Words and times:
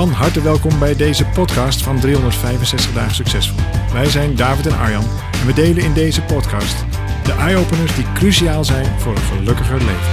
Van 0.00 0.10
harte 0.10 0.42
welkom 0.42 0.78
bij 0.78 0.96
deze 0.96 1.26
podcast 1.26 1.82
van 1.82 2.00
365 2.00 2.92
Dagen 2.92 3.14
Succesvol. 3.14 3.64
Wij 3.92 4.06
zijn 4.06 4.36
David 4.36 4.66
en 4.66 4.78
Arjan 4.78 5.04
en 5.32 5.46
we 5.46 5.52
delen 5.52 5.82
in 5.84 5.92
deze 5.94 6.22
podcast 6.22 6.84
de 7.24 7.32
eye-openers 7.32 7.94
die 7.94 8.12
cruciaal 8.12 8.64
zijn 8.64 9.00
voor 9.00 9.12
een 9.16 9.22
gelukkiger 9.22 9.78
leven. 9.78 10.12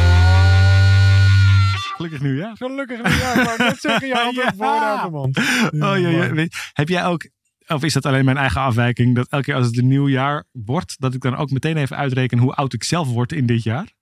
Gelukkig 1.95 2.21
nieuwjaar. 2.21 2.55
Gelukkig 2.57 3.03
nieuwjaar, 3.03 3.35
maar 3.35 3.55
net 3.57 3.79
zeggen 3.79 4.07
je 4.07 4.19
altijd 4.21 4.55
Ja. 4.57 5.05
Oh, 5.93 5.99
ja, 5.99 6.09
ja. 6.09 6.31
Weet- 6.33 6.71
Heb 6.73 6.87
jij 6.87 7.05
ook, 7.05 7.29
of 7.67 7.83
is 7.83 7.93
dat 7.93 8.05
alleen 8.05 8.25
mijn 8.25 8.37
eigen 8.37 8.61
afwijking, 8.61 9.15
dat 9.15 9.27
elke 9.29 9.45
keer 9.45 9.55
als 9.55 9.65
het 9.65 9.77
een 9.77 9.87
nieuw 9.87 10.07
jaar 10.09 10.43
wordt, 10.51 10.95
dat 10.99 11.13
ik 11.13 11.21
dan 11.21 11.35
ook 11.35 11.51
meteen 11.51 11.77
even 11.77 11.97
uitreken 11.97 12.37
hoe 12.37 12.53
oud 12.53 12.73
ik 12.73 12.83
zelf 12.83 13.07
word 13.07 13.31
in 13.31 13.45
dit 13.45 13.63
jaar? 13.63 13.95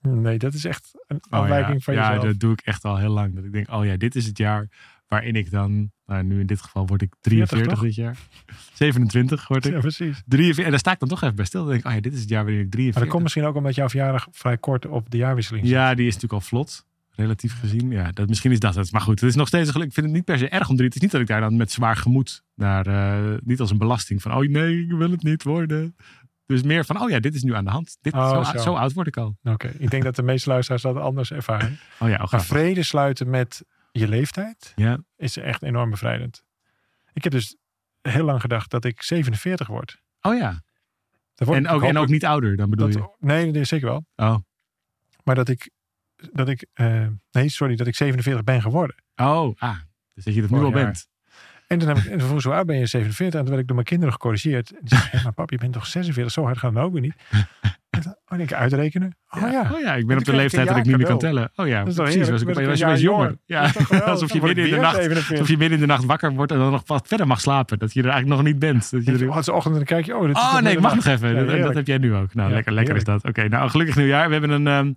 Nee, 0.00 0.38
dat 0.38 0.54
is 0.54 0.64
echt 0.64 0.90
een 1.06 1.22
Oh, 1.30 1.40
afwijking 1.40 1.74
ja. 1.74 1.80
van 1.80 1.94
Ja, 1.94 2.06
jezelf. 2.06 2.24
dat 2.24 2.40
doe 2.40 2.52
ik 2.52 2.60
echt 2.60 2.84
al 2.84 2.96
heel 2.96 3.10
lang. 3.12 3.34
Dat 3.34 3.44
ik 3.44 3.52
denk, 3.52 3.70
oh 3.72 3.84
ja, 3.84 3.96
dit 3.96 4.14
is 4.14 4.26
het 4.26 4.38
jaar 4.38 4.68
waarin 5.12 5.34
ik 5.36 5.50
dan, 5.50 5.90
nou, 6.06 6.22
nu 6.22 6.40
in 6.40 6.46
dit 6.46 6.60
geval 6.60 6.86
word 6.86 7.02
ik 7.02 7.14
43 7.20 7.72
toch? 7.72 7.82
dit 7.82 7.94
jaar. 7.94 8.16
27 8.72 9.48
word 9.48 9.64
ik. 9.66 9.72
Ja, 9.72 9.78
precies. 9.80 10.22
43, 10.26 10.64
en 10.64 10.70
daar 10.70 10.78
sta 10.78 10.92
ik 10.92 10.98
dan 10.98 11.08
toch 11.08 11.22
even 11.22 11.34
bij 11.36 11.44
stil. 11.44 11.60
Dan 11.60 11.68
denk 11.70 11.80
ik, 11.82 11.88
oh 11.88 11.94
ja, 11.94 12.00
dit 12.00 12.12
is 12.12 12.20
het 12.20 12.28
jaar 12.28 12.44
waarin 12.44 12.60
ik 12.60 12.66
Maar 12.66 12.72
43 12.74 13.02
dat 13.02 13.10
komt 13.12 13.22
misschien 13.22 13.44
ook 13.44 13.56
omdat 13.56 13.74
jouw 13.74 13.88
verjaardag 13.88 14.26
vrij 14.30 14.56
kort 14.58 14.86
op 14.86 15.10
de 15.10 15.16
jaarwisseling 15.16 15.64
zit. 15.64 15.74
Ja, 15.74 15.94
die 15.94 16.06
is 16.06 16.14
natuurlijk 16.14 16.42
al 16.42 16.48
vlot. 16.48 16.86
Relatief 17.10 17.58
gezien. 17.60 17.90
Ja, 17.90 18.10
dat, 18.12 18.28
misschien 18.28 18.50
is 18.52 18.60
dat 18.60 18.74
het. 18.74 18.92
Maar 18.92 19.00
goed, 19.00 19.20
het 19.20 19.28
is 19.28 19.34
nog 19.36 19.48
steeds 19.48 19.66
een 19.66 19.72
geluk. 19.72 19.88
Ik 19.88 19.94
vind 19.94 20.06
het 20.06 20.14
niet 20.14 20.24
per 20.24 20.38
se 20.38 20.48
erg 20.48 20.68
om 20.68 20.74
drie. 20.74 20.86
Het 20.86 20.94
is 20.96 21.02
niet 21.02 21.10
dat 21.10 21.20
ik 21.20 21.26
daar 21.26 21.40
dan 21.40 21.56
met 21.56 21.72
zwaar 21.72 21.96
gemoed 21.96 22.42
naar. 22.54 22.86
eh, 22.86 23.38
niet 23.44 23.60
als 23.60 23.70
een 23.70 23.78
belasting 23.78 24.22
van. 24.22 24.32
Oh 24.34 24.48
nee, 24.48 24.80
ik 24.82 24.92
wil 24.92 25.10
het 25.10 25.22
niet 25.22 25.42
worden. 25.42 25.96
Dus 26.46 26.62
meer 26.62 26.84
van. 26.84 27.00
Oh 27.00 27.10
ja, 27.10 27.20
dit 27.20 27.34
is 27.34 27.42
nu 27.42 27.54
aan 27.54 27.64
de 27.64 27.70
hand. 27.70 27.96
Dit, 28.00 28.12
Oh, 28.12 28.44
zo, 28.44 28.58
zo. 28.58 28.62
zo 28.62 28.74
oud 28.74 28.92
word 28.92 29.06
ik 29.06 29.16
al. 29.16 29.36
Oké, 29.42 29.72
ik 29.78 29.90
denk 29.90 30.02
dat 30.02 30.16
de 30.16 30.22
meeste 30.22 30.48
luisteraars 30.48 30.82
dat 30.82 30.96
anders 30.96 31.32
ervaren. 31.32 31.78
Oh 31.98 32.08
ja, 32.08 32.20
oh, 32.22 32.32
Maar 32.32 32.44
vrede 32.44 32.82
sluiten 32.82 33.30
met 33.30 33.64
je 33.92 34.08
leeftijd 34.08 34.72
Ja. 34.76 34.98
is 35.16 35.36
echt 35.36 35.62
enorm 35.62 35.90
bevrijdend. 35.90 36.44
Ik 37.12 37.22
heb 37.24 37.32
dus 37.32 37.56
heel 38.02 38.24
lang 38.24 38.40
gedacht 38.40 38.70
dat 38.70 38.84
ik 38.84 39.02
47 39.02 39.66
word. 39.66 40.02
Oh 40.20 40.36
ja. 40.36 40.62
En 41.34 41.68
ook, 41.68 41.82
en 41.82 41.96
ook 41.98 42.08
niet 42.08 42.24
ouder, 42.24 42.56
dan 42.56 42.70
bedoel 42.70 42.86
dat, 42.86 42.94
je. 42.96 43.26
Nee, 43.26 43.46
dat 43.46 43.62
is 43.62 43.68
zeker 43.68 43.88
wel. 43.88 44.06
Oh. 44.16 44.36
Maar 45.24 45.34
dat 45.34 45.48
ik, 45.48 45.70
dat 46.32 46.48
ik 46.48 46.66
eh, 46.72 47.06
nee, 47.30 47.48
sorry, 47.48 47.76
dat 47.76 47.86
ik 47.86 47.94
47 47.94 48.44
ben 48.44 48.62
geworden. 48.62 48.96
Oh, 49.16 49.54
ah. 49.58 49.76
Dus 50.14 50.24
dat 50.24 50.34
je 50.34 50.40
dat 50.40 50.50
nu 50.50 50.58
al 50.58 50.70
bent. 50.70 51.08
En 51.66 51.78
toen 51.78 51.88
heb 51.88 51.96
ik, 51.96 52.04
en 52.04 52.20
hoe 52.20 52.52
oud 52.54 52.66
ben 52.66 52.78
je 52.78 52.86
47? 52.86 53.24
En 53.24 53.40
toen 53.40 53.48
werd 53.48 53.60
ik 53.60 53.66
door 53.66 53.74
mijn 53.76 53.86
kinderen 53.88 54.12
gecorrigeerd. 54.12 54.70
En 54.70 54.78
die 54.80 54.88
zeiden, 54.98 55.18
"Hé, 55.18 55.24
maar 55.24 55.32
pap, 55.32 55.50
je 55.50 55.58
bent 55.58 55.72
toch 55.72 55.86
46? 55.86 56.32
Zo 56.32 56.44
hard 56.44 56.58
gaat 56.58 56.74
het 56.74 56.82
ook 56.82 56.92
weer 56.92 57.00
niet. 57.00 57.14
Oh, 58.06 58.38
ik, 58.38 58.52
uitrekenen? 58.52 59.16
Oh 59.30 59.50
ja. 59.50 59.70
Oh 59.72 59.80
ja, 59.80 59.94
ik 59.94 60.06
ben 60.06 60.18
op 60.18 60.24
de 60.24 60.36
leeftijd 60.36 60.68
dat 60.68 60.76
ik 60.76 60.84
niet 60.84 60.96
meer 60.96 61.06
kan 61.06 61.18
tellen. 61.18 61.50
Oh 61.56 61.66
ja, 61.66 61.82
precies. 61.82 61.98
Was 62.28 62.40
ik, 62.40 62.48
was 62.48 62.56
een 62.56 62.70
je 62.70 62.76
jaar 62.76 62.98
jonger. 62.98 63.36
Ja. 63.46 63.70
Alsof 64.04 64.32
je 64.32 64.42
midden 64.42 64.64
in 64.64 64.70
de 64.70 64.76
nacht 64.76 64.94
47. 64.94 65.30
Alsof 65.30 65.48
je 65.48 65.56
midden 65.56 65.78
in 65.78 65.80
de 65.80 65.92
nacht 65.92 66.04
wakker 66.04 66.32
wordt 66.32 66.52
en 66.52 66.58
dan 66.58 66.70
nog 66.70 66.82
wat 66.86 67.06
verder 67.06 67.26
mag 67.26 67.40
slapen. 67.40 67.78
Dat 67.78 67.92
je 67.92 68.02
er 68.02 68.08
eigenlijk 68.08 68.36
nog 68.36 68.46
niet 68.50 68.58
bent. 68.58 68.90
Dat 68.90 69.04
je 69.04 69.12
er... 69.12 69.30
ochtend 69.30 69.64
en 69.64 69.72
dan 69.72 69.84
kijk 69.84 70.06
je, 70.06 70.16
oh, 70.16 70.30
Oh 70.30 70.60
nee, 70.60 70.72
ik 70.72 70.80
mag 70.80 70.94
nog 70.94 71.04
even. 71.04 71.62
Dat, 71.62 71.74
heb 71.74 71.86
jij 71.86 71.98
nu 71.98 72.14
ook. 72.14 72.34
Nou, 72.34 72.52
lekker, 72.52 72.72
lekker 72.72 72.96
is 72.96 73.04
dat. 73.04 73.24
Oké, 73.24 73.48
nou 73.48 73.70
gelukkig 73.70 73.96
nieuwjaar. 73.96 74.26
We 74.26 74.32
hebben 74.32 74.50
een, 74.50 74.66
ehm, 74.66 74.92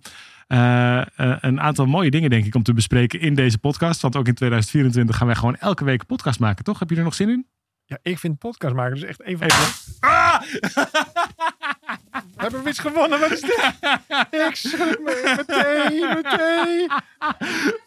eh, 0.46 1.00
eh, 1.00 1.36
een 1.40 1.60
aantal 1.60 1.86
mooie 1.86 2.10
dingen 2.10 2.30
denk 2.30 2.44
ik 2.44 2.54
om 2.54 2.62
te 2.62 2.72
bespreken 2.72 3.20
in 3.20 3.34
deze 3.34 3.58
podcast. 3.58 4.02
Want 4.02 4.16
ook 4.16 4.26
in 4.26 4.34
2024 4.34 5.16
gaan 5.16 5.26
wij 5.26 5.36
gewoon 5.36 5.56
elke 5.56 5.84
week 5.84 6.00
een 6.00 6.06
podcast 6.06 6.40
maken, 6.40 6.64
toch? 6.64 6.78
Heb 6.78 6.90
je 6.90 6.96
er 6.96 7.02
nog 7.02 7.14
zin 7.14 7.28
in? 7.28 7.46
Ja, 7.84 7.98
ik 8.02 8.18
vind 8.18 8.38
podcast 8.38 8.74
maken 8.74 8.94
dus 8.94 9.04
echt 9.04 9.22
even... 9.22 9.46
Even. 9.46 9.98
Ah! 10.00 10.40
Hebben 12.36 12.62
we 12.62 12.68
iets 12.68 12.78
gewonnen? 12.78 13.20
Wat 13.20 13.30
is 13.30 13.40
dit? 13.40 13.72
ik 14.48 14.54
schrik 14.54 15.00
me 15.00 15.34
meteen, 15.36 16.14
meteen. 16.14 16.90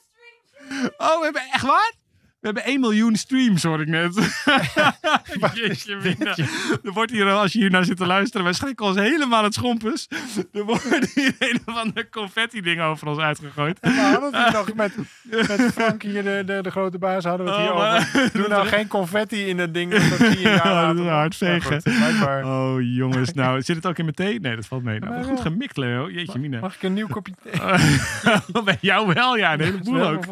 Oh, 0.97 1.17
we 1.17 1.23
hebben 1.23 1.41
echt 1.51 1.63
waar? 1.65 1.93
We 2.39 2.45
hebben 2.45 2.63
1 2.63 2.79
miljoen 2.79 3.15
streams, 3.15 3.63
hoor 3.63 3.81
ik 3.81 3.87
net. 3.87 4.15
Jeetje, 5.53 5.95
mina. 6.03 6.37
Er 6.83 6.91
wordt 6.93 7.11
hier, 7.11 7.29
als 7.29 7.53
je 7.53 7.59
hier 7.59 7.69
naar 7.69 7.85
zit 7.85 7.97
te 7.97 8.05
luisteren, 8.05 8.43
wij 8.43 8.53
schrikken 8.53 8.85
ons 8.85 8.95
helemaal 8.97 9.43
het 9.43 9.53
schompers. 9.53 10.07
Er 10.51 10.63
wordt 10.63 11.11
hier 11.15 11.35
een 11.39 11.59
of 11.65 11.75
ander 11.75 12.09
confetti-ding 12.09 12.81
over 12.81 13.07
ons 13.07 13.19
uitgegooid. 13.19 13.77
We 13.81 13.89
hadden 13.89 14.43
het 14.43 14.53
nog 14.53 14.73
met, 14.73 14.95
met 15.47 15.71
Frank 15.73 16.01
hier, 16.01 16.23
de, 16.23 16.43
de, 16.45 16.59
de 16.61 16.71
grote 16.71 16.97
baas, 16.97 17.23
hadden 17.23 17.45
we 17.45 17.51
het 17.51 17.61
hier 17.61 17.71
Oh, 17.71 17.95
over. 17.95 18.29
Doe 18.39 18.47
nou 18.47 18.67
geen 18.67 18.87
confetti 18.87 19.47
in 19.47 19.57
dat 19.57 19.73
ding. 19.73 19.91
Dat 19.91 20.39
Ja, 20.39 21.25
is 21.29 21.37
blijkbaar. 21.83 22.45
Oh 22.45 22.75
jongens, 22.81 23.33
nou 23.33 23.61
zit 23.61 23.75
het 23.75 23.85
ook 23.85 23.97
in 23.97 24.03
mijn 24.03 24.15
thee? 24.15 24.39
Nee, 24.39 24.55
dat 24.55 24.65
valt 24.65 24.83
mee. 24.83 24.99
Nou, 24.99 25.13
Maar 25.13 25.23
goed 25.23 25.39
gemikt, 25.39 25.77
Leo. 25.77 26.09
Jeetje, 26.09 26.39
mina. 26.39 26.59
Mag 26.59 26.75
ik 26.75 26.83
een 26.83 26.93
nieuw 26.93 27.07
kopje 27.07 27.33
thee? 27.43 28.63
Bij 28.63 28.77
jou 28.81 29.13
wel, 29.13 29.37
ja. 29.37 29.53
Een 29.53 29.59
heleboel 29.61 30.01
ook. 30.07 30.23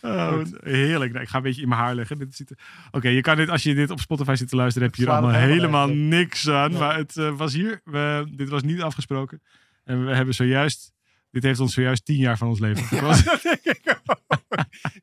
Oh, 0.00 0.38
heerlijk. 0.64 1.12
Nou, 1.12 1.24
ik 1.24 1.28
ga 1.30 1.40
beetje 1.44 1.62
in 1.62 1.68
mijn 1.68 1.80
haar 1.80 1.94
leggen. 1.94 2.18
Dit 2.18 2.34
ziet 2.34 2.54
Oké, 2.90 3.08
je 3.08 3.20
kan 3.20 3.36
dit, 3.36 3.48
als 3.48 3.62
je 3.62 3.74
dit 3.74 3.90
op 3.90 4.00
Spotify 4.00 4.34
zit 4.34 4.48
te 4.48 4.56
luisteren, 4.56 4.88
heb 4.88 4.96
je 4.96 5.02
hier 5.02 5.12
allemaal 5.12 5.40
helemaal 5.40 5.88
niks 5.88 6.50
aan. 6.50 6.72
Maar 6.72 6.96
het 6.96 7.16
eh, 7.16 7.36
was 7.36 7.52
hier. 7.52 7.80
We, 7.84 8.26
dit 8.30 8.48
was 8.48 8.62
niet 8.62 8.80
afgesproken. 8.80 9.42
En 9.84 10.06
we 10.06 10.14
hebben 10.14 10.34
zojuist. 10.34 10.92
Dit 11.30 11.42
heeft 11.42 11.60
ons 11.60 11.74
zojuist 11.74 12.04
tien 12.04 12.16
jaar 12.16 12.38
van 12.38 12.48
ons 12.48 12.60
leven 12.60 12.84
gekost. 12.98 13.24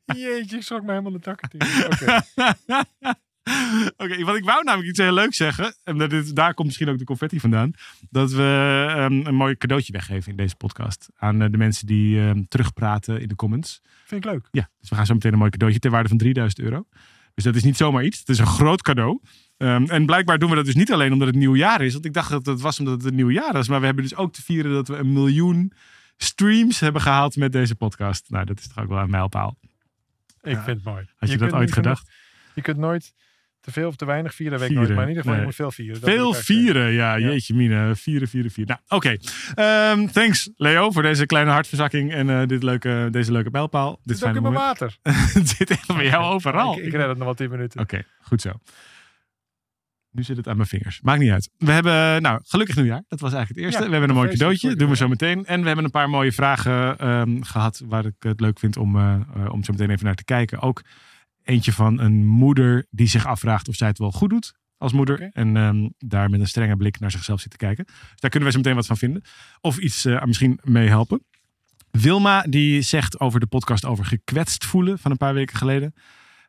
Jeetje, 0.04 0.56
ik 0.56 0.62
schrok 0.62 0.82
me 0.82 0.88
helemaal 0.88 1.12
de 1.12 1.20
takken 1.20 1.48
tegen. 1.48 2.24
Oké. 3.96 4.24
Want 4.24 4.38
ik 4.38 4.44
wou 4.44 4.64
namelijk 4.64 4.88
iets 4.90 4.98
heel 4.98 5.12
leuks 5.12 5.36
zeggen. 5.36 5.74
En 5.84 5.98
dat 5.98 6.10
dit, 6.10 6.36
daar 6.36 6.54
komt 6.54 6.66
misschien 6.66 6.88
ook 6.88 6.98
de 6.98 7.04
confetti 7.04 7.40
vandaan. 7.40 7.70
Dat 8.10 8.32
we 8.32 8.84
ehm, 8.88 9.26
een 9.26 9.34
mooi 9.34 9.56
cadeautje 9.56 9.92
weggeven 9.92 10.30
in 10.30 10.36
deze 10.36 10.56
podcast. 10.56 11.08
Aan 11.16 11.42
eh, 11.42 11.50
de 11.50 11.56
mensen 11.56 11.86
die 11.86 12.20
ehm, 12.20 12.42
terugpraten 12.48 13.20
in 13.20 13.28
de 13.28 13.34
comments. 13.34 13.80
Vind 14.04 14.24
ik 14.24 14.30
leuk. 14.30 14.48
Ja, 14.50 14.68
dus 14.80 14.88
we 14.90 14.94
gaan 14.96 15.06
zo 15.06 15.14
meteen 15.14 15.32
een 15.32 15.38
mooi 15.38 15.50
cadeautje 15.50 15.80
ter 15.80 15.90
waarde 15.90 16.08
van 16.08 16.18
3000 16.18 16.60
euro. 16.60 16.86
Dus 17.34 17.44
dat 17.44 17.54
is 17.56 17.62
niet 17.62 17.76
zomaar 17.76 18.04
iets. 18.04 18.18
Het 18.18 18.28
is 18.28 18.38
een 18.38 18.46
groot 18.46 18.82
cadeau. 18.82 19.20
Ehm, 19.56 19.84
en 19.84 20.06
blijkbaar 20.06 20.38
doen 20.38 20.50
we 20.50 20.56
dat 20.56 20.64
dus 20.64 20.74
niet 20.74 20.92
alleen 20.92 21.12
omdat 21.12 21.26
het 21.28 21.36
nieuw 21.36 21.56
jaar 21.56 21.80
is. 21.80 21.92
Want 21.92 22.04
ik 22.04 22.12
dacht 22.12 22.30
dat 22.30 22.46
het 22.46 22.60
was 22.60 22.78
omdat 22.78 22.94
het 22.94 23.04
een 23.04 23.14
nieuw 23.14 23.30
jaar 23.30 23.56
is. 23.56 23.68
Maar 23.68 23.80
we 23.80 23.86
hebben 23.86 24.04
dus 24.04 24.16
ook 24.16 24.32
te 24.32 24.42
vieren 24.42 24.72
dat 24.72 24.88
we 24.88 24.96
een 24.96 25.12
miljoen 25.12 25.72
streams 26.16 26.80
hebben 26.80 27.02
gehaald 27.02 27.36
met 27.36 27.52
deze 27.52 27.74
podcast. 27.74 28.30
Nou, 28.30 28.44
dat 28.44 28.58
is 28.58 28.68
toch 28.68 28.82
ook 28.84 28.88
wel 28.88 28.98
een 28.98 29.10
mijlpaal. 29.10 29.56
Ik 30.42 30.52
Ja. 30.52 30.62
vind 30.64 30.76
het 30.76 30.84
mooi. 30.86 31.06
Had 31.16 31.30
je, 31.30 31.36
dat 31.38 31.52
ooit 31.52 31.72
genoeg- 31.72 31.74
gedacht? 31.74 32.10
Je 32.54 32.60
kunt 32.62 32.76
nooit 32.76 33.12
te 33.62 33.72
veel 33.72 33.88
of 33.88 33.96
te 33.96 34.04
weinig 34.04 34.34
vieren. 34.34 34.58
Weet 34.58 34.70
ik 34.70 34.76
nooit. 34.76 34.88
Maar 34.88 35.02
in 35.02 35.08
ieder 35.08 35.22
geval, 35.22 35.30
nee. 35.32 35.40
je 35.40 35.46
moet 35.46 35.54
veel 35.54 35.70
vieren. 35.70 36.00
Dat 36.00 36.10
Veel 36.10 36.34
echt 36.34 36.44
vieren, 36.44 36.92
ja, 36.92 37.14
Ja. 37.14 37.28
jeetje 37.28 37.54
mine. 37.54 37.92
Vieren, 37.96 38.28
vieren, 38.28 38.50
vieren. 38.50 38.78
Nou, 38.88 39.00
oké. 39.02 39.16
Ehm, 39.54 40.06
thanks 40.06 40.50
Leo 40.56 40.90
voor 40.90 41.02
deze 41.02 41.26
kleine 41.26 41.50
hartverzakking 41.50 42.12
en 42.12 42.30
eh, 42.30 42.46
dit 42.46 42.62
leuke, 42.62 43.08
deze 43.10 43.32
leuke 43.32 43.50
mijlpaal. 43.50 43.90
Het 43.90 43.98
Dit 44.04 44.18
zit 44.18 44.28
ook 44.28 44.34
in 44.34 44.42
mijn 44.42 44.54
water. 44.54 44.96
zit 45.44 45.70
echt 45.70 45.86
bij 45.86 46.04
jou 46.04 46.24
overal. 46.34 46.78
Ik, 46.78 46.84
ik 46.84 46.92
red 46.92 47.08
het 47.08 47.16
nog 47.16 47.24
wel 47.24 47.34
10 47.34 47.50
minuten. 47.50 47.80
Oké, 47.80 48.02
goed 48.22 48.40
zo. 48.40 48.50
Nu 50.10 50.22
zit 50.22 50.36
het 50.36 50.48
aan 50.48 50.56
mijn 50.56 50.68
vingers. 50.68 51.00
Maakt 51.02 51.20
niet 51.20 51.30
uit. 51.30 51.50
We 51.58 51.72
hebben, 51.72 52.22
nou, 52.22 52.40
gelukkig 52.44 52.76
nieuwjaar. 52.76 53.02
Dat 53.08 53.20
was 53.20 53.32
eigenlijk 53.32 53.48
het 53.48 53.64
eerste. 53.64 53.82
Ja, 53.82 53.86
we 53.86 53.92
hebben 53.92 54.10
een 54.10 54.22
mooi 54.22 54.30
cadeautje. 54.30 54.76
Doen 54.76 54.88
we 54.88 54.96
zo 54.96 55.08
meteen. 55.08 55.46
En 55.46 55.60
we 55.60 55.66
hebben 55.66 55.84
een 55.84 55.90
paar 55.90 56.10
mooie 56.10 56.32
vragen 56.32 56.98
ehm, 56.98 57.42
gehad 57.42 57.82
waar 57.84 58.04
ik 58.04 58.14
het 58.18 58.40
leuk 58.40 58.58
vind 58.58 58.76
om, 58.76 58.96
eh, 58.96 59.14
eh, 59.34 59.52
om 59.52 59.64
zo 59.64 59.72
meteen 59.72 59.90
even 59.90 60.04
naar 60.04 60.14
te 60.14 60.24
kijken. 60.24 60.60
Ook 60.60 60.82
eentje 61.44 61.72
van 61.72 62.00
een 62.00 62.26
moeder 62.26 62.86
die 62.90 63.06
zich 63.06 63.26
afvraagt 63.26 63.68
of 63.68 63.74
zij 63.74 63.88
het 63.88 63.98
wel 63.98 64.12
goed 64.12 64.30
doet 64.30 64.54
als 64.82 64.92
moeder. 64.92 65.30
En 65.32 65.56
ehm, 65.56 65.88
daar 65.98 66.30
met 66.30 66.40
een 66.40 66.48
strenge 66.48 66.76
blik 66.76 67.00
naar 67.00 67.10
zichzelf 67.10 67.40
zit 67.40 67.50
te 67.50 67.56
kijken. 67.56 67.84
Dus 67.84 68.20
daar 68.20 68.30
kunnen 68.30 68.48
we 68.48 68.54
zo 68.54 68.60
meteen 68.60 68.74
wat 68.74 68.86
van 68.86 68.96
vinden. 68.96 69.22
Of 69.60 69.78
iets 69.78 70.04
eh, 70.04 70.24
misschien 70.24 70.60
mee 70.62 70.88
helpen. 70.88 71.24
Wilma 71.90 72.42
die 72.42 72.82
zegt 72.82 73.20
over 73.20 73.40
de 73.40 73.46
podcast 73.46 73.84
over 73.84 74.04
gekwetst 74.04 74.64
voelen 74.64 74.98
van 74.98 75.10
een 75.10 75.16
paar 75.16 75.34
weken 75.34 75.56
geleden. 75.56 75.94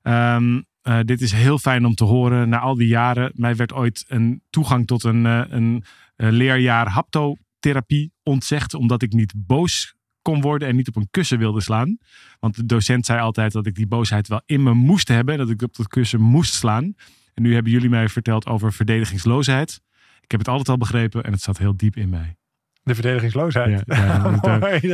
Ehm, 0.02 0.62
eh, 0.82 1.00
dit 1.04 1.22
is 1.22 1.32
heel 1.32 1.58
fijn 1.60 1.86
om 1.86 1.96
te 1.96 2.04
horen 2.04 2.50
na 2.50 2.60
al 2.60 2.76
die 2.76 2.88
jaren. 2.88 3.32
Mij 3.36 3.56
werd 3.56 3.74
ooit 3.74 4.06
een 4.08 4.42
toegang 4.50 4.88
tot 4.88 5.04
een, 5.04 5.26
eh, 5.26 5.44
een 5.48 5.84
leerjaar 6.16 6.88
haptotherapie 6.88 8.14
ontzegd. 8.24 8.74
Omdat 8.74 9.02
ik 9.02 9.14
niet 9.14 9.34
boos 9.38 9.96
kon 10.24 10.42
worden 10.42 10.68
en 10.68 10.76
niet 10.76 10.88
op 10.88 10.96
een 10.96 11.08
kussen 11.12 11.38
wilde 11.38 11.62
slaan. 11.62 11.98
Want 12.40 12.56
de 12.56 12.66
docent 12.66 13.06
zei 13.06 13.20
altijd 13.20 13.52
dat 13.52 13.66
ik 13.66 13.76
die 13.76 13.88
boosheid 13.88 14.28
wel 14.28 14.42
in 14.46 14.64
me 14.64 14.74
moest 14.74 15.08
hebben. 15.08 15.38
Dat 15.38 15.50
ik 15.50 15.62
op 15.62 15.76
dat 15.76 15.88
kussen 15.88 16.22
moest 16.22 16.54
slaan. 16.54 16.96
En 17.34 17.44
nu 17.44 17.54
hebben 17.54 17.72
jullie 17.72 17.90
mij 17.90 18.10
verteld 18.10 18.48
over 18.48 18.74
verdedigingsloosheid. 18.74 19.82
Ik 20.22 20.32
heb 20.32 20.40
het 20.40 20.50
altijd 20.50 20.70
al 20.70 20.78
begrepen 20.78 21.24
en 21.24 21.32
het 21.32 21.42
zat 21.42 21.58
heel 21.58 21.78
diep 21.78 21.96
in 21.96 22.10
mij. 22.10 22.36
De 22.84 22.94
verdedigingsloosheid. 22.94 23.84
Ja, 23.86 23.96
ja, 23.96 24.18
dat, 24.40 24.60
Mooi, 24.60 24.88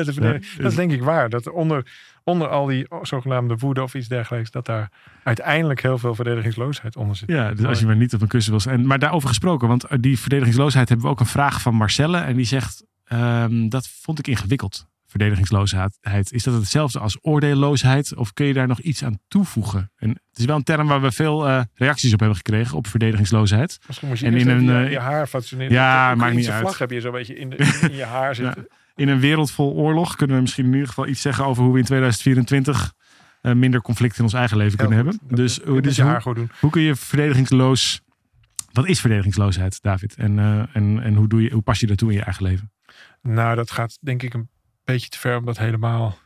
dat, 0.58 0.72
is 0.72 0.76
denk 0.76 0.92
ik 0.92 1.04
waar. 1.04 1.30
Dat 1.30 1.50
onder, 1.50 1.86
onder 2.24 2.48
al 2.48 2.66
die 2.66 2.88
zogenaamde 3.02 3.56
woede 3.56 3.84
of 3.84 3.94
iets 3.94 4.08
dergelijks, 4.08 4.52
dat 4.52 4.66
daar 4.66 4.92
uiteindelijk 5.24 5.82
heel 5.82 5.98
veel 5.98 6.16
verdedigingsloosheid 6.16 6.96
onder 6.96 7.16
zit. 7.16 7.30
Ja, 7.30 7.54
dus 7.54 7.66
als 7.66 7.80
je 7.80 7.86
maar 7.86 7.96
niet 7.96 8.14
op 8.14 8.22
een 8.22 8.28
kussen 8.28 8.58
wil. 8.58 8.74
En, 8.74 8.88
maar 8.88 9.00
daarover 9.00 9.28
gesproken, 9.28 9.68
want 9.68 9.84
eh, 9.84 9.98
die 10.02 10.20
verdedigingsloosheid 10.20 10.90
hebben 10.90 11.06
we 11.06 11.12
ook 11.12 11.20
een 11.20 11.26
vraag 11.26 11.62
van 11.62 11.76
Marcelle. 11.76 12.18
En 12.18 12.36
die 12.36 12.46
zegt, 12.46 12.86
ehm, 13.04 13.70
dat 13.70 13.88
vond 13.88 14.20
ik 14.20 14.28
ingewikkeld, 14.28 14.88
verdedigingsloosheid. 15.10 16.32
Is 16.32 16.44
dat 16.44 16.54
hetzelfde 16.54 17.00
als 17.00 17.18
oordeelloosheid? 17.22 18.16
Of 18.16 18.34
kun 18.34 18.46
je 18.46 18.54
daar 18.54 18.68
nog 18.68 18.80
iets 18.80 19.04
aan 19.04 19.20
toevoegen? 19.28 19.92
En 19.96 20.10
het 20.10 20.38
is 20.40 20.46
wel 20.46 20.56
een 20.56 20.64
term 20.64 20.88
waar 20.88 21.02
we 21.02 21.12
veel 21.12 21.48
eh, 21.48 21.62
reacties 21.74 22.14
op 22.14 22.20
hebben 22.20 22.38
gekregen, 22.38 22.78
op 22.78 22.88
verdedigingsloosheid. 22.88 23.80
Misschien 23.88 24.08
moet 24.08 24.20
je 24.20 24.26
En 24.26 24.34
in 24.38 24.48
een, 24.50 24.64
je, 24.64 24.72
eh, 24.86 24.92
je 24.92 25.00
haar 25.00 25.28
fatsoeneren. 25.28 25.74
Ja, 25.74 26.16
maakt 26.16 26.36
niet 26.36 26.50
uit. 26.50 26.62
vlag 26.62 26.78
heb 26.78 26.92
je 26.92 27.02
zo'n 27.02 27.12
beetje 27.12 27.36
in, 27.36 27.50
de, 27.50 27.56
in, 27.58 27.90
in 27.90 27.96
je 27.96 28.04
haar 28.04 28.36
zitten. 28.42 28.68
In 28.96 29.08
een 29.08 29.20
wereld 29.20 29.52
vol 29.52 29.74
oorlog 29.74 30.16
kunnen 30.16 30.36
we 30.36 30.42
misschien 30.42 30.66
in 30.66 30.72
ieder 30.72 30.88
geval 30.88 31.08
iets 31.08 31.22
zeggen 31.22 31.46
over 31.46 31.64
hoe 31.64 31.74
we 31.74 31.80
in 31.80 31.86
2024 31.86 32.94
eh, 33.42 33.54
minder 33.54 33.82
conflict 33.82 34.18
in 34.18 34.24
ons 34.24 34.34
eigen 34.34 34.58
leven 34.58 34.78
Heel 34.80 34.88
kunnen 34.88 35.06
goed. 35.06 35.20
hebben. 35.20 35.38
Dat- 35.38 35.46
Dus, 35.46 35.56
dat 35.66 35.84
dus 35.84 35.96
je 35.96 36.02
hoe, 36.02 36.12
haar 36.12 36.22
goed 36.22 36.36
doen. 36.36 36.50
hoe 36.60 36.70
kun 36.70 36.82
je 36.82 36.96
verdedigingsloos... 36.96 38.02
Wat 38.72 38.88
is 38.88 39.00
verdedigingsloosheid, 39.00 39.82
David? 39.82 40.16
En, 40.16 40.40
en, 40.74 41.00
en 41.04 41.16
hoe, 41.16 41.28
doe 41.28 41.42
je, 41.42 41.52
hoe 41.52 41.62
pas 41.62 41.80
je 41.80 41.88
dat 41.88 41.98
toe 41.98 42.10
in 42.12 42.16
je 42.18 42.24
eigen 42.24 42.44
leven? 42.44 42.72
Nou, 43.22 43.56
dat 43.56 43.72
gaat 43.72 43.98
denk 44.02 44.24
ik 44.24 44.34
een 44.34 44.50
beetje 44.94 45.10
te 45.10 45.18
ver 45.20 45.38
om 45.38 45.46
dat 45.46 45.58
helemaal 45.58 46.18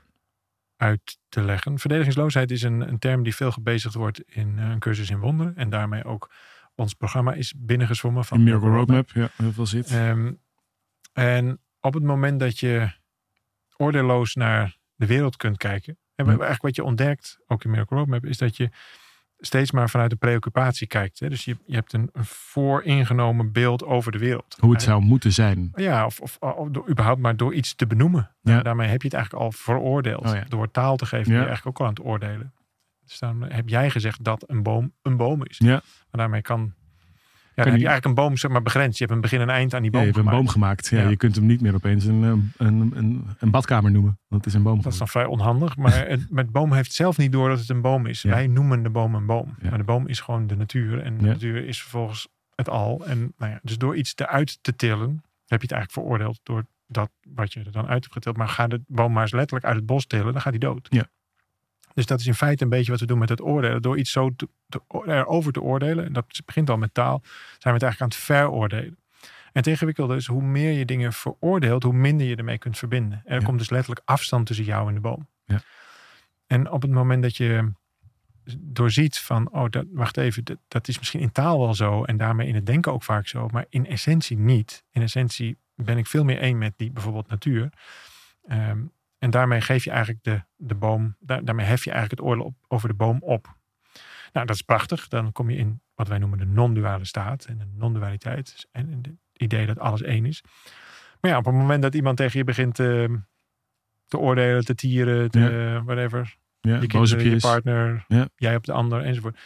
uit 0.77 1.17
te 1.29 1.41
leggen. 1.41 1.79
Verdedigingsloosheid 1.79 2.51
is 2.51 2.61
een, 2.61 2.81
een 2.87 2.99
term 2.99 3.23
die 3.23 3.35
veel 3.35 3.51
gebezigd 3.51 3.93
wordt 3.93 4.21
in 4.21 4.59
eh, 4.59 4.69
een 4.69 4.79
cursus 4.79 5.09
in 5.09 5.19
wonderen. 5.19 5.55
En 5.55 5.69
daarmee 5.69 6.03
ook 6.03 6.31
ons 6.75 6.93
programma 6.93 7.33
is 7.33 7.53
binnengezwommen 7.57 8.25
van 8.25 8.37
Van 8.37 8.45
Miracle 8.45 8.69
Roadmap, 8.69 9.09
ja, 9.13 9.29
heel 9.35 9.51
veel 9.51 9.65
zit. 9.65 9.87
Ehm, 9.91 10.31
en 11.13 11.59
op 11.79 11.93
het 11.93 12.03
moment 12.03 12.39
dat 12.39 12.59
je 12.59 12.91
oordeelloos 13.77 14.35
naar 14.35 14.77
de 14.95 15.05
wereld 15.05 15.35
kunt 15.35 15.57
kijken. 15.57 15.97
En 16.15 16.25
Ja. 16.25 16.31
eigenlijk 16.31 16.61
wat 16.61 16.75
je 16.75 16.83
ontdekt, 16.83 17.37
ook 17.47 17.63
in 17.63 17.69
Miracle 17.71 17.97
Roadmap, 17.97 18.25
is 18.25 18.37
dat 18.37 18.57
je 18.57 18.69
steeds 19.45 19.71
maar 19.71 19.89
vanuit 19.89 20.09
de 20.09 20.15
preoccupatie 20.15 20.87
kijkt. 20.87 21.19
Hè? 21.19 21.29
Dus 21.29 21.45
je, 21.45 21.57
je 21.65 21.75
hebt 21.75 21.93
een, 21.93 22.09
een 22.13 22.25
vooringenomen 22.25 23.51
beeld 23.51 23.83
over 23.83 24.11
de 24.11 24.17
wereld. 24.17 24.57
Hoe 24.59 24.71
het 24.71 24.81
zou 24.81 25.01
moeten 25.01 25.31
zijn. 25.31 25.71
Ja, 25.75 26.05
of, 26.05 26.19
of, 26.19 26.37
of 26.39 26.69
door, 26.69 26.89
überhaupt 26.89 27.21
maar 27.21 27.37
door 27.37 27.53
iets 27.53 27.75
te 27.75 27.87
benoemen. 27.87 28.31
Nou, 28.41 28.63
daarmee 28.63 28.87
heb 28.87 29.01
je 29.01 29.07
het 29.07 29.15
eigenlijk 29.15 29.45
al 29.45 29.51
veroordeeld. 29.51 30.25
Oh 30.25 30.33
ja. 30.35 30.43
Door 30.47 30.71
taal 30.71 30.95
te 30.95 31.05
geven, 31.05 31.25
Ja. 31.25 31.31
ben 31.31 31.39
je 31.39 31.45
eigenlijk 31.47 31.67
ook 31.67 31.79
al 31.79 31.85
aan 31.85 31.93
het 31.93 32.05
oordelen. 32.05 32.53
Dus 33.05 33.19
dan 33.19 33.41
heb 33.41 33.69
jij 33.69 33.89
gezegd 33.89 34.23
dat 34.23 34.43
een 34.49 34.63
boom 34.63 34.93
een 35.01 35.17
boom 35.17 35.45
is. 35.45 35.57
Ja. 35.57 35.71
Maar 35.71 35.81
daarmee 36.11 36.41
kan... 36.41 36.73
Ja, 37.55 37.63
dan 37.63 37.71
heb 37.71 37.81
je 37.81 37.87
eigenlijk 37.87 38.05
een 38.05 38.23
boom 38.23 38.37
zeg 38.37 38.51
maar, 38.51 38.61
begrensd. 38.61 38.97
Je 38.97 39.03
hebt 39.03 39.15
een 39.15 39.21
begin 39.21 39.41
en 39.41 39.49
eind 39.49 39.73
aan 39.73 39.81
die 39.81 39.91
Ja, 39.91 39.97
boom 39.97 40.07
je 40.07 40.13
hebt 40.13 40.25
een 40.25 40.31
boom 40.31 40.47
gemaakt. 40.47 40.87
Ja, 40.87 41.01
Ja. 41.01 41.09
Je 41.09 41.17
kunt 41.17 41.35
hem 41.35 41.45
niet 41.45 41.61
meer 41.61 41.73
opeens 41.73 42.05
een, 42.05 42.23
een, 42.57 42.91
een, 42.95 43.27
een 43.39 43.51
badkamer 43.51 43.91
noemen. 43.91 44.19
Want 44.27 44.45
het 44.45 44.53
is 44.53 44.59
een 44.59 44.63
boom. 44.63 44.81
Dat 44.81 44.91
is 44.91 44.97
dan 44.97 45.07
vrij 45.07 45.25
onhandig. 45.25 45.77
Maar 45.77 46.07
het, 46.07 46.29
met 46.29 46.51
boom 46.51 46.73
heeft 46.73 46.93
zelf 46.93 47.17
niet 47.17 47.31
door 47.31 47.49
dat 47.49 47.59
het 47.59 47.69
een 47.69 47.81
boom 47.81 48.05
is. 48.05 48.21
Ja. 48.21 48.29
Wij 48.29 48.47
noemen 48.47 48.83
de 48.83 48.89
boom 48.89 49.15
een 49.15 49.25
boom. 49.25 49.55
Ja. 49.61 49.69
Maar 49.69 49.77
de 49.77 49.83
boom 49.83 50.07
is 50.07 50.19
gewoon 50.19 50.47
de 50.47 50.55
natuur. 50.55 51.01
En 51.01 51.17
de 51.17 51.25
natuur 51.25 51.67
is 51.67 51.81
vervolgens 51.81 52.27
het 52.55 52.69
al. 52.69 53.05
En 53.05 53.33
nou 53.37 53.51
ja, 53.51 53.59
dus 53.63 53.77
door 53.77 53.95
iets 53.95 54.13
eruit 54.15 54.57
te 54.61 54.75
tillen, 54.75 55.23
heb 55.47 55.61
je 55.61 55.67
het 55.67 55.71
eigenlijk 55.71 55.91
veroordeeld 55.91 56.39
door 56.43 56.65
dat 56.87 57.09
wat 57.33 57.53
je 57.53 57.59
er 57.59 57.71
dan 57.71 57.87
uit 57.87 58.03
hebt 58.03 58.13
getild. 58.13 58.37
Maar 58.37 58.47
ga 58.47 58.67
de 58.67 58.81
boom 58.87 59.11
maar 59.13 59.21
eens 59.21 59.31
letterlijk 59.31 59.65
uit 59.65 59.75
het 59.75 59.85
bos 59.85 60.05
tillen, 60.05 60.33
dan 60.33 60.41
gaat 60.41 60.51
hij 60.51 60.59
dood. 60.59 60.87
Ja. 60.89 61.09
Dus 61.93 62.05
dat 62.05 62.19
is 62.19 62.27
in 62.27 62.33
feite 62.33 62.63
een 62.63 62.69
beetje 62.69 62.91
wat 62.91 62.99
we 62.99 63.05
doen 63.05 63.17
met 63.19 63.29
het 63.29 63.41
oordelen. 63.41 63.81
Door 63.81 63.97
iets 63.97 64.11
zo 64.11 64.29
te, 64.35 64.47
te, 64.69 64.81
erover 65.05 65.51
te 65.51 65.61
oordelen, 65.61 66.05
en 66.05 66.13
dat 66.13 66.41
begint 66.45 66.69
al 66.69 66.77
met 66.77 66.93
taal, 66.93 67.21
zijn 67.23 67.33
we 67.59 67.69
het 67.71 67.83
eigenlijk 67.83 68.01
aan 68.01 68.07
het 68.07 68.17
veroordelen. 68.17 68.97
En 69.21 69.59
het 69.59 69.67
ingewikkelde 69.67 70.15
is, 70.15 70.27
hoe 70.27 70.41
meer 70.43 70.71
je 70.71 70.85
dingen 70.85 71.13
veroordeelt, 71.13 71.83
hoe 71.83 71.93
minder 71.93 72.27
je 72.27 72.35
ermee 72.35 72.57
kunt 72.57 72.77
verbinden. 72.77 73.21
En 73.25 73.33
er 73.33 73.39
Ja. 73.39 73.45
komt 73.45 73.57
dus 73.59 73.69
letterlijk 73.69 74.01
afstand 74.05 74.45
tussen 74.45 74.65
jou 74.65 74.87
en 74.87 74.93
de 74.93 74.99
boom. 74.99 75.27
Ja. 75.45 75.61
En 76.47 76.71
op 76.71 76.81
het 76.81 76.91
moment 76.91 77.23
dat 77.23 77.37
je 77.37 77.71
doorziet 78.59 79.19
van, 79.19 79.51
oh, 79.51 79.65
dat, 79.69 79.85
wacht 79.91 80.17
even, 80.17 80.43
dat, 80.43 80.57
dat 80.67 80.87
is 80.87 80.97
misschien 80.97 81.19
in 81.19 81.31
taal 81.31 81.59
wel 81.59 81.73
zo 81.73 82.03
en 82.03 82.17
daarmee 82.17 82.47
in 82.47 82.55
het 82.55 82.65
denken 82.65 82.91
ook 82.93 83.03
vaak 83.03 83.27
zo, 83.27 83.47
maar 83.51 83.65
in 83.69 83.85
essentie 83.87 84.37
niet. 84.37 84.83
In 84.91 85.01
essentie 85.01 85.57
ben 85.75 85.97
ik 85.97 86.07
veel 86.07 86.23
meer 86.23 86.39
één 86.39 86.57
met 86.57 86.73
die 86.77 86.91
bijvoorbeeld 86.91 87.27
natuur. 87.27 87.69
Ehm, 88.47 88.79
en 89.23 89.29
daarmee 89.29 89.61
geef 89.61 89.83
je 89.83 89.89
eigenlijk 89.89 90.23
de, 90.23 90.43
de 90.55 90.75
boom, 90.75 91.15
daar, 91.19 91.45
daarmee 91.45 91.65
hef 91.65 91.83
je 91.83 91.91
eigenlijk 91.91 92.21
het 92.21 92.29
oordeel 92.29 92.45
op, 92.45 92.55
over 92.67 92.87
de 92.87 92.93
boom 92.95 93.17
op. 93.21 93.55
Nou, 94.33 94.45
dat 94.45 94.55
is 94.55 94.61
prachtig. 94.61 95.07
Dan 95.07 95.31
kom 95.31 95.49
je 95.49 95.57
in 95.57 95.81
wat 95.95 96.07
wij 96.07 96.17
noemen 96.17 96.37
de 96.37 96.45
non-duale 96.45 97.05
staat 97.05 97.45
en 97.45 97.57
de 97.57 97.65
non-dualiteit. 97.73 98.45
Dus- 98.51 98.67
En 98.71 98.91
en 98.91 98.97
het 99.01 99.11
idee 99.33 99.65
dat 99.65 99.79
alles 99.79 100.01
één 100.01 100.25
is. 100.25 100.43
Maar 101.21 101.31
ja, 101.31 101.37
op 101.37 101.45
het 101.45 101.53
moment 101.53 101.81
dat 101.81 101.95
iemand 101.95 102.17
tegen 102.17 102.37
je 102.37 102.43
begint 102.43 102.75
te, 102.75 103.19
te 104.07 104.17
oordelen, 104.17 104.65
te 104.65 104.75
tieren, 104.75 105.31
te 105.31 105.81
whatever. 105.85 106.35
Ja, 106.59 106.75
Je 106.81 106.99
op 106.99 107.05
je 107.19 107.37
partner, 107.39 108.05
Ja. 108.07 108.27
jij 108.35 108.55
op 108.55 108.63
de 108.63 108.71
ander 108.71 109.01
enzovoort. 109.01 109.39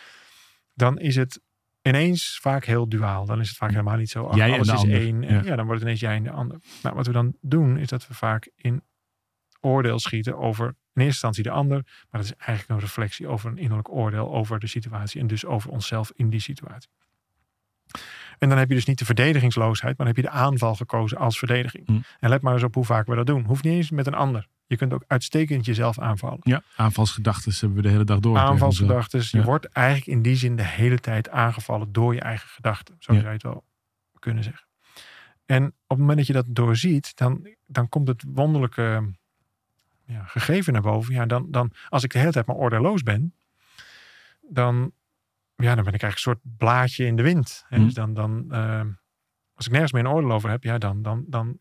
Dan 0.73 0.99
is 0.99 1.15
het 1.15 1.41
ineens 1.81 2.39
vaak 2.41 2.65
heel 2.65 2.89
duaal. 2.89 3.25
Dan 3.25 3.39
is 3.39 3.47
het 3.47 3.57
vaak 3.57 3.69
helemaal 3.69 3.97
niet 3.97 4.09
zo. 4.09 4.25
ach, 4.25 4.35
Jij 4.35 4.51
alles 4.51 4.67
is 4.67 4.73
ander. 4.73 4.99
één. 4.99 5.23
En 5.23 5.33
Ja. 5.35 5.41
ja. 5.43 5.55
dan 5.55 5.65
wordt 5.65 5.71
het 5.81 5.81
ineens 5.81 5.99
jij 5.99 6.15
en 6.15 6.23
de 6.23 6.31
ander. 6.31 6.57
Nou, 6.83 6.95
wat 6.95 7.05
we 7.07 7.11
dan 7.13 7.35
doen, 7.41 7.77
is 7.77 7.87
dat 7.87 8.07
we 8.07 8.13
vaak 8.13 8.49
in 8.55 8.81
oordeel 9.61 9.99
schieten 9.99 10.37
over 10.37 10.65
in 10.65 10.73
eerste 11.03 11.03
instantie 11.03 11.43
de 11.43 11.49
ander. 11.49 11.81
Maar 11.83 12.21
dat 12.21 12.23
is 12.23 12.33
eigenlijk 12.33 12.69
een 12.69 12.79
reflectie 12.79 13.27
over 13.27 13.49
een 13.51 13.57
innerlijk 13.57 13.89
oordeel 13.91 14.33
over 14.33 14.59
de 14.59 14.67
situatie. 14.67 15.21
En 15.21 15.27
dus 15.27 15.45
over 15.45 15.69
onszelf 15.69 16.11
in 16.15 16.29
die 16.29 16.39
situatie. 16.39 16.89
En 18.37 18.49
dan 18.49 18.57
heb 18.57 18.69
je 18.69 18.75
dus 18.75 18.85
niet 18.85 18.99
de 18.99 19.05
verdedigingsloosheid, 19.05 19.97
maar 19.97 20.05
dan 20.07 20.15
heb 20.15 20.25
je 20.25 20.31
de 20.31 20.37
aanval 20.37 20.75
gekozen 20.75 21.17
als 21.17 21.37
verdediging. 21.37 21.87
Hm. 21.87 21.99
En 22.19 22.29
let 22.29 22.41
maar 22.41 22.53
eens 22.53 22.63
op 22.63 22.73
hoe 22.73 22.85
vaak 22.85 23.07
we 23.07 23.15
dat 23.15 23.25
doen. 23.25 23.43
Hoeft 23.43 23.63
niet 23.63 23.73
eens 23.73 23.91
met 23.91 24.07
een 24.07 24.13
ander. 24.13 24.47
Je 24.65 24.77
kunt 24.77 24.93
ook 24.93 25.03
uitstekend 25.07 25.65
jezelf 25.65 25.99
aanvallen. 25.99 26.39
Ja, 26.41 26.63
aanvalsgedachten 26.75 27.53
hebben 27.59 27.77
we 27.77 27.81
de 27.83 27.89
hele 27.89 28.03
dag 28.03 28.19
door. 28.19 28.37
Aanvalsgedachten. 28.37 29.19
Je 29.29 29.37
Ja. 29.37 29.43
wordt 29.43 29.65
eigenlijk 29.65 30.07
in 30.07 30.21
die 30.21 30.35
zin 30.35 30.55
de 30.55 30.63
hele 30.63 30.99
tijd 30.99 31.29
aangevallen 31.29 31.91
door 31.91 32.13
je 32.13 32.21
eigen 32.21 32.49
gedachten. 32.49 32.95
Zo 32.99 33.13
Ja. 33.13 33.19
zou 33.19 33.29
je 33.31 33.37
het 33.37 33.43
wel 33.43 33.63
kunnen 34.19 34.43
zeggen. 34.43 34.67
En 35.45 35.65
op 35.65 35.73
het 35.87 35.97
moment 35.97 36.17
dat 36.17 36.27
je 36.27 36.33
dat 36.33 36.45
doorziet, 36.47 37.15
dan, 37.15 37.55
dan 37.65 37.89
komt 37.89 38.07
het 38.07 38.23
wonderlijke 38.27 39.15
ja, 40.07 40.23
gegeven 40.23 40.73
naar 40.73 40.81
boven. 40.81 41.13
Ja, 41.13 41.25
dan, 41.25 41.47
dan, 41.51 41.71
als 41.89 42.03
ik 42.03 42.11
de 42.11 42.19
hele 42.19 42.31
tijd 42.31 42.45
maar 42.45 42.55
oordeelloos 42.55 43.03
ben, 43.03 43.33
dan, 44.49 44.91
ja, 45.55 45.75
dan 45.75 45.83
ben 45.83 45.93
ik 45.93 46.01
eigenlijk 46.01 46.15
een 46.15 46.19
soort 46.19 46.57
blaadje 46.57 47.05
in 47.05 47.15
de 47.15 47.23
wind. 47.23 47.65
En 47.69 47.79
Hm. 47.79 47.85
dus 47.85 47.93
dan, 47.93 48.13
dan 48.13 48.45
eh, 48.51 48.81
als 49.53 49.65
ik 49.65 49.71
nergens 49.71 49.91
meer 49.91 50.05
een 50.05 50.11
oordeel 50.11 50.31
over 50.31 50.49
heb, 50.49 50.63
ja, 50.63 50.77
dan, 50.77 51.01
dan, 51.01 51.23
dan 51.27 51.59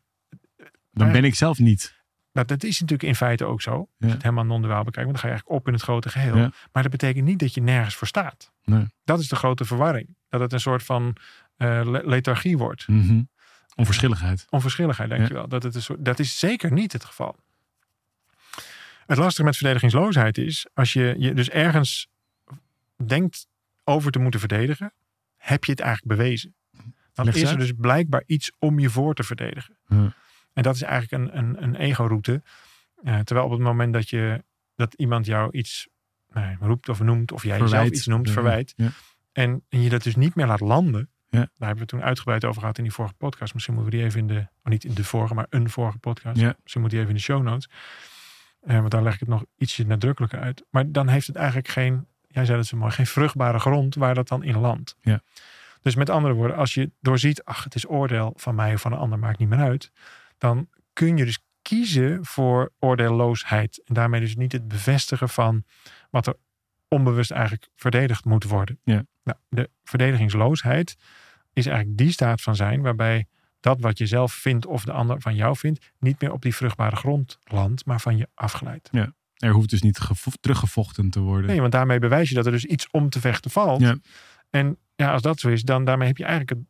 Dan 0.90 1.12
ben 1.12 1.24
ik 1.24 1.34
zelf 1.34 1.58
niet. 1.58 1.94
nou, 2.32 2.46
dat 2.46 2.62
is 2.64 2.80
natuurlijk 2.80 3.08
in 3.08 3.14
feite 3.14 3.44
ook 3.44 3.62
zo. 3.62 3.70
Als 3.70 3.86
Ja. 3.98 4.06
je 4.06 4.12
het 4.12 4.22
helemaal 4.22 4.44
non-duaal 4.44 4.84
bekijkt. 4.84 5.10
Want 5.10 5.12
dan 5.12 5.18
ga 5.18 5.26
je 5.26 5.32
eigenlijk 5.32 5.60
op 5.60 5.66
in 5.66 5.72
het 5.72 5.82
grote 5.82 6.08
geheel. 6.08 6.36
Ja. 6.36 6.50
Maar 6.72 6.82
dat 6.82 6.92
betekent 6.92 7.24
niet 7.24 7.38
dat 7.38 7.54
je 7.54 7.60
nergens 7.62 7.94
voor 7.94 8.06
staat. 8.06 8.52
Nee. 8.64 8.86
Dat 9.04 9.20
is 9.20 9.28
de 9.28 9.36
grote 9.36 9.64
verwarring. 9.64 10.16
Dat 10.28 10.40
het 10.40 10.52
een 10.52 10.60
soort 10.60 10.82
van 10.82 11.16
eh, 11.56 11.80
le- 11.84 12.02
lethargie 12.04 12.58
wordt. 12.58 12.88
Mhm. 12.88 13.22
Onverschilligheid. 13.74 14.46
Onverschilligheid, 14.50 15.10
dankjewel. 15.10 15.48
Dat, 15.48 15.62
het 15.62 15.74
een 15.74 15.82
soort, 15.82 16.04
dat 16.04 16.18
is 16.18 16.38
zeker 16.38 16.72
niet 16.72 16.92
het 16.92 17.04
geval. 17.04 17.36
Het 19.06 19.18
lastige 19.18 19.44
met 19.44 19.56
verdedigingsloosheid 19.56 20.38
is... 20.38 20.66
als 20.74 20.92
je 20.92 21.14
je 21.18 21.34
dus 21.34 21.50
ergens 21.50 22.08
denkt 23.04 23.48
over 23.84 24.10
te 24.10 24.18
moeten 24.18 24.40
verdedigen... 24.40 24.92
heb 25.36 25.64
je 25.64 25.70
het 25.70 25.80
eigenlijk 25.80 26.18
bewezen. 26.18 26.54
Dan 27.12 27.28
is 27.28 27.42
er 27.42 27.58
dus 27.58 27.72
blijkbaar 27.76 28.22
iets 28.26 28.52
om 28.58 28.78
je 28.78 28.90
voor 28.90 29.14
te 29.14 29.22
verdedigen. 29.22 29.76
En 30.52 30.62
dat 30.62 30.74
is 30.74 30.82
eigenlijk 30.82 31.22
een, 31.22 31.38
een, 31.38 31.62
een 31.62 31.76
ego-route. 31.76 32.42
Eh, 33.02 33.18
terwijl 33.18 33.46
op 33.46 33.52
het 33.52 33.60
moment 33.60 33.92
dat, 33.92 34.08
je, 34.08 34.44
dat 34.74 34.94
iemand 34.94 35.26
jou 35.26 35.50
iets 35.52 35.88
nou, 36.32 36.56
roept 36.60 36.88
of 36.88 37.00
noemt... 37.00 37.32
of 37.32 37.42
jij 37.42 37.58
jezelf 37.58 37.86
iets 37.86 38.06
noemt, 38.06 38.30
verwijt... 38.30 38.72
Ja. 38.76 38.90
En, 39.32 39.64
en 39.68 39.82
je 39.82 39.88
dat 39.88 40.02
dus 40.02 40.16
niet 40.16 40.34
meer 40.34 40.46
laat 40.46 40.60
landen. 40.60 41.10
Ja. 41.28 41.38
Daar 41.38 41.48
hebben 41.56 41.74
we 41.74 41.80
het 41.80 41.88
toen 41.88 42.02
uitgebreid 42.02 42.44
over 42.44 42.60
gehad 42.60 42.78
in 42.78 42.84
die 42.84 42.92
vorige 42.92 43.14
podcast. 43.14 43.54
Misschien 43.54 43.74
moeten 43.74 43.92
we 43.92 43.98
die 43.98 44.06
even 44.06 44.20
in 44.20 44.26
de, 44.26 44.38
oh, 44.38 44.70
niet 44.70 44.84
in 44.84 44.94
de 44.94 45.04
vorige, 45.04 45.34
maar 45.34 45.46
een 45.50 45.70
vorige 45.70 45.98
podcast. 45.98 46.40
Ja. 46.40 46.56
Misschien 46.62 46.82
moet 46.82 46.90
die 46.90 46.98
even 46.98 47.10
in 47.10 47.16
de 47.16 47.22
show 47.22 47.42
notes. 47.42 47.68
Eh, 48.66 48.78
want 48.78 48.90
daar 48.90 49.02
leg 49.02 49.14
ik 49.14 49.20
het 49.20 49.28
nog 49.28 49.44
ietsje 49.56 49.86
nadrukkelijker 49.86 50.40
uit. 50.40 50.64
Maar 50.70 50.92
dan 50.92 51.08
heeft 51.08 51.26
het 51.26 51.36
eigenlijk 51.36 51.68
geen, 51.68 52.06
jij 52.28 52.44
zei 52.44 52.58
het 52.58 52.66
zo 52.66 52.76
mooi, 52.76 52.92
geen 52.92 53.06
vruchtbare 53.06 53.58
grond 53.58 53.94
waar 53.94 54.14
dat 54.14 54.28
dan 54.28 54.42
in 54.42 54.58
landt. 54.58 54.96
Ja. 55.00 55.20
Dus 55.82 55.94
met 55.94 56.10
andere 56.10 56.34
woorden, 56.34 56.56
als 56.56 56.74
je 56.74 56.90
doorziet, 57.00 57.44
ach, 57.44 57.64
het 57.64 57.74
is 57.74 57.88
oordeel 57.88 58.32
van 58.36 58.54
mij 58.54 58.74
of 58.74 58.80
van 58.80 58.92
een 58.92 58.98
ander, 58.98 59.18
maakt 59.18 59.38
niet 59.38 59.48
meer 59.48 59.58
uit. 59.58 59.90
Dan 60.38 60.68
kun 60.92 61.16
je 61.16 61.24
dus 61.24 61.38
kiezen 61.62 62.24
voor 62.24 62.72
oordeelloosheid. 62.78 63.82
En 63.84 63.94
daarmee 63.94 64.20
dus 64.20 64.36
niet 64.36 64.52
het 64.52 64.68
bevestigen 64.68 65.28
van 65.28 65.64
wat 66.10 66.26
er 66.26 66.36
onbewust 66.88 67.30
eigenlijk 67.30 67.68
verdedigd 67.74 68.24
moet 68.24 68.44
worden. 68.44 68.78
Ja. 68.84 69.04
Nou, 69.22 69.38
de 69.48 69.70
verdedigingsloosheid 69.84 70.96
is 71.52 71.66
eigenlijk 71.66 71.98
die 71.98 72.10
staat 72.10 72.42
van 72.42 72.56
zijn 72.56 72.82
waarbij 72.82 73.26
dat 73.66 73.80
wat 73.80 73.98
je 73.98 74.06
zelf 74.06 74.32
vindt 74.32 74.66
of 74.66 74.84
de 74.84 74.92
ander 74.92 75.20
van 75.20 75.34
jou 75.34 75.56
vindt, 75.56 75.92
niet 75.98 76.20
meer 76.20 76.32
op 76.32 76.42
die 76.42 76.54
vruchtbare 76.54 76.96
grond 76.96 77.38
landt, 77.44 77.84
maar 77.86 78.00
van 78.00 78.16
je 78.16 78.28
afglijdt. 78.34 78.88
Er 79.36 79.50
hoeft 79.50 79.70
dus 79.70 79.82
niet 79.82 79.98
gevo- 79.98 80.30
teruggevochten 80.40 81.10
te 81.10 81.20
worden. 81.20 81.46
Nee, 81.46 81.60
want 81.60 81.72
daarmee 81.72 81.98
bewijs 81.98 82.28
je 82.28 82.34
dat 82.34 82.46
er 82.46 82.52
dus 82.52 82.64
iets 82.64 82.88
om 82.90 83.08
te 83.08 83.20
vechten 83.20 83.50
valt. 83.50 83.80
Ja. 83.80 83.96
En 84.50 84.78
ja, 84.94 85.12
als 85.12 85.22
dat 85.22 85.40
zo 85.40 85.48
is, 85.48 85.62
dan 85.62 85.84
daarmee 85.84 86.06
heb 86.08 86.16
je 86.16 86.24
eigenlijk 86.24 86.60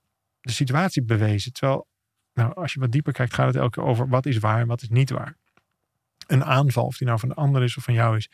de 0.41 0.53
situatie 0.53 1.03
bewezen. 1.03 1.53
Terwijl 1.53 1.87
nou, 2.35 2.55
als 2.55 2.73
je 2.73 2.81
wat 2.81 2.93
dieper 2.93 3.13
kijkt, 3.13 3.35
gaat 3.35 3.47
het 3.47 3.57
elke 3.57 3.71
keer 3.71 3.89
over 3.89 4.09
wat 4.09 4.27
is 4.27 4.39
waar 4.39 4.61
en 4.61 4.67
wat 4.67 4.83
is 4.83 4.89
niet 4.89 5.11
waar. 5.11 5.37
Een 6.27 6.45
aanval, 6.45 6.85
of 6.85 6.97
die 6.97 7.07
nou 7.07 7.19
van 7.19 7.29
de 7.29 7.35
ander 7.35 7.63
is 7.63 7.77
of 7.77 7.85
van 7.85 7.95
jou 7.95 8.17
is, 8.17 8.29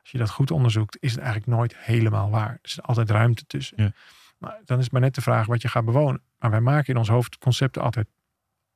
als 0.00 0.10
je 0.10 0.18
dat 0.18 0.30
goed 0.30 0.50
onderzoekt, 0.50 0.96
is 1.00 1.10
het 1.10 1.20
eigenlijk 1.20 1.50
nooit 1.50 1.76
helemaal 1.76 2.30
waar. 2.30 2.50
Er 2.50 2.58
is 2.62 2.82
altijd 2.82 3.10
ruimte 3.10 3.44
tussen. 3.46 3.82
Ja. 3.82 3.92
Maar 4.38 4.60
dan 4.64 4.78
is 4.78 4.84
het 4.84 4.92
maar 4.92 5.00
net 5.00 5.14
de 5.14 5.20
vraag 5.20 5.46
wat 5.46 5.62
je 5.62 5.68
gaat 5.68 5.84
bewonen. 5.84 6.22
Maar 6.38 6.50
wij 6.50 6.60
maken 6.60 6.92
in 6.92 6.98
ons 6.98 7.08
hoofd 7.08 7.38
concepten 7.38 7.82
altijd 7.82 8.06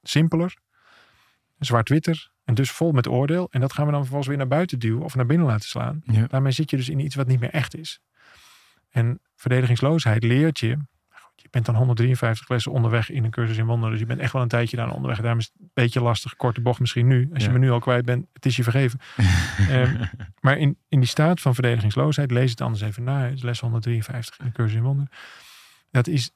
simpeler, 0.03 0.57
zwart-witter 1.59 2.31
en 2.45 2.55
dus 2.55 2.71
vol 2.71 2.93
met 2.93 3.09
oordeel. 3.09 3.49
En 3.51 3.61
dat 3.61 3.73
gaan 3.73 3.85
we 3.87 3.91
dan 3.91 4.01
vervolgens 4.01 4.29
weer 4.29 4.39
naar 4.39 4.49
buiten 4.49 4.79
duwen 4.79 5.03
of 5.03 5.15
naar 5.15 5.27
binnen 5.27 5.47
laten 5.47 5.69
slaan. 5.69 6.03
Ja. 6.05 6.27
Daarmee 6.27 6.53
zit 6.53 6.71
je 6.71 6.77
dus 6.77 6.89
in 6.89 6.99
iets 6.99 7.15
wat 7.15 7.27
niet 7.27 7.41
meer 7.41 7.51
echt 7.51 7.77
is. 7.77 8.01
En 8.91 9.21
verdedigingsloosheid 9.37 10.23
leert 10.23 10.59
je. 10.59 10.79
Je 11.35 11.49
bent 11.51 11.67
dan 11.67 11.75
153 11.75 12.49
lessen 12.49 12.73
onderweg 12.73 13.11
in 13.11 13.25
een 13.25 13.31
cursus 13.31 13.57
in 13.57 13.67
wonderen. 13.67 13.91
Dus 13.91 14.01
je 14.01 14.07
bent 14.07 14.21
echt 14.21 14.33
wel 14.33 14.43
een 14.43 14.49
tijdje 14.49 14.77
daar 14.77 14.91
onderweg. 14.91 15.21
Daarom 15.21 15.39
is 15.39 15.45
het 15.45 15.55
een 15.61 15.71
beetje 15.75 16.01
lastig. 16.01 16.37
Korte 16.37 16.61
bocht 16.61 16.81
misschien 16.81 17.07
nu. 17.07 17.31
Als 17.35 17.45
je 17.45 17.51
me 17.51 17.59
nu 17.59 17.71
al 17.71 17.79
kwijt 17.79 18.05
bent, 18.05 18.27
het 18.33 18.47
is 18.47 18.57
je 18.57 18.63
vergeven. 18.63 19.01
Ehm, 19.69 20.05
maar 20.41 20.59
in, 20.59 20.79
in 20.89 21.01
die 21.01 21.09
staat 21.09 21.41
van 21.41 21.55
verdedigingsloosheid, 21.55 22.31
lees 22.31 22.51
het 22.51 22.61
anders 22.61 22.83
even 22.83 23.05
na. 23.05 23.25
Het 23.25 23.33
is 23.33 23.43
les 23.43 23.61
153 23.61 24.39
in 24.39 24.45
de 24.45 24.53
cursus 24.53 24.77
in 24.77 24.83
wonderen. 24.83 25.11
Dat 25.93 26.07
is 26.07 26.31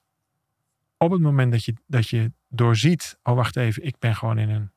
op 0.96 1.10
het 1.10 1.20
moment 1.20 1.52
dat 1.52 1.64
je, 1.64 1.74
dat 1.86 2.08
je 2.08 2.32
doorziet. 2.48 3.18
Oh, 3.22 3.34
wacht 3.34 3.56
even. 3.56 3.84
Ik 3.84 3.98
ben 3.98 4.16
gewoon 4.16 4.38
in 4.38 4.50
een 4.50 4.70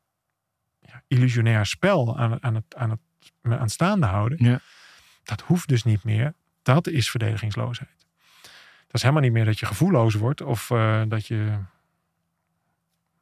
ja, 0.80 1.04
illusionair 1.08 1.66
spel 1.66 2.18
aan, 2.18 2.44
aan, 2.44 2.56
het, 2.56 2.76
aan 2.76 2.90
het 2.90 3.00
aan 3.42 3.62
het 3.62 3.72
staande 3.72 4.06
houden. 4.06 4.44
Ja. 4.44 4.60
Dat 5.24 5.42
hoeft 5.42 5.68
dus 5.68 5.84
niet 5.84 6.04
meer. 6.04 6.34
Dat 6.62 6.88
is 6.88 7.10
verdedigingsloosheid. 7.10 8.08
Dat 8.86 8.94
is 8.96 9.02
helemaal 9.02 9.24
niet 9.24 9.32
meer 9.32 9.46
dat 9.46 9.60
je 9.60 9.66
gevoelloos 9.66 10.14
wordt 10.14 10.42
of 10.42 10.70
eh, 10.70 11.04
dat 11.08 11.28
je 11.28 11.60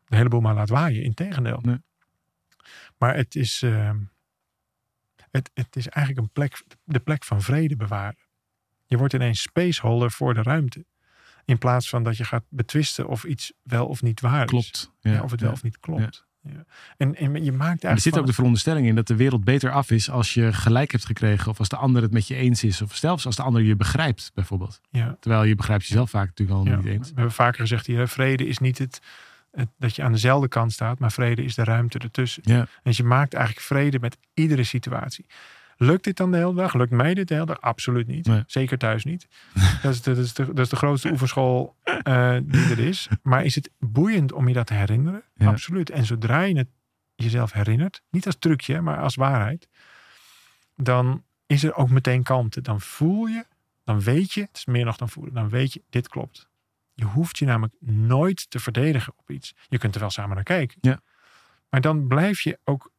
de 0.05 0.15
hele 0.15 0.29
boel 0.29 0.41
maar 0.41 0.53
laat 0.53 0.69
waaien. 0.69 1.03
Integendeel. 1.03 1.59
Nee. 1.61 1.81
Maar 2.97 3.15
het 3.15 3.35
is, 3.35 3.61
eh, 3.61 3.91
het, 5.31 5.51
het 5.53 5.75
is 5.75 5.87
eigenlijk 5.87 6.25
een 6.27 6.33
plek, 6.33 6.63
de 6.83 6.99
plek 6.99 7.23
van 7.23 7.41
vrede 7.41 7.75
bewaren. 7.75 8.25
Je 8.85 8.97
wordt 8.97 9.13
ineens 9.13 9.41
spaceholder 9.41 10.11
voor 10.11 10.33
de 10.33 10.41
ruimte. 10.41 10.85
In 11.47 11.57
plaats 11.57 11.89
van 11.89 12.03
dat 12.03 12.17
je 12.17 12.23
gaat 12.23 12.43
betwisten 12.49 13.07
of 13.07 13.23
iets 13.23 13.53
wel 13.63 13.85
of 13.87 14.01
niet 14.01 14.21
waar 14.21 14.43
is. 14.43 14.49
Klopt. 14.49 14.91
Ja, 14.99 15.11
Ja. 15.11 15.21
of 15.21 15.31
het 15.31 15.41
wel 15.41 15.51
of 15.51 15.63
niet 15.63 15.79
klopt. 15.79 16.25
Ja. 16.41 16.65
En, 16.97 17.15
en 17.15 17.43
je 17.43 17.51
maakt 17.51 17.61
eigenlijk. 17.61 17.83
En 17.83 17.89
er 17.89 17.99
zit 17.99 18.17
ook 18.17 18.25
de 18.25 18.33
veronderstelling 18.33 18.87
in 18.87 18.95
dat 18.95 19.07
de 19.07 19.15
wereld 19.15 19.43
beter 19.43 19.71
af 19.71 19.91
is 19.91 20.09
als 20.09 20.33
je 20.33 20.53
gelijk 20.53 20.91
hebt 20.91 21.05
gekregen. 21.05 21.51
Of 21.51 21.59
als 21.59 21.69
de 21.69 21.75
ander 21.75 22.01
het 22.01 22.11
met 22.11 22.27
je 22.27 22.35
eens 22.35 22.63
is. 22.63 22.81
Of 22.81 22.95
zelfs 22.95 23.25
als 23.25 23.35
de 23.35 23.41
ander 23.41 23.61
je 23.61 23.75
begrijpt, 23.75 24.31
bijvoorbeeld. 24.33 24.81
ja, 24.89 25.17
Terwijl 25.19 25.43
je 25.43 25.55
begrijpt 25.55 25.85
jezelf 25.85 26.09
vaak 26.09 26.27
natuurlijk 26.27 26.59
al 26.59 26.65
Ja, 26.65 26.75
niet 26.75 26.83
we 26.85 26.91
eens. 26.91 27.07
hebben 27.07 27.31
vaker 27.31 27.59
gezegd 27.59 27.85
hier, 27.87 28.07
vrede 28.07 28.47
is 28.47 28.57
niet 28.57 28.77
het, 28.77 29.01
het 29.51 29.69
dat 29.77 29.95
je 29.95 30.03
aan 30.03 30.11
dezelfde 30.11 30.47
kant 30.47 30.71
staat, 30.73 30.99
maar 30.99 31.11
vrede 31.11 31.43
is 31.43 31.55
de 31.55 31.63
ruimte 31.63 31.99
ertussen. 31.99 32.43
Ja. 32.45 32.67
Dus 32.83 32.97
je 32.97 33.03
maakt 33.03 33.33
eigenlijk 33.33 33.65
vrede 33.65 33.99
met 33.99 34.17
iedere 34.33 34.63
situatie. 34.63 35.25
Lukt 35.77 36.03
dit 36.03 36.17
dan 36.17 36.31
de 36.31 36.37
hele 36.37 36.53
dag? 36.53 36.73
Lukt 36.73 36.91
mij 36.91 37.13
dit 37.13 37.27
de 37.27 37.33
hele 37.33 37.45
dag? 37.45 37.61
Absoluut 37.61 38.07
niet. 38.07 38.27
Nee. 38.27 38.43
Zeker 38.47 38.77
thuis 38.77 39.03
niet. 39.03 39.27
dat, 39.81 39.93
is 39.93 40.01
de, 40.01 40.13
dat, 40.15 40.23
is 40.23 40.33
de, 40.33 40.45
dat 40.45 40.59
is 40.59 40.69
de 40.69 40.75
grootste 40.75 41.11
oefenschool 41.11 41.75
eh, 41.83 42.37
die 42.43 42.69
er 42.69 42.79
is. 42.79 43.07
Maar 43.21 43.45
is 43.45 43.55
het 43.55 43.69
boeiend 43.79 44.31
om 44.31 44.47
je 44.47 44.53
dat 44.53 44.67
te 44.67 44.73
herinneren? 44.73 45.23
Ja. 45.35 45.47
Absoluut. 45.47 45.89
En 45.89 46.05
zodra 46.05 46.41
je 46.41 46.57
het 46.57 46.69
jezelf 47.15 47.51
herinnert, 47.51 48.01
niet 48.09 48.25
als 48.25 48.35
trucje, 48.39 48.81
maar 48.81 48.99
als 49.01 49.15
waarheid, 49.15 49.67
dan 50.75 51.23
is 51.45 51.63
er 51.63 51.75
ook 51.75 51.89
meteen 51.89 52.23
kalmte. 52.23 52.61
Dan 52.61 52.81
voel 52.81 53.25
je, 53.25 53.45
dan 53.83 54.01
weet 54.01 54.33
je, 54.33 54.41
het 54.41 54.57
is 54.57 54.65
meer 54.65 54.85
nog 54.85 54.97
dan 54.97 55.09
voelen, 55.09 55.33
dan 55.33 55.49
weet 55.49 55.73
je, 55.73 55.83
dit 55.89 56.07
klopt. 56.07 56.49
Je 56.93 57.05
hoeft 57.05 57.37
je 57.37 57.45
namelijk 57.45 57.75
nooit 57.79 58.49
te 58.49 58.59
verdedigen 58.59 59.13
op 59.17 59.29
iets. 59.29 59.55
Je 59.67 59.77
kunt 59.77 59.95
er 59.95 60.01
wel 60.01 60.09
samen 60.09 60.35
naar 60.35 60.43
kijken. 60.43 60.77
Ja. 60.81 61.01
Maar 61.69 61.81
dan 61.81 62.07
blijf 62.07 62.41
je 62.41 62.59
ook 62.63 62.91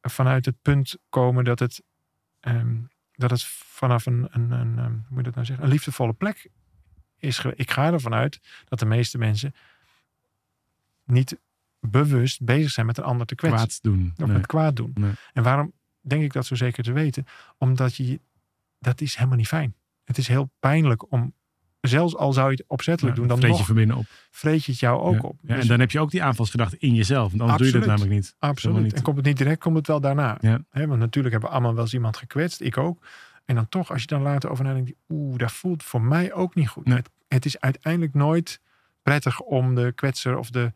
vanuit 0.00 0.44
het 0.44 0.62
punt 0.62 0.96
komen 1.08 1.44
dat 1.44 1.58
het, 1.58 1.82
ehm, 2.46 2.76
dat 3.12 3.30
het 3.30 3.44
vanaf 3.44 4.06
een, 4.06 4.28
een, 4.30 4.50
een, 4.50 4.78
ehm, 4.78 4.90
hoe 4.90 5.02
moet 5.08 5.16
je 5.18 5.22
dat 5.22 5.34
nou 5.34 5.46
zeggen, 5.46 5.64
een 5.64 5.70
liefdevolle 5.70 6.12
plek 6.12 6.50
is. 7.18 7.44
Ik 7.54 7.70
ga 7.70 7.92
ervan 7.92 8.14
uit 8.14 8.40
dat 8.64 8.78
de 8.78 8.86
meeste 8.86 9.18
mensen 9.18 9.54
niet 11.04 11.38
bewust 11.80 12.42
bezig 12.44 12.70
zijn 12.70 12.86
met 12.86 12.98
een 12.98 13.04
ander 13.04 13.26
te 13.26 13.34
kwetsen. 13.34 13.58
Kwaad 13.68 13.82
doen. 13.82 14.12
Of 14.16 14.26
Nee. 14.26 14.36
met 14.36 14.46
kwaad 14.46 14.76
doen. 14.76 14.90
Nee. 14.94 15.12
En 15.32 15.42
waarom 15.42 15.72
denk 16.00 16.22
ik 16.22 16.32
dat 16.32 16.46
zo 16.46 16.54
zeker 16.54 16.84
te 16.84 16.92
weten? 16.92 17.26
Omdat 17.58 17.94
je, 17.96 18.20
dat 18.78 19.00
is 19.00 19.14
helemaal 19.14 19.36
niet 19.36 19.48
fijn. 19.48 19.74
Het 20.04 20.18
is 20.18 20.28
heel 20.28 20.50
pijnlijk 20.58 21.12
om, 21.12 21.34
zelfs 21.88 22.16
al 22.16 22.32
zou 22.32 22.50
je 22.50 22.56
het 22.56 22.64
opzettelijk 22.66 23.16
doen, 23.16 23.26
dan 23.26 23.38
vreet 23.38 23.66
je 23.66 23.86
nog 23.86 23.98
op. 23.98 24.06
vreet 24.30 24.64
je 24.64 24.70
het 24.70 24.80
jou 24.80 25.00
ook 25.00 25.24
op. 25.24 25.38
Ja, 25.42 25.54
Dus 25.54 25.62
en 25.62 25.68
dan 25.68 25.80
heb 25.80 25.90
je 25.90 26.00
ook 26.00 26.10
die 26.10 26.22
aanvalsgedachte 26.22 26.76
in 26.78 26.94
jezelf. 26.94 27.30
Want 27.30 27.42
anders 27.42 27.58
doe 27.58 27.66
je 27.66 27.78
dat 27.78 27.86
namelijk 27.86 28.10
niet. 28.10 28.34
absoluut. 28.38 28.82
niet. 28.82 28.92
En 28.92 29.02
komt 29.02 29.16
het 29.16 29.26
niet 29.26 29.36
direct, 29.36 29.60
komt 29.60 29.76
het 29.76 29.86
wel 29.86 30.00
daarna. 30.00 30.38
Ja. 30.40 30.64
Hè, 30.70 30.86
want 30.86 31.00
natuurlijk 31.00 31.32
hebben 31.32 31.50
we 31.50 31.56
allemaal 31.56 31.74
wel 31.74 31.84
eens 31.84 31.94
iemand 31.94 32.16
gekwetst. 32.16 32.60
Ik 32.60 32.76
ook. 32.76 33.06
En 33.44 33.54
dan 33.54 33.68
toch, 33.68 33.92
als 33.92 34.00
je 34.00 34.06
dan 34.06 34.22
later 34.22 34.50
over 34.50 34.64
nadenkt, 34.64 34.92
oeh, 35.08 35.38
dat 35.38 35.52
voelt 35.52 35.82
voor 35.82 36.02
mij 36.02 36.32
ook 36.32 36.54
niet 36.54 36.68
goed. 36.68 36.86
Nee. 36.86 36.96
Het, 36.96 37.10
het 37.28 37.44
is 37.44 37.60
uiteindelijk 37.60 38.14
nooit 38.14 38.60
prettig 39.02 39.40
om 39.40 39.74
de 39.74 39.92
kwetser 39.94 40.38
of 40.38 40.50
de, 40.50 40.72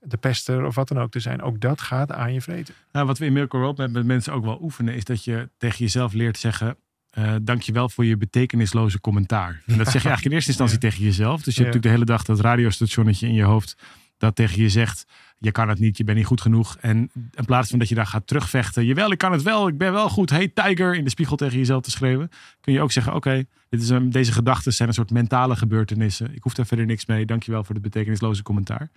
de 0.00 0.16
pester 0.16 0.64
of 0.64 0.74
wat 0.74 0.88
dan 0.88 1.00
ook 1.00 1.10
te 1.10 1.20
zijn. 1.20 1.42
Ook 1.42 1.60
dat 1.60 1.80
gaat 1.80 2.12
aan 2.12 2.32
je 2.32 2.40
vreten. 2.40 2.74
Nou, 2.92 3.06
wat 3.06 3.18
we 3.18 3.24
in 3.24 3.32
Miracle 3.32 3.60
Roadmap 3.60 3.90
met 3.90 4.06
mensen 4.06 4.32
ook 4.32 4.44
wel 4.44 4.58
oefenen, 4.62 4.94
is 4.94 5.04
dat 5.04 5.24
je 5.24 5.50
tegen 5.56 5.78
jezelf 5.78 6.12
leert 6.12 6.38
zeggen. 6.38 6.76
Eh 7.14 7.34
dankjewel 7.42 7.88
voor 7.88 8.04
je 8.04 8.16
betekenisloze 8.16 9.00
commentaar. 9.00 9.62
En 9.66 9.76
dat 9.78 9.86
zeg 9.90 10.02
je 10.02 10.08
eigenlijk 10.08 10.24
in 10.24 10.32
eerste 10.32 10.48
instantie 10.50 10.78
Ja. 10.80 10.88
tegen 10.88 11.04
jezelf. 11.04 11.42
Dus 11.42 11.54
je 11.54 11.60
Ja. 11.62 11.66
hebt 11.66 11.74
natuurlijk 11.76 11.82
de 11.82 11.88
hele 11.88 12.04
dag 12.04 12.22
dat 12.24 12.40
radiostationnetje 12.40 13.26
in 13.26 13.34
je 13.34 13.42
hoofd. 13.44 13.76
dat 14.18 14.36
tegen 14.36 14.62
je 14.62 14.68
zegt: 14.68 15.06
Je 15.38 15.52
kan 15.52 15.68
het 15.68 15.78
niet, 15.78 15.96
je 15.96 16.04
bent 16.04 16.16
niet 16.18 16.26
goed 16.26 16.40
genoeg. 16.40 16.76
En 16.80 17.10
in 17.34 17.44
plaats 17.44 17.70
van 17.70 17.78
dat 17.78 17.88
je 17.88 17.94
daar 17.94 18.06
gaat 18.06 18.26
terugvechten. 18.26 18.84
Jawel, 18.84 19.12
ik 19.12 19.18
kan 19.18 19.32
het 19.32 19.42
wel, 19.42 19.68
ik 19.68 19.78
ben 19.78 19.92
wel 19.92 20.08
goed. 20.08 20.30
Hey, 20.30 20.48
Tiger, 20.48 20.94
in 20.94 21.04
de 21.04 21.10
spiegel 21.10 21.36
tegen 21.36 21.58
jezelf 21.58 21.82
te 21.82 21.90
schreeuwen. 21.90 22.28
Kun 22.60 22.72
je 22.72 22.80
ook 22.80 22.92
zeggen: 22.92 23.14
Oké, 23.14 23.44
dit 23.68 23.82
is 23.82 23.88
een- 23.88 24.10
deze 24.10 24.32
gedachten 24.32 24.72
zijn 24.72 24.88
een 24.88 24.94
soort 24.94 25.10
mentale 25.10 25.56
gebeurtenissen. 25.56 26.34
Ik 26.34 26.42
hoef 26.42 26.54
daar 26.54 26.66
verder 26.66 26.86
niks 26.86 27.06
mee. 27.06 27.26
Dankjewel 27.26 27.64
voor 27.64 27.74
het 27.74 27.84
betekenisloze 27.84 28.42
commentaar. 28.42 28.90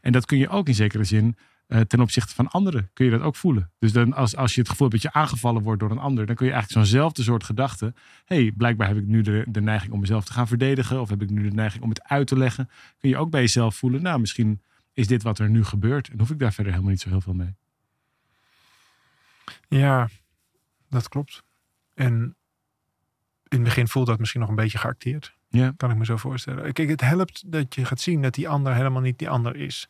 En 0.00 0.12
dat 0.12 0.26
kun 0.26 0.38
je 0.38 0.48
ook 0.48 0.68
in 0.68 0.74
zekere 0.74 1.04
zin 1.04 1.36
eh, 1.66 1.80
ten 1.80 2.00
opzichte 2.00 2.34
van 2.34 2.48
anderen 2.48 2.90
kun 2.92 3.04
je 3.04 3.10
dat 3.10 3.20
ook 3.20 3.36
voelen. 3.36 3.70
Dus 3.78 3.92
dan 3.92 4.12
als, 4.12 4.36
als 4.36 4.54
je 4.54 4.60
het 4.60 4.70
gevoel 4.70 4.88
hebt 4.88 5.02
dat 5.02 5.12
je 5.12 5.18
aangevallen 5.18 5.62
wordt 5.62 5.80
door 5.80 5.90
een 5.90 5.98
ander, 5.98 6.26
dan 6.26 6.34
kun 6.34 6.46
je 6.46 6.52
eigenlijk 6.52 6.86
zo'nzelfde 6.86 7.22
soort 7.22 7.44
gedachte. 7.44 7.94
hey, 8.24 8.52
blijkbaar 8.56 8.88
heb 8.88 8.96
ik 8.96 9.06
nu 9.06 9.22
de, 9.22 9.44
de 9.48 9.60
neiging 9.60 9.92
om 9.92 10.00
mezelf 10.00 10.24
te 10.24 10.32
gaan 10.32 10.48
verdedigen, 10.48 11.00
of 11.00 11.08
heb 11.08 11.22
ik 11.22 11.30
nu 11.30 11.42
de 11.42 11.54
neiging 11.54 11.82
om 11.82 11.88
het 11.88 12.04
uit 12.04 12.26
te 12.26 12.36
leggen. 12.36 12.70
Kun 12.98 13.08
je 13.08 13.16
ook 13.16 13.30
bij 13.30 13.40
jezelf 13.40 13.76
voelen, 13.76 14.02
nou, 14.02 14.20
misschien 14.20 14.62
is 14.92 15.06
dit 15.06 15.22
wat 15.22 15.38
er 15.38 15.50
nu 15.50 15.64
gebeurt 15.64 16.08
en 16.08 16.18
hoef 16.18 16.30
ik 16.30 16.38
daar 16.38 16.52
verder 16.52 16.72
helemaal 16.72 16.92
niet 16.92 17.02
zo 17.02 17.08
heel 17.08 17.20
veel 17.20 17.34
mee. 17.34 17.54
Ja, 19.68 20.08
dat 20.88 21.08
klopt. 21.08 21.42
En 21.94 22.36
in 23.48 23.58
het 23.58 23.62
begin 23.62 23.88
voelt 23.88 24.06
dat 24.06 24.18
misschien 24.18 24.40
nog 24.40 24.48
een 24.48 24.56
beetje 24.56 24.78
geacteerd. 24.78 25.34
Ja. 25.48 25.72
Kan 25.76 25.90
ik 25.90 25.96
me 25.96 26.04
zo 26.04 26.16
voorstellen. 26.16 26.72
Kijk, 26.72 26.88
het 26.88 27.00
helpt 27.00 27.52
dat 27.52 27.74
je 27.74 27.84
gaat 27.84 28.00
zien 28.00 28.22
dat 28.22 28.34
die 28.34 28.48
ander 28.48 28.74
helemaal 28.74 29.02
niet 29.02 29.18
die 29.18 29.28
ander 29.28 29.56
is. 29.56 29.88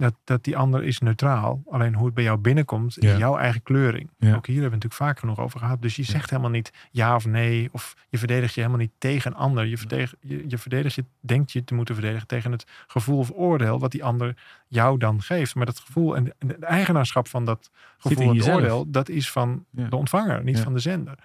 Dat, 0.00 0.14
dat 0.24 0.44
die 0.44 0.56
ander 0.56 0.84
is 0.84 0.98
neutraal. 0.98 1.62
Alleen 1.70 1.94
hoe 1.94 2.04
het 2.04 2.14
bij 2.14 2.24
jou 2.24 2.38
binnenkomt, 2.38 2.98
is 2.98 3.10
Ja. 3.10 3.16
jouw 3.18 3.36
eigen 3.36 3.62
kleuring. 3.62 4.10
Ja. 4.18 4.34
Ook 4.34 4.46
hier 4.46 4.54
hebben 4.54 4.54
we 4.54 4.62
het 4.62 4.62
natuurlijk 4.62 4.94
vaak 4.94 5.18
genoeg 5.18 5.38
over 5.38 5.58
gehad. 5.58 5.82
Dus 5.82 5.96
je 5.96 6.02
zegt 6.02 6.30
helemaal 6.30 6.50
niet 6.50 6.72
ja 6.90 7.14
of 7.14 7.26
nee. 7.26 7.68
Of 7.72 7.96
je 8.08 8.18
verdedigt 8.18 8.54
je 8.54 8.60
helemaal 8.60 8.82
niet 8.82 8.92
tegen 8.98 9.30
een 9.30 9.36
ander. 9.36 9.66
Je, 9.66 9.78
verdedigt 9.78 10.14
je, 10.20 10.44
je 10.48 10.58
verdedigt 10.58 10.94
je, 10.94 11.04
denkt 11.20 11.52
je 11.52 11.64
te 11.64 11.74
moeten 11.74 11.94
verdedigen 11.94 12.26
tegen 12.26 12.52
het 12.52 12.64
gevoel 12.86 13.18
of 13.18 13.30
oordeel 13.34 13.78
wat 13.78 13.90
die 13.90 14.04
ander 14.04 14.36
jou 14.68 14.98
dan 14.98 15.22
geeft. 15.22 15.54
Maar 15.54 15.66
dat 15.66 15.78
gevoel 15.78 16.16
en 16.16 16.32
de 16.38 16.54
eigenaarschap 16.54 17.28
van 17.28 17.44
dat 17.44 17.70
gevoel 17.98 18.28
en 18.28 18.34
jezelf. 18.34 18.56
oordeel, 18.56 18.90
dat 18.90 19.08
is 19.08 19.30
van 19.30 19.64
de 19.70 19.96
ontvanger, 19.96 20.44
niet 20.44 20.60
van 20.60 20.72
de 20.72 20.80
zender. 20.80 21.18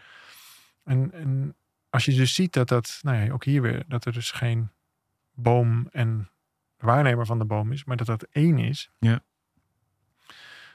En, 0.84 1.12
en 1.14 1.56
als 1.90 2.06
je 2.06 2.14
dus 2.14 2.34
ziet 2.34 2.54
dat 2.54 2.68
dat, 2.68 3.00
nou 3.02 3.26
ja, 3.26 3.34
ook 3.34 3.44
hier 3.44 3.62
weer, 3.62 3.84
dat 3.88 4.06
er 4.06 4.14
dus 4.14 4.32
geen 4.32 4.70
boom 5.34 5.88
en 5.92 6.30
waarnemer 6.86 7.26
van 7.26 7.40
de 7.40 7.46
boom 7.46 7.72
is, 7.72 7.84
maar 7.84 7.98
dat 7.98 8.08
dat 8.08 8.24
één 8.24 8.58
is. 8.60 8.90
Ja. 9.00 9.24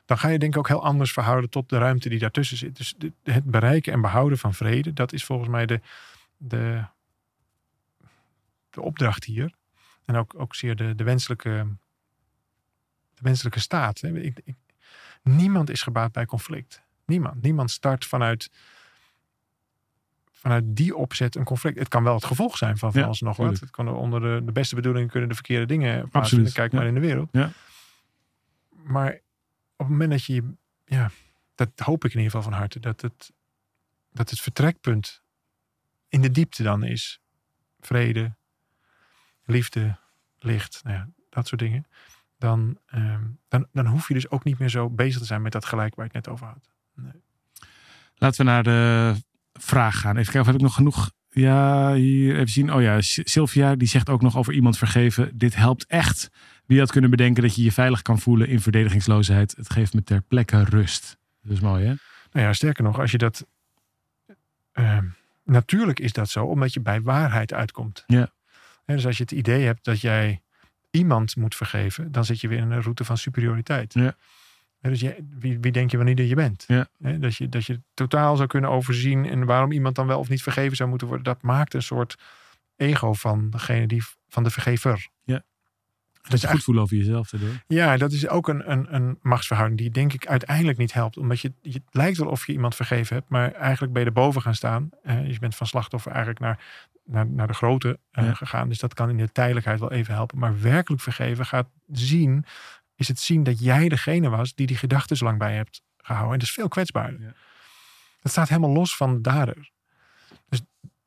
Dan 0.05 0.19
ga 0.19 0.29
je 0.29 0.39
denk 0.39 0.53
ik 0.53 0.59
ook 0.59 0.69
heel 0.69 0.85
anders 0.85 1.13
verhouden 1.13 1.51
tot 1.51 1.69
de 1.69 1.79
ruimte 1.79 2.09
die 2.09 2.19
daartussen 2.19 2.57
zit. 2.57 2.77
Dus 2.77 2.95
de- 2.99 3.13
het 3.23 3.45
bereiken 3.45 3.93
en 3.93 4.01
behouden 4.01 4.39
van 4.39 4.55
vrede, 4.55 4.93
dat 4.93 5.13
is 5.13 5.25
volgens 5.25 5.49
mij 5.49 5.67
de, 5.67 5.81
de, 6.37 6.85
de 8.71 8.81
opdracht 8.81 9.25
hier. 9.25 9.55
En 10.05 10.17
ook, 10.17 10.35
ook 10.37 10.55
zeer 10.55 10.77
de, 10.77 10.95
de, 10.95 11.05
wenselijke, 11.05 11.67
de 13.15 13.21
wenselijke 13.23 13.61
staat. 13.61 14.01
hè. 14.01 14.19
Ik, 14.21 14.41
ik, 14.45 14.57
niemand 15.23 15.71
is 15.71 15.83
gebaat 15.83 16.13
bij 16.13 16.27
conflict. 16.27 16.83
Niemand. 17.07 17.43
Niemand 17.43 17.71
start 17.71 18.07
vanuit, 18.07 18.51
vanuit 20.41 20.65
die 20.67 20.97
opzet 20.97 21.37
een 21.37 21.45
conflict. 21.45 21.79
Het 21.79 21.89
kan 21.89 22.05
wel 22.05 22.15
het 22.15 22.25
gevolg 22.25 22.57
zijn 22.57 22.79
van 22.79 22.93
van 22.93 23.01
Ja, 23.01 23.07
alles 23.07 23.21
nog 23.21 23.37
wat. 23.37 23.61
Het 23.61 23.71
kan 23.71 23.89
onder 23.89 24.21
de, 24.21 24.43
de 24.45 24.53
beste 24.53 24.75
bedoelingen 24.75 25.09
kunnen 25.09 25.29
de 25.29 25.35
verkeerde 25.35 25.67
dingen 25.67 26.09
plaatsvinden. 26.09 26.53
Kijk 26.53 26.73
maar 26.73 26.87
in 26.87 26.95
de 26.95 27.01
wereld. 27.01 27.29
Ja. 27.33 27.51
Maar 28.71 29.13
op 29.77 29.87
het 29.87 29.89
moment 29.89 30.11
dat 30.11 30.25
je, 30.25 30.55
ja, 30.85 31.11
dat 31.55 31.71
hoop 31.77 32.05
ik 32.05 32.13
in 32.13 32.19
ieder 32.19 32.37
geval 32.37 32.51
van 32.51 32.59
harte, 32.59 32.81
dat 32.81 33.01
het, 33.01 33.33
dat 34.13 34.31
het 34.31 34.41
vertrekpunt 34.41 35.23
in 36.09 36.21
de 36.21 36.31
diepte 36.31 36.63
dan 36.63 36.83
is. 36.83 37.21
Vrede, 37.81 38.35
liefde, 39.45 39.97
licht, 40.39 40.81
nou 40.85 40.97
ja, 40.97 41.09
dat 41.29 41.47
soort 41.47 41.61
dingen. 41.61 41.87
dan, 42.39 42.79
ehm, 42.87 43.25
dan, 43.49 43.67
dan 43.73 43.87
hoef 43.87 44.09
je 44.09 44.15
dus 44.15 44.31
ook 44.31 44.45
niet 44.45 44.59
meer 44.59 44.69
zo 44.69 44.91
bezig 44.91 45.21
te 45.21 45.27
zijn 45.27 45.43
met 45.43 45.53
dat 45.53 45.65
gelijk 45.65 45.95
waar 45.95 46.05
je 46.05 46.17
het 46.17 46.27
net 46.27 46.35
over 46.35 46.47
had. 46.47 46.69
Laten 48.15 48.45
we 48.45 48.51
naar 48.51 48.63
de 48.63 49.15
vraag 49.63 50.01
gaan. 50.01 50.17
Even 50.17 50.23
kijken 50.25 50.41
of 50.41 50.47
heb 50.47 50.55
ik 50.55 50.63
nog 50.63 50.75
genoeg. 50.75 51.11
Ja, 51.29 51.93
hier 51.95 52.35
even 52.35 52.49
zien. 52.49 52.73
Oh 52.73 52.83
ja, 52.83 53.01
Sylvia 53.01 53.77
die 53.77 53.89
zegt 53.89 54.09
ook 54.09 54.23
nog 54.23 54.37
over 54.37 54.53
iemand 54.53 54.79
vergeven. 54.79 55.39
Dit 55.39 55.55
helpt 55.57 55.87
echt. 55.87 56.31
Wie 56.67 56.79
had 56.79 56.91
kunnen 56.91 57.11
bedenken 57.11 57.43
dat 57.43 57.55
je 57.55 57.63
je 57.63 57.73
veilig 57.73 58.03
kan 58.03 58.19
voelen 58.19 58.49
in 58.49 58.61
verdedigingsloosheid. 58.61 59.57
Het 59.57 59.71
geeft 59.71 59.95
me 59.95 60.03
ter 60.03 60.23
plekke 60.23 60.65
rust. 60.65 61.19
Dat 61.43 61.53
is 61.53 61.61
mooi 61.61 61.85
hè? 61.87 61.95
Nou 62.33 62.47
ja, 62.47 62.53
sterker 62.53 62.85
nog, 62.85 62.99
als 62.99 63.11
je 63.11 63.19
dat. 63.19 63.47
ehm, 64.73 65.05
natuurlijk 65.45 66.01
is 66.01 66.13
dat 66.13 66.31
zo, 66.31 66.45
omdat 66.45 66.73
je 66.73 66.81
bij 66.81 67.03
waarheid 67.03 67.53
uitkomt. 67.53 68.05
Ja. 68.07 68.31
Hè, 68.85 68.95
dus 68.95 69.07
als 69.07 69.17
je 69.17 69.23
het 69.23 69.33
idee 69.33 69.65
hebt 69.65 69.85
dat 69.85 70.01
jij 70.01 70.41
iemand 70.91 71.37
moet 71.37 71.55
vergeven, 71.55 72.13
dan 72.13 72.25
zit 72.25 72.41
je 72.41 72.49
weer 72.49 72.59
in 72.59 72.71
een 72.71 72.83
route 72.83 73.05
van 73.05 73.19
superioriteit. 73.19 73.95
Ja. 73.95 74.17
Dus 74.81 75.01
jij, 75.01 75.25
wie, 75.39 75.59
wie 75.61 75.73
denk 75.73 75.91
je 75.91 75.97
wanneer 75.97 76.17
dat 76.17 76.29
je 76.29 76.35
bent? 76.35 76.65
Ja. 76.67 76.89
Dat, 76.99 77.37
je, 77.37 77.49
dat 77.49 77.65
je 77.67 77.81
totaal 77.95 78.37
zou 78.37 78.49
kunnen 78.49 78.71
overzien 78.71 79.25
en 79.27 79.45
waarom 79.45 79.73
iemand 79.73 79.95
dan 79.95 80.07
wel 80.07 80.19
of 80.19 80.29
niet 80.29 80.43
vergeven 80.43 80.77
zou 80.77 80.89
moeten 80.89 81.07
worden, 81.07 81.25
dat 81.27 81.43
maakt 81.43 81.75
een 81.75 81.83
soort 81.83 82.17
ego 82.77 83.13
van 83.13 83.51
degene 83.51 83.87
die 83.87 84.03
van 84.29 84.43
de 84.43 84.51
vergever. 84.51 85.09
Dat 86.29 86.41
je 86.41 86.49
goed 86.49 86.65
voelen 86.65 86.83
over 86.83 86.97
jezelf. 86.97 87.33
Ja, 87.67 87.97
dat 87.97 88.13
is 88.13 88.29
ook 88.29 88.49
een, 88.49 88.71
een, 88.71 88.95
een 88.95 89.19
machtsverhouding 89.23 89.81
die 89.81 89.91
denk 89.91 90.13
ik 90.13 90.27
uiteindelijk 90.27 90.79
niet 90.79 90.93
helpt. 90.93 91.17
Omdat 91.17 91.41
je, 91.41 91.53
je 91.61 91.73
het 91.73 91.83
lijkt 91.91 92.19
wel 92.19 92.29
of 92.29 92.47
je 92.47 92.53
iemand 92.53 92.75
vergeven 92.75 93.17
hebt, 93.17 93.29
maar 93.29 93.53
eigenlijk 93.53 93.93
ben 93.93 94.03
je 94.03 94.09
erboven 94.09 94.43
gaan 94.43 94.55
staan. 94.55 94.91
Je 95.05 95.37
bent 95.41 95.57
van 95.57 95.67
slachtoffer 95.67 96.11
eigenlijk 96.11 96.41
naar, 96.41 96.59
naar, 97.05 97.27
naar 97.27 97.47
de 97.47 97.55
grote 97.55 97.99
eh, 98.11 98.25
Ja. 98.25 98.35
gegaan. 98.35 98.69
Dus 98.69 98.79
dat 98.79 98.95
kan 98.95 99.09
in 99.09 99.17
de 99.17 99.33
tijdelijkheid 99.33 99.81
wel 99.81 99.93
even 99.93 100.15
helpen. 100.15 100.39
Maar 100.39 100.61
werkelijk 100.61 101.03
vergeven 101.03 101.47
gaat 101.47 101.69
zien, 101.93 102.45
is 103.01 103.09
het 103.09 103.19
zien 103.19 103.43
dat 103.43 103.61
jij 103.61 103.89
degene 103.89 104.29
was 104.29 104.55
die 104.55 104.67
die 104.67 104.77
gedachten 104.77 105.17
zo 105.17 105.25
lang 105.25 105.39
bij 105.39 105.55
hebt 105.55 105.83
gehouden. 105.97 106.33
En 106.33 106.39
dat 106.39 106.49
is 106.49 106.55
veel 106.55 106.69
kwetsbaarder. 106.69 107.21
Ja. 107.21 107.33
Dat 108.21 108.33
staat 108.33 108.49
helemaal 108.49 108.71
los 108.71 108.97
van 108.97 109.15
de 109.15 109.21
dader. 109.21 109.71
Dus 110.49 110.61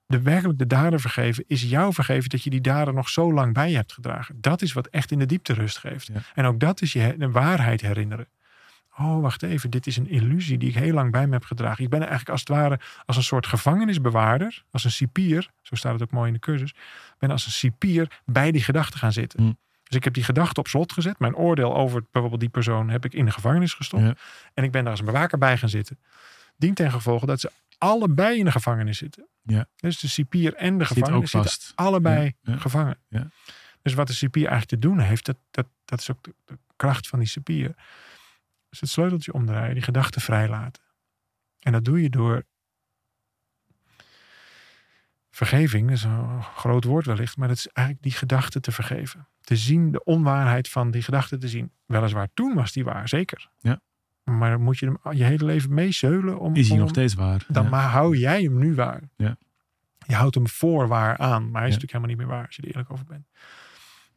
de 0.06 0.22
werkelijk 0.22 0.60
de 0.60 0.68
dader 0.68 1.00
vergeven 1.00 1.44
is 1.48 1.62
jou 1.62 1.94
vergeven 1.94 2.30
dat 2.30 2.44
je 2.44 2.50
die 2.50 2.62
dader 2.62 2.94
nog 2.94 3.10
zo 3.10 3.34
lang 3.34 3.54
bij 3.54 3.70
je 3.70 3.76
hebt 3.76 3.94
gedragen. 3.94 4.42
Dat 4.42 4.62
is 4.62 4.74
wat 4.74 4.88
echt 4.88 5.12
in 5.12 5.20
de 5.20 5.26
diepte 5.26 5.54
rust 5.54 5.78
geeft. 5.78 6.08
Ja. 6.08 6.22
En 6.34 6.46
ook 6.46 6.60
dat 6.60 6.82
is 6.82 6.94
je 6.94 7.16
de 7.18 7.32
waarheid 7.32 7.82
herinneren. 7.82 8.28
Oh, 8.98 9.22
wacht 9.22 9.44
even, 9.44 9.70
dit 9.70 9.88
is 9.88 9.98
een 9.98 10.10
illusie 10.10 10.58
die 10.58 10.70
ik 10.70 10.76
heel 10.76 10.94
lang 10.94 11.12
bij 11.12 11.28
me 11.28 11.34
heb 11.34 11.44
gedragen. 11.44 11.84
Ik 11.84 11.90
ben 11.90 12.00
eigenlijk 12.00 12.30
als 12.30 12.40
het 12.40 12.50
ware 12.50 12.80
als 13.06 13.18
een 13.18 13.24
soort 13.24 13.48
gevangenisbewaarder, 13.48 14.64
als 14.72 14.84
een 14.84 14.92
cipier, 14.92 15.50
zo 15.62 15.76
staat 15.76 15.94
het 15.94 16.02
ook 16.02 16.12
mooi 16.12 16.28
in 16.28 16.34
de 16.34 16.40
cursus, 16.40 16.74
ben 17.20 17.32
als 17.32 17.46
een 17.46 17.52
cipier 17.52 18.22
bij 18.26 18.52
die 18.52 18.64
gedachte 18.64 18.98
gaan 18.98 19.12
zitten. 19.12 19.44
Hm. 19.44 19.52
Dus 19.94 20.02
ik 20.02 20.08
heb 20.08 20.14
die 20.14 20.34
gedachte 20.34 20.60
op 20.60 20.68
slot 20.68 20.92
gezet. 20.92 21.20
Mijn 21.20 21.36
oordeel 21.36 21.76
over 21.76 22.04
bijvoorbeeld 22.12 22.42
die 22.42 22.50
persoon 22.50 22.90
heb 22.90 23.06
ik 23.06 23.14
in 23.14 23.26
de 23.26 23.32
gevangenis 23.32 23.74
gestopt. 23.74 24.04
Ja. 24.04 24.16
En 24.54 24.64
ik 24.64 24.72
ben 24.72 24.82
daar 24.82 24.92
als 24.92 25.00
een 25.00 25.06
bewaker 25.06 25.38
bij 25.38 25.58
gaan 25.58 25.70
zitten. 25.70 26.00
Dient 26.58 26.76
ten 26.76 26.92
gevolge 26.92 27.26
dat 27.26 27.40
ze 27.40 27.52
allebei 27.78 28.38
in 28.38 28.46
de 28.46 28.52
gevangenis 28.52 28.98
zitten. 28.98 29.28
Ja. 29.42 29.68
Dus 29.76 30.00
de 30.00 30.08
cipier 30.08 30.54
en 30.54 30.78
de 30.78 30.86
Zit 30.86 30.98
gevangenis 30.98 31.32
zitten 31.32 31.72
allebei 31.76 32.34
Ja, 32.42 32.58
gevangen. 32.58 32.98
Ja. 33.08 33.28
Dus 33.82 33.94
wat 33.94 34.08
de 34.08 34.14
cipier 34.14 34.48
eigenlijk 34.48 34.82
te 34.82 34.88
doen 34.88 35.00
heeft, 35.00 35.26
dat, 35.26 35.38
dat, 35.52 35.68
dat 35.86 36.00
is 36.00 36.12
ook 36.12 36.24
de, 36.24 36.36
de 36.46 36.58
kracht 36.76 37.08
van 37.08 37.20
die 37.20 37.28
cipier. 37.28 37.76
Dus 38.70 38.80
het 38.80 38.90
sleuteltje 38.90 39.34
omdraaien, 39.34 39.74
die 39.74 39.84
gedachten 39.84 40.22
vrijlaten. 40.22 40.84
En 41.60 41.72
dat 41.72 41.86
doe 41.86 42.02
je 42.02 42.10
door 42.10 42.44
vergeving, 45.36 45.92
is 45.92 46.04
een 46.04 46.44
groot 46.44 46.84
woord 46.84 47.06
wellicht, 47.06 47.38
maar 47.38 47.48
dat 47.48 47.58
is 47.58 47.68
eigenlijk 47.68 48.06
die 48.08 48.16
gedachte 48.18 48.60
te 48.60 48.72
vergeven. 48.72 49.28
Te 49.42 49.56
zien, 49.56 49.92
de 49.92 50.04
onwaarheid 50.04 50.70
van 50.70 50.92
die 50.92 51.02
gedachte 51.02 51.38
te 51.38 51.48
zien. 51.48 51.72
Weliswaar, 51.86 52.28
toen 52.34 52.54
was 52.54 52.72
die 52.72 52.84
waar, 52.84 53.08
zeker. 53.08 53.50
Ja. 53.60 53.80
Maar 54.24 54.50
dan 54.52 54.62
moet 54.62 54.78
je 54.80 54.86
hem 54.86 55.16
je 55.16 55.24
hele 55.24 55.46
leven 55.46 55.74
meezeulen 55.74 56.40
om... 56.40 56.56
Is 56.56 56.66
hij 56.68 56.76
om 56.76 56.82
nog 56.82 56.90
steeds 56.90 57.14
waar? 57.14 57.46
dan 57.48 57.64
Ja. 57.64 57.70
maar 57.70 57.90
hou 57.90 58.18
jij 58.18 58.42
hem 58.42 58.58
nu 58.60 58.76
waar. 58.76 59.10
Ja. 59.16 59.38
Je 60.08 60.16
houdt 60.16 60.36
hem 60.36 60.48
voor 60.48 60.88
waar 60.88 61.18
aan, 61.18 61.52
maar 61.52 61.62
hij 61.62 61.70
is 61.70 61.76
Ja. 61.76 61.82
natuurlijk 61.82 61.92
helemaal 61.92 62.10
niet 62.10 62.18
meer 62.18 62.28
waar 62.28 62.46
als 62.46 62.56
je 62.56 62.62
er 62.62 62.68
eerlijk 62.68 62.92
over 62.92 63.06
bent. 63.06 63.28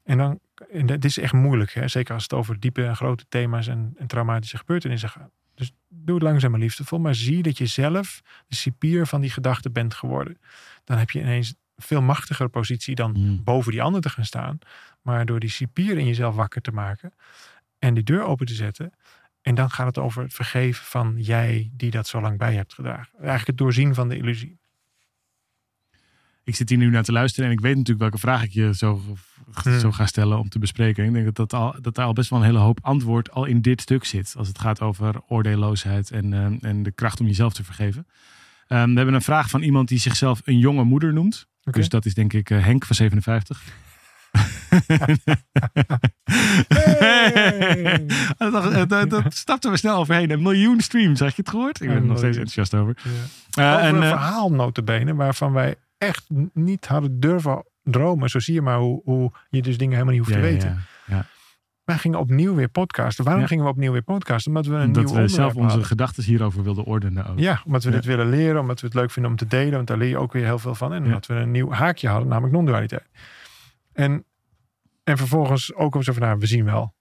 En 0.02 0.18
dan, 0.18 0.38
en 0.70 0.86
dit 0.86 1.04
is 1.04 1.18
echt 1.18 1.32
moeilijk, 1.32 1.72
hè? 1.72 1.88
zeker 1.88 2.14
als 2.14 2.22
het 2.22 2.32
over 2.32 2.60
diepe 2.60 2.84
en 2.86 2.96
grote 2.96 3.24
thema's 3.28 3.66
en, 3.66 3.94
en 3.96 4.06
traumatische 4.06 4.56
gebeurtenissen 4.58 5.08
gaat. 5.08 5.30
Doe 6.06 6.14
het 6.14 6.24
langzaam 6.24 6.54
en 6.54 6.60
liefdevol, 6.60 6.98
maar 6.98 7.14
zie 7.14 7.42
dat 7.42 7.58
je 7.58 7.66
zelf 7.66 8.22
de 8.46 8.56
cipier 8.56 9.06
van 9.06 9.20
die 9.20 9.30
gedachte 9.30 9.70
bent 9.70 9.94
geworden. 9.94 10.38
Dan 10.84 10.98
heb 10.98 11.10
je 11.10 11.20
ineens 11.20 11.48
een 11.48 11.56
veel 11.76 12.02
machtigere 12.02 12.48
positie 12.48 12.94
dan 12.94 13.14
Hmm. 13.14 13.44
boven 13.44 13.72
die 13.72 13.82
ander 13.82 14.00
te 14.00 14.08
gaan 14.08 14.24
staan. 14.24 14.58
Maar 15.02 15.26
door 15.26 15.40
die 15.40 15.50
cipier 15.50 15.98
in 15.98 16.06
jezelf 16.06 16.34
wakker 16.34 16.60
te 16.60 16.72
maken 16.72 17.12
en 17.78 17.94
die 17.94 18.02
deur 18.02 18.22
open 18.22 18.46
te 18.46 18.54
zetten. 18.54 18.92
En 19.42 19.54
dan 19.54 19.70
gaat 19.70 19.86
het 19.86 19.98
over 19.98 20.22
het 20.22 20.34
vergeven 20.34 20.84
van 20.84 21.14
jij 21.18 21.70
die 21.72 21.90
dat 21.90 22.06
zo 22.06 22.20
lang 22.20 22.38
bij 22.38 22.54
hebt 22.54 22.74
gedragen. 22.74 23.12
Eigenlijk 23.18 23.46
het 23.46 23.58
doorzien 23.58 23.94
van 23.94 24.08
de 24.08 24.16
illusie. 24.16 24.58
Ik 26.46 26.54
zit 26.56 26.68
hier 26.68 26.78
nu 26.78 26.90
naar 26.90 27.02
te 27.02 27.12
luisteren 27.12 27.46
en 27.50 27.52
ik 27.56 27.60
weet 27.60 27.72
natuurlijk 27.74 28.00
welke 28.00 28.18
vraag 28.18 28.42
ik 28.42 28.52
je 28.52 28.74
zo, 28.74 29.02
Hmm. 29.62 29.78
zo 29.78 29.92
ga 29.92 30.06
stellen 30.06 30.38
om 30.38 30.48
te 30.48 30.58
bespreken. 30.58 31.04
Ik 31.04 31.12
denk 31.12 31.24
dat, 31.24 31.36
dat, 31.36 31.52
al, 31.52 31.74
dat 31.80 31.94
daar 31.94 32.06
al 32.06 32.12
best 32.12 32.30
wel 32.30 32.38
een 32.38 32.44
hele 32.44 32.58
hoop 32.58 32.78
antwoord 32.82 33.30
al 33.30 33.44
in 33.44 33.60
dit 33.60 33.80
stuk 33.80 34.04
zit. 34.04 34.34
Als 34.38 34.48
het 34.48 34.58
gaat 34.58 34.80
over 34.80 35.14
oordeelloosheid 35.28 36.10
en, 36.10 36.32
eh, 36.32 36.70
en 36.70 36.82
de 36.82 36.92
kracht 36.92 37.20
om 37.20 37.26
jezelf 37.26 37.52
te 37.52 37.64
vergeven. 37.64 38.06
Ehm, 38.66 38.88
we 38.90 38.96
hebben 38.96 39.14
een 39.14 39.22
vraag 39.22 39.50
van 39.50 39.62
iemand 39.62 39.88
die 39.88 39.98
zichzelf 39.98 40.40
een 40.44 40.58
jonge 40.58 40.84
moeder 40.84 41.12
noemt. 41.12 41.46
Dus 41.62 41.88
dat 41.88 42.04
is 42.04 42.14
denk 42.14 42.32
ik 42.32 42.50
eh, 42.50 42.64
Henk 42.64 42.84
van 42.84 42.96
57. 42.96 43.62
Hey! 46.68 48.06
dat, 48.38 48.52
dat, 48.72 48.88
dat, 48.88 49.10
dat 49.10 49.34
stapte 49.34 49.70
we 49.70 49.76
snel 49.76 49.96
overheen. 49.96 50.30
Een 50.30 50.42
miljoen 50.42 50.80
streams, 50.80 51.20
had 51.20 51.36
je 51.36 51.42
het 51.42 51.50
gehoord? 51.50 51.80
Ik 51.80 51.86
ben 51.86 51.96
er 51.96 52.02
Een 52.02 52.08
nog 52.08 52.18
steeds 52.18 52.36
enthousiast 52.36 52.74
over. 52.74 52.96
Ja. 53.02 53.10
Eh, 53.62 53.74
Over 53.74 53.88
en, 53.88 53.94
een 53.94 54.02
eh, 54.02 54.08
verhaal 54.08 54.50
notabene 54.52 55.14
waarvan 55.14 55.52
wij 55.52 55.74
echt 55.98 56.26
niet 56.52 56.86
hadden 56.86 57.20
durven 57.20 57.64
dromen. 57.82 58.28
Zo 58.28 58.38
zie 58.38 58.54
je 58.54 58.62
maar 58.62 58.78
hoe, 58.78 59.00
hoe 59.04 59.32
je 59.50 59.62
dus 59.62 59.78
dingen 59.78 59.92
helemaal 59.94 60.14
niet 60.14 60.26
hoeft 60.26 60.34
ja, 60.34 60.42
te 60.42 60.52
weten. 60.52 60.84
ja. 61.06 61.26
Wij 61.86 61.98
gingen 61.98 62.18
opnieuw 62.18 62.54
weer 62.54 62.68
podcasten. 62.68 63.24
Waarom 63.24 63.46
gingen 63.46 63.64
we 63.64 63.70
opnieuw 63.70 63.92
weer 63.92 64.02
podcasten? 64.02 64.50
Omdat 64.52 64.66
we 64.66 64.74
een 64.74 64.90
nieuw 64.90 65.14
we 65.14 65.28
zelf 65.28 65.54
onze 65.54 65.84
gedachten 65.84 66.24
hierover 66.24 66.62
wilden 66.62 66.84
ordenen 66.84 67.26
ook. 67.26 67.38
Ja, 67.38 67.62
omdat 67.64 67.84
we 67.84 67.90
dit 67.90 68.04
willen 68.04 68.28
leren, 68.28 68.60
omdat 68.60 68.80
we 68.80 68.86
het 68.86 68.94
leuk 68.94 69.10
vinden 69.10 69.30
om 69.30 69.36
te 69.36 69.46
delen, 69.46 69.72
want 69.72 69.86
daar 69.86 69.96
leer 69.96 70.08
je 70.08 70.18
ook 70.18 70.32
weer 70.32 70.44
heel 70.44 70.58
veel 70.58 70.74
van. 70.74 70.92
En 70.92 71.04
omdat 71.04 71.26
we 71.26 71.34
een 71.34 71.50
nieuw 71.50 71.70
haakje 71.70 72.08
hadden, 72.08 72.28
namelijk 72.28 72.54
non-dualiteit. 72.54 73.08
En, 73.92 74.24
en 75.04 75.16
vervolgens 75.16 75.74
ook 75.74 75.94
om 75.94 76.02
zo 76.02 76.12
van, 76.12 76.22
nou, 76.22 76.38
we 76.38 76.46
zien 76.46 76.64
wel. 76.64 76.94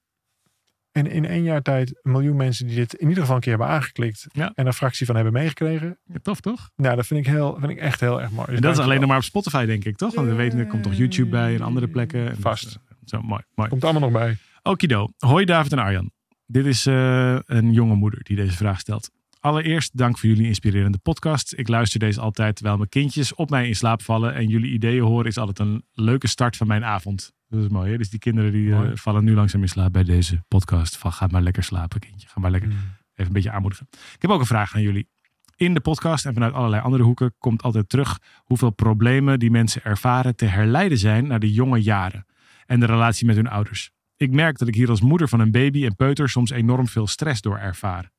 En 0.96 1.08
in 1.12 1.26
één 1.26 1.44
jaar 1.44 1.62
tijd 1.62 2.00
een 2.02 2.12
miljoen 2.12 2.36
mensen 2.36 2.68
die 2.68 2.76
dit 2.76 2.94
in 2.94 3.08
ieder 3.08 3.20
geval 3.22 3.36
een 3.36 3.42
keer 3.42 3.52
hebben 3.58 3.70
aangeklikt 3.76 4.28
Ja. 4.32 4.52
en 4.56 4.66
een 4.68 4.74
fractie 4.74 5.06
van 5.06 5.16
hebben 5.16 5.34
meegekregen. 5.34 5.98
Ja, 6.06 6.16
tof 6.22 6.40
toch? 6.40 6.70
Nou, 6.76 6.96
dat 6.96 7.08
vind 7.08 7.20
ik, 7.20 7.34
heel, 7.34 7.58
vind 7.60 7.72
ik 7.72 7.78
echt 7.78 8.00
heel 8.00 8.22
erg 8.22 8.32
mooi. 8.32 8.46
Dus 8.48 8.56
En 8.56 8.62
dat 8.62 8.78
is 8.78 8.84
alleen 8.84 9.00
nog 9.00 9.08
maar 9.10 9.18
op 9.18 9.24
Spotify, 9.24 9.66
denk 9.66 9.86
ik, 9.86 9.96
toch? 9.98 10.14
Want 10.16 10.28
we 10.28 10.34
weten, 10.34 10.60
er 10.60 10.68
komt 10.68 10.84
toch 10.84 10.94
YouTube 10.94 11.30
bij 11.30 11.56
en 11.56 11.62
andere 11.62 11.88
plekken. 11.88 12.30
En 12.30 12.38
Vast. 12.40 12.66
eh, 12.66 12.96
zo, 13.06 13.22
mooi, 13.22 13.42
mooi. 13.56 13.70
Komt 13.70 13.84
allemaal 13.84 14.02
nog 14.02 14.12
bij. 14.12 14.38
Okido. 14.64 15.08
Hoi 15.18 15.46
David 15.46 15.72
en 15.72 15.80
Arjan. 15.80 16.12
Dit 16.46 16.66
is 16.66 16.86
eh, 16.86 17.38
een 17.46 17.74
jonge 17.74 17.96
moeder 17.96 18.24
die 18.24 18.36
deze 18.36 18.56
vraag 18.58 18.80
stelt. 18.80 19.12
Allereerst 19.40 19.98
dank 19.98 20.18
voor 20.18 20.30
jullie 20.30 20.48
inspirerende 20.48 20.98
podcast. 20.98 21.54
Ik 21.58 21.68
luister 21.68 22.00
deze 22.00 22.22
altijd 22.22 22.56
terwijl 22.56 22.78
mijn 22.78 22.90
kindjes 22.90 23.34
op 23.34 23.50
mij 23.50 23.68
in 23.68 23.76
slaap 23.76 24.02
vallen. 24.02 24.34
En 24.34 24.48
jullie 24.48 24.72
ideeën 24.72 25.04
horen 25.04 25.26
is 25.26 25.38
altijd 25.38 25.60
een 25.60 25.84
leuke 25.94 26.28
start 26.28 26.58
van 26.58 26.68
mijn 26.68 26.84
avond. 26.86 27.34
Dat 27.48 27.64
is 27.64 27.70
mooi. 27.70 27.92
Hè? 27.92 27.98
Dus 27.98 28.10
die 28.10 28.20
kinderen 28.20 28.52
die 28.52 28.74
eh, 28.74 28.92
vallen 28.94 29.24
nu 29.24 29.34
langzaam 29.34 29.62
in 29.62 29.70
slaap 29.70 29.94
bij 29.94 30.04
deze 30.04 30.44
podcast. 30.48 30.98
Van 30.98 31.12
ga 31.12 31.28
maar 31.28 31.42
lekker 31.42 31.64
slapen 31.64 32.00
kindje. 32.00 32.28
Ga 32.28 32.40
maar 32.40 32.52
lekker 32.52 32.70
even 32.70 33.26
een 33.26 33.34
beetje 33.34 33.52
aanmoedigen. 33.52 33.88
Ik 33.92 34.22
heb 34.22 34.32
ook 34.32 34.40
een 34.40 34.46
vraag 34.46 34.76
aan 34.76 34.82
jullie. 34.82 35.10
In 35.56 35.74
de 35.74 35.80
podcast 35.80 36.26
en 36.26 36.34
vanuit 36.34 36.54
allerlei 36.54 36.82
andere 36.82 37.04
hoeken 37.04 37.36
komt 37.38 37.62
altijd 37.62 37.90
terug 37.90 38.20
hoeveel 38.44 38.70
problemen 38.70 39.40
die 39.40 39.52
mensen 39.52 39.84
ervaren 39.84 40.36
te 40.36 40.46
herleiden 40.46 40.98
zijn 40.98 41.28
naar 41.28 41.40
de 41.40 41.54
jonge 41.54 41.82
jaren 41.82 42.26
en 42.66 42.80
de 42.80 42.86
relatie 42.86 43.26
met 43.26 43.36
hun 43.36 43.48
ouders. 43.48 43.92
Ik 44.18 44.32
merk 44.32 44.58
dat 44.58 44.68
ik 44.68 44.76
hier 44.76 44.90
als 44.90 45.02
moeder 45.02 45.28
van 45.28 45.40
een 45.40 45.52
baby 45.52 45.86
en 45.86 45.96
peuter 45.96 46.30
soms 46.30 46.50
enorm 46.50 46.88
veel 46.88 47.08
stress 47.08 47.42
door 47.42 47.58
ervaar. 47.58 48.12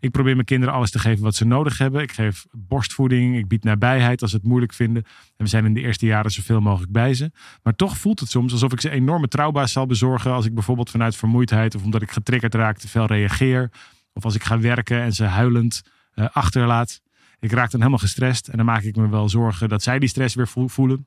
Ik 0.00 0.10
probeer 0.10 0.34
mijn 0.34 0.46
kinderen 0.46 0.74
alles 0.74 0.90
te 0.90 0.98
geven 0.98 1.22
wat 1.24 1.34
ze 1.34 1.44
nodig 1.44 1.78
hebben. 1.78 2.02
Ik 2.02 2.12
geef 2.12 2.46
borstvoeding, 2.52 3.36
ik 3.36 3.48
bied 3.48 3.64
nabijheid 3.64 4.22
als 4.22 4.30
ze 4.30 4.36
het 4.36 4.46
moeilijk 4.46 4.72
vinden. 4.72 5.02
En 5.36 5.44
we 5.44 5.46
zijn 5.46 5.64
in 5.64 5.74
de 5.74 5.80
eerste 5.80 6.06
jaren 6.06 6.30
zoveel 6.30 6.60
mogelijk 6.60 6.92
bij 6.92 7.14
ze. 7.14 7.30
Maar 7.62 7.74
toch 7.74 7.96
voelt 7.98 8.20
het 8.20 8.30
soms 8.30 8.52
alsof 8.52 8.72
ik 8.72 8.80
ze 8.80 8.90
enorme 8.90 9.28
trauma's 9.28 9.72
zal 9.72 9.86
bezorgen 9.86 10.32
als 10.32 10.46
ik 10.46 10.54
bijvoorbeeld 10.54 10.90
vanuit 10.90 11.16
vermoeidheid 11.16 11.74
of 11.74 11.84
omdat 11.84 12.02
ik 12.02 12.10
getriggerd 12.10 12.54
raak 12.54 12.78
te 12.78 12.88
veel 12.88 13.06
reageer. 13.06 13.70
Of 14.12 14.24
als 14.24 14.34
ik 14.34 14.44
ga 14.44 14.58
werken 14.60 15.00
en 15.02 15.12
ze 15.12 15.24
huilend 15.24 15.82
eh, 16.14 16.26
achterlaat. 16.32 17.00
Ik 17.40 17.52
raak 17.52 17.70
dan 17.70 17.80
helemaal 17.80 17.98
gestrest 18.00 18.48
en 18.48 18.56
dan 18.56 18.66
maak 18.66 18.82
ik 18.82 18.96
me 18.96 19.08
wel 19.08 19.28
zorgen 19.28 19.68
dat 19.68 19.82
zij 19.82 19.98
die 19.98 20.08
stress 20.08 20.34
weer 20.34 20.48
vo- 20.48 20.68
voelen. 20.68 21.06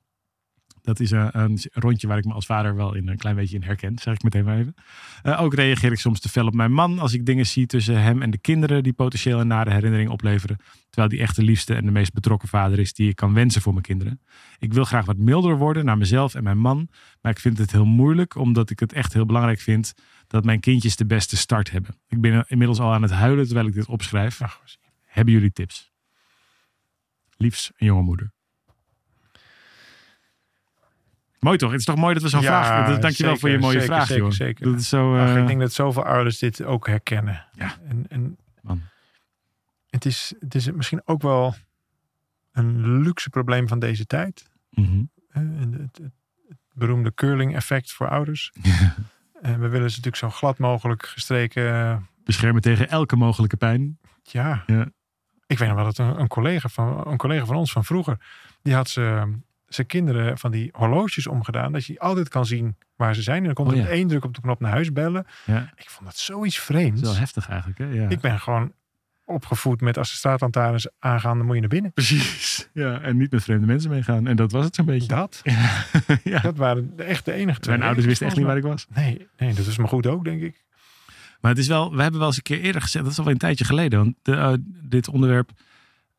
Dat 0.81 0.99
is 0.99 1.11
een, 1.11 1.29
een 1.31 1.59
rondje 1.71 2.07
waar 2.07 2.17
ik 2.17 2.25
me 2.25 2.33
als 2.33 2.45
vader 2.45 2.75
wel 2.75 2.93
in 2.93 3.07
een 3.07 3.17
klein 3.17 3.35
beetje 3.35 3.55
in 3.55 3.63
herken, 3.63 3.97
zeg 3.97 4.13
ik 4.13 4.23
meteen 4.23 4.43
maar 4.43 4.57
even. 4.57 4.73
Eh, 5.21 5.41
ook 5.41 5.53
reageer 5.53 5.91
ik 5.91 5.99
soms 5.99 6.19
te 6.19 6.29
fel 6.29 6.47
op 6.47 6.53
mijn 6.53 6.73
man 6.73 6.99
als 6.99 7.13
ik 7.13 7.25
dingen 7.25 7.45
zie 7.45 7.65
tussen 7.65 8.01
hem 8.01 8.21
en 8.21 8.31
de 8.31 8.37
kinderen 8.37 8.83
die 8.83 8.93
potentieel 8.93 9.39
een 9.39 9.47
nare 9.47 9.71
herinnering 9.71 10.09
opleveren. 10.09 10.57
Terwijl 10.89 11.09
die 11.09 11.19
echt 11.19 11.35
de 11.35 11.43
liefste 11.43 11.73
en 11.75 11.85
de 11.85 11.91
meest 11.91 12.13
betrokken 12.13 12.47
vader 12.47 12.79
is 12.79 12.93
die 12.93 13.09
ik 13.09 13.15
kan 13.15 13.33
wensen 13.33 13.61
voor 13.61 13.73
mijn 13.73 13.85
kinderen. 13.85 14.21
Ik 14.59 14.73
wil 14.73 14.83
graag 14.83 15.05
wat 15.05 15.17
milder 15.17 15.57
worden 15.57 15.85
naar 15.85 15.97
mezelf 15.97 16.35
en 16.35 16.43
mijn 16.43 16.57
man. 16.57 16.87
Maar 17.21 17.31
ik 17.31 17.39
vind 17.39 17.57
het 17.57 17.71
heel 17.71 17.85
moeilijk 17.85 18.35
omdat 18.35 18.69
ik 18.69 18.79
het 18.79 18.93
echt 18.93 19.13
heel 19.13 19.25
belangrijk 19.25 19.59
vind 19.59 19.93
dat 20.27 20.45
mijn 20.45 20.59
kindjes 20.59 20.95
de 20.95 21.05
beste 21.05 21.37
start 21.37 21.71
hebben. 21.71 21.95
Ik 22.07 22.21
ben 22.21 22.45
inmiddels 22.47 22.79
al 22.79 22.93
aan 22.93 23.01
het 23.01 23.11
huilen 23.11 23.45
terwijl 23.45 23.67
ik 23.67 23.73
dit 23.73 23.87
opschrijf. 23.87 24.41
Ach, 24.41 24.61
Hebben 25.05 25.33
jullie 25.33 25.51
tips? 25.51 25.91
Liefs 27.37 27.71
een 27.77 27.87
jonge 27.87 28.01
moeder. 28.01 28.31
Mooi 31.41 31.57
toch? 31.57 31.69
Het 31.71 31.79
is 31.79 31.85
toch 31.85 31.95
mooi 31.95 32.13
dat 32.13 32.23
we 32.23 32.29
zo'n 32.29 32.41
Ja, 32.41 32.63
vraag... 32.65 32.87
Dus 32.87 32.99
dankjewel 32.99 33.37
voor 33.37 33.49
je 33.49 33.57
mooie 33.57 33.71
zeker, 33.79 33.85
vraag, 33.87 34.07
zeker, 34.07 34.23
joh. 34.23 34.31
zeker. 34.31 34.65
Dat 34.65 34.79
is 34.79 34.89
zo... 34.89 35.17
Ach, 35.17 35.35
eh, 35.35 35.41
ik 35.41 35.47
denk 35.47 35.59
dat 35.59 35.73
zoveel 35.73 36.05
ouders 36.05 36.39
dit 36.39 36.63
ook 36.63 36.87
herkennen. 36.87 37.45
Ja. 37.53 37.77
En, 37.87 38.05
en 38.09 38.37
man. 38.61 38.81
het, 39.89 40.05
is, 40.05 40.33
het 40.39 40.55
is 40.55 40.71
misschien 40.71 41.01
ook 41.05 41.21
wel 41.21 41.55
een 42.51 43.01
luxe 43.01 43.29
probleem 43.29 43.67
van 43.67 43.79
deze 43.79 44.05
tijd. 44.05 44.49
mhm. 44.69 45.03
en 45.29 45.55
Het, 45.59 45.97
het, 45.97 46.11
het 46.47 46.57
beroemde 46.73 47.13
curling 47.13 47.55
effect 47.55 47.91
voor 47.91 48.09
ouders. 48.09 48.51
En 49.41 49.59
we 49.59 49.67
willen 49.67 49.89
ze 49.89 49.95
natuurlijk 50.01 50.15
zo 50.15 50.29
glad 50.29 50.57
mogelijk 50.57 51.05
gestreken. 51.05 51.71
eh, 51.73 51.97
Beschermen 52.23 52.61
tegen 52.61 52.89
elke 52.89 53.15
mogelijke 53.15 53.57
pijn. 53.57 53.99
Ja. 54.23 54.63
Ja. 54.65 54.89
Ik 55.47 55.57
weet 55.57 55.67
nog 55.67 55.77
wel 55.77 55.85
dat 55.85 55.97
een, 55.97 56.19
een, 56.19 56.27
collega 56.27 56.69
van, 56.69 57.07
een 57.07 57.17
collega 57.17 57.45
van 57.45 57.55
ons 57.55 57.71
van 57.71 57.83
vroeger. 57.85 58.17
Die 58.61 58.73
had 58.73 58.89
ze, 58.89 59.33
zijn 59.75 59.87
kinderen 59.87 60.37
van 60.37 60.51
die 60.51 60.69
horloges 60.71 61.27
omgedaan. 61.27 61.71
Dat 61.71 61.85
je 61.85 61.99
altijd 61.99 62.29
kan 62.29 62.45
zien 62.45 62.75
waar 62.95 63.15
ze 63.15 63.21
zijn. 63.21 63.37
En 63.37 63.43
dan 63.45 63.53
kon 63.53 63.67
Oh, 63.67 63.75
ja. 63.75 63.81
met 63.81 63.91
één 63.91 64.07
druk 64.07 64.23
op 64.25 64.33
de 64.35 64.41
knop 64.41 64.59
naar 64.59 64.71
huis 64.71 64.91
bellen. 64.93 65.25
Ja, 65.45 65.71
Ik 65.75 65.89
vond 65.89 66.05
dat 66.05 66.17
zoiets 66.17 66.55
dat 66.55 66.65
vreemds. 66.65 67.01
is 67.01 67.07
wel 67.07 67.17
heftig 67.17 67.49
eigenlijk, 67.49 67.79
hè? 67.79 67.85
Ja. 67.85 68.09
Ik 68.09 68.19
ben 68.19 68.39
gewoon 68.39 68.71
opgevoed 69.25 69.81
met 69.81 69.97
als 69.97 70.09
de 70.09 70.15
straatlantaarns 70.17 70.87
aangaan, 70.99 71.37
dan 71.37 71.45
moet 71.45 71.55
je 71.55 71.61
naar 71.61 71.69
binnen. 71.69 71.93
Precies. 71.93 72.69
Ja, 72.73 73.01
en 73.01 73.17
niet 73.17 73.31
met 73.31 73.43
vreemde 73.43 73.65
mensen 73.65 73.89
meegaan. 73.89 74.27
En 74.27 74.35
dat 74.35 74.51
was 74.51 74.65
het 74.65 74.75
zo'n 74.75 74.85
beetje. 74.85 75.07
Dat, 75.07 75.41
ja. 76.23 76.39
dat 76.39 76.57
waren 76.57 76.95
de, 76.95 77.03
echt 77.03 77.25
de 77.25 77.31
enige 77.33 77.59
twee. 77.59 77.73
Mijn 77.75 77.87
ouders 77.87 78.07
wisten 78.07 78.27
echt 78.27 78.35
niet 78.35 78.45
waar 78.45 78.57
ik 78.57 78.63
was. 78.63 78.87
Nee, 78.93 79.27
nee, 79.37 79.53
dat 79.53 79.65
is 79.65 79.77
maar 79.77 79.87
goed 79.87 80.07
ook, 80.07 80.23
denk 80.23 80.41
ik. 80.41 80.63
Maar 81.41 81.51
het 81.51 81.59
is 81.59 81.67
wel, 81.67 81.95
we 81.95 82.01
hebben 82.01 82.19
wel 82.19 82.27
eens 82.27 82.37
een 82.37 82.43
keer 82.43 82.59
eerder 82.61 82.81
gezegd, 82.81 83.03
dat 83.03 83.13
is 83.13 83.19
alweer 83.19 83.33
een 83.33 83.39
tijdje 83.39 83.65
geleden, 83.65 83.99
want 83.99 84.15
de, 84.21 84.35
eh, 84.35 84.53
dit 84.89 85.07
onderwerp. 85.07 85.49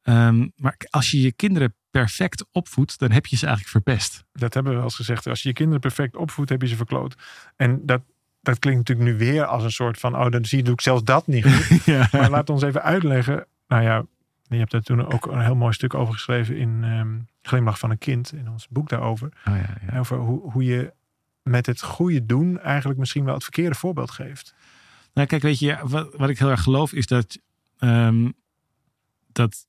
Ehm, 0.02 0.48
maar 0.56 0.76
als 0.90 1.10
je 1.10 1.20
je 1.20 1.32
kinderen 1.32 1.74
perfect 1.92 2.44
opvoedt, 2.52 2.98
dan 2.98 3.10
heb 3.10 3.26
je 3.26 3.36
ze 3.36 3.46
eigenlijk 3.46 3.84
verpest. 3.84 4.24
Dat 4.32 4.54
hebben 4.54 4.72
we 4.72 4.78
wel 4.78 4.86
eens 4.86 4.96
gezegd. 4.96 5.26
Als 5.26 5.42
je 5.42 5.48
je 5.48 5.54
kinderen 5.54 5.80
perfect 5.80 6.16
opvoedt, 6.16 6.50
heb 6.50 6.62
je 6.62 6.68
ze 6.68 6.76
verkloot. 6.76 7.14
En 7.56 7.86
dat, 7.86 8.02
dat 8.40 8.58
klinkt 8.58 8.88
natuurlijk 8.88 9.08
nu 9.08 9.26
weer 9.26 9.44
als 9.44 9.64
een 9.64 9.72
soort 9.72 9.98
van... 9.98 10.16
oh, 10.16 10.30
dan 10.30 10.44
zie 10.44 10.58
je 10.58 10.64
doe 10.64 10.72
ik 10.72 10.80
zelfs 10.80 11.04
dat 11.04 11.26
niet 11.26 11.46
goed. 11.46 11.84
ja. 11.94 12.08
Maar 12.12 12.30
laat 12.30 12.50
ons 12.50 12.62
even 12.62 12.82
uitleggen. 12.82 13.46
Nou 13.68 13.82
ja, 13.82 14.04
je 14.48 14.56
hebt 14.56 14.70
daar 14.70 14.80
toen 14.80 15.12
ook 15.12 15.26
een 15.26 15.40
heel 15.40 15.56
mooi 15.56 15.72
stuk 15.72 15.94
over 15.94 16.14
geschreven... 16.14 16.56
in 16.56 16.84
ehm, 16.84 17.18
Glimlach 17.42 17.78
van 17.78 17.90
een 17.90 17.98
kind, 17.98 18.32
in 18.32 18.48
ons 18.48 18.68
boek 18.68 18.88
daarover. 18.88 19.28
Oh, 19.48 19.56
ja, 19.56 19.76
ja. 19.90 19.98
Over 19.98 20.16
hoe, 20.16 20.50
hoe 20.50 20.64
je 20.64 20.92
met 21.42 21.66
het 21.66 21.82
goede 21.82 22.26
doen... 22.26 22.60
eigenlijk 22.60 22.98
misschien 22.98 23.24
wel 23.24 23.34
het 23.34 23.42
verkeerde 23.42 23.74
voorbeeld 23.74 24.10
geeft. 24.10 24.54
Nou, 25.14 25.26
kijk, 25.26 25.42
weet 25.42 25.58
je, 25.58 25.78
wat, 25.82 26.14
wat 26.16 26.28
ik 26.28 26.38
heel 26.38 26.50
erg 26.50 26.62
geloof 26.62 26.92
is 26.92 27.06
dat, 27.06 27.38
ehm, 27.78 28.30
dat 29.32 29.66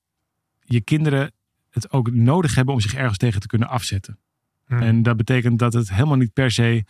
je 0.60 0.82
kinderen 0.82 1.32
het 1.74 1.92
ook 1.92 2.12
nodig 2.12 2.56
hebben 2.56 2.74
om 2.74 2.80
zich 2.80 2.94
ergens 2.96 3.18
tegen 3.18 3.42
te 3.42 3.48
kunnen 3.48 3.68
afzetten. 3.68 4.18
Hm. 4.68 4.74
En 4.82 5.04
dat 5.04 5.18
betekent 5.18 5.60
dat 5.60 5.74
het 5.74 5.90
helemaal 5.94 6.18
niet 6.18 6.34
per 6.34 6.52
se, 6.52 6.84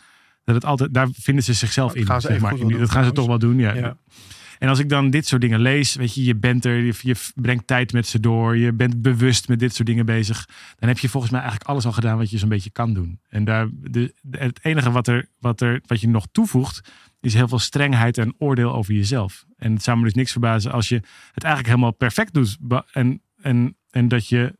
dat 0.44 0.54
het 0.54 0.64
altijd, 0.64 0.94
daar 0.94 1.08
vinden 1.12 1.44
ze 1.44 1.52
zichzelf 1.52 1.88
Dat 1.92 2.00
in. 2.00 2.06
gaan 2.06 2.20
ze 2.20 2.26
zeg 2.26 2.40
maar. 2.40 2.58
dat 2.78 2.90
gaan 2.90 3.04
ze 3.04 3.12
toch 3.12 3.26
wel 3.26 3.38
doen, 3.38 3.58
ja. 3.58 3.74
Ja. 3.74 3.96
En 4.58 4.68
als 4.68 4.78
ik 4.78 4.88
dan 4.88 5.10
dit 5.10 5.26
soort 5.26 5.40
dingen 5.40 5.60
lees, 5.60 5.94
weet 5.94 6.14
je, 6.14 6.24
je 6.24 6.36
bent 6.36 6.64
er, 6.64 6.76
je, 6.84 6.94
je 7.00 7.16
brengt 7.34 7.66
tijd 7.66 7.92
met 7.92 8.06
ze 8.06 8.20
door, 8.20 8.56
je 8.56 8.72
bent 8.72 9.02
bewust 9.02 9.48
met 9.48 9.58
dit 9.58 9.74
soort 9.74 9.88
dingen 9.88 10.06
bezig, 10.06 10.48
dan 10.78 10.88
heb 10.88 10.98
je 10.98 11.08
volgens 11.08 11.32
mij 11.32 11.40
eigenlijk 11.40 11.70
alles 11.70 11.86
al 11.86 11.92
gedaan 11.92 12.18
wat 12.18 12.30
je 12.30 12.38
zo'n 12.38 12.48
beetje 12.48 12.70
kan 12.70 12.94
doen. 12.94 13.20
En 13.28 13.44
daar, 13.44 13.68
de, 13.72 14.14
de- 14.22 14.38
het 14.38 14.58
enige 14.62 14.90
wat, 14.90 15.08
er, 15.08 15.28
wat, 15.38 15.60
er, 15.60 15.80
wat 15.86 16.00
je 16.00 16.08
nog 16.08 16.26
toevoegt, 16.32 16.90
is 17.20 17.34
heel 17.34 17.48
veel 17.48 17.58
strengheid 17.58 18.18
en 18.18 18.34
oordeel 18.38 18.74
over 18.74 18.94
jezelf. 18.94 19.44
En 19.56 19.72
het 19.72 19.82
zou 19.82 19.98
me 19.98 20.04
dus 20.04 20.14
niks 20.14 20.30
verbazen 20.32 20.72
als 20.72 20.88
je 20.88 20.96
het 21.32 21.44
eigenlijk 21.44 21.74
helemaal 21.74 21.94
perfect 21.94 22.34
doet. 22.34 22.56
En, 22.92 23.22
en, 23.42 23.76
en 23.90 24.08
dat 24.08 24.28
je 24.28 24.56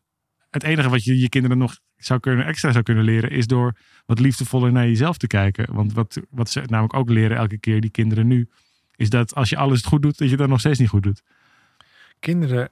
het 0.55 0.63
enige 0.63 0.89
wat 0.89 1.05
je 1.05 1.19
je 1.19 1.29
kinderen 1.29 1.59
nog 1.59 1.79
zou 1.97 2.21
kunnen, 2.21 2.47
extra 2.47 2.73
zou 2.73 2.85
kunnen 2.85 3.05
leren, 3.05 3.31
is 3.31 3.47
door 3.47 3.77
wat 4.07 4.19
liefdevoller 4.19 4.73
naar 4.73 4.87
jezelf 4.87 5.17
te 5.17 5.27
kijken. 5.27 5.75
Want 5.75 5.93
wat, 5.93 6.21
wat 6.31 6.51
ze 6.51 6.63
namelijk 6.67 6.95
ook 6.95 7.11
leren 7.11 7.37
elke 7.37 7.59
keer, 7.59 7.81
die 7.81 7.91
kinderen 7.91 8.27
nu, 8.27 8.49
is 8.97 9.11
dat 9.11 9.35
als 9.35 9.49
je 9.49 9.57
alles 9.57 9.83
goed 9.83 10.03
doet, 10.03 10.19
dat 10.19 10.31
je 10.31 10.37
dat 10.37 10.49
nog 10.49 10.61
steeds 10.61 10.79
niet 10.79 10.89
goed 10.89 11.03
doet. 11.03 11.23
Kinderen 12.21 12.71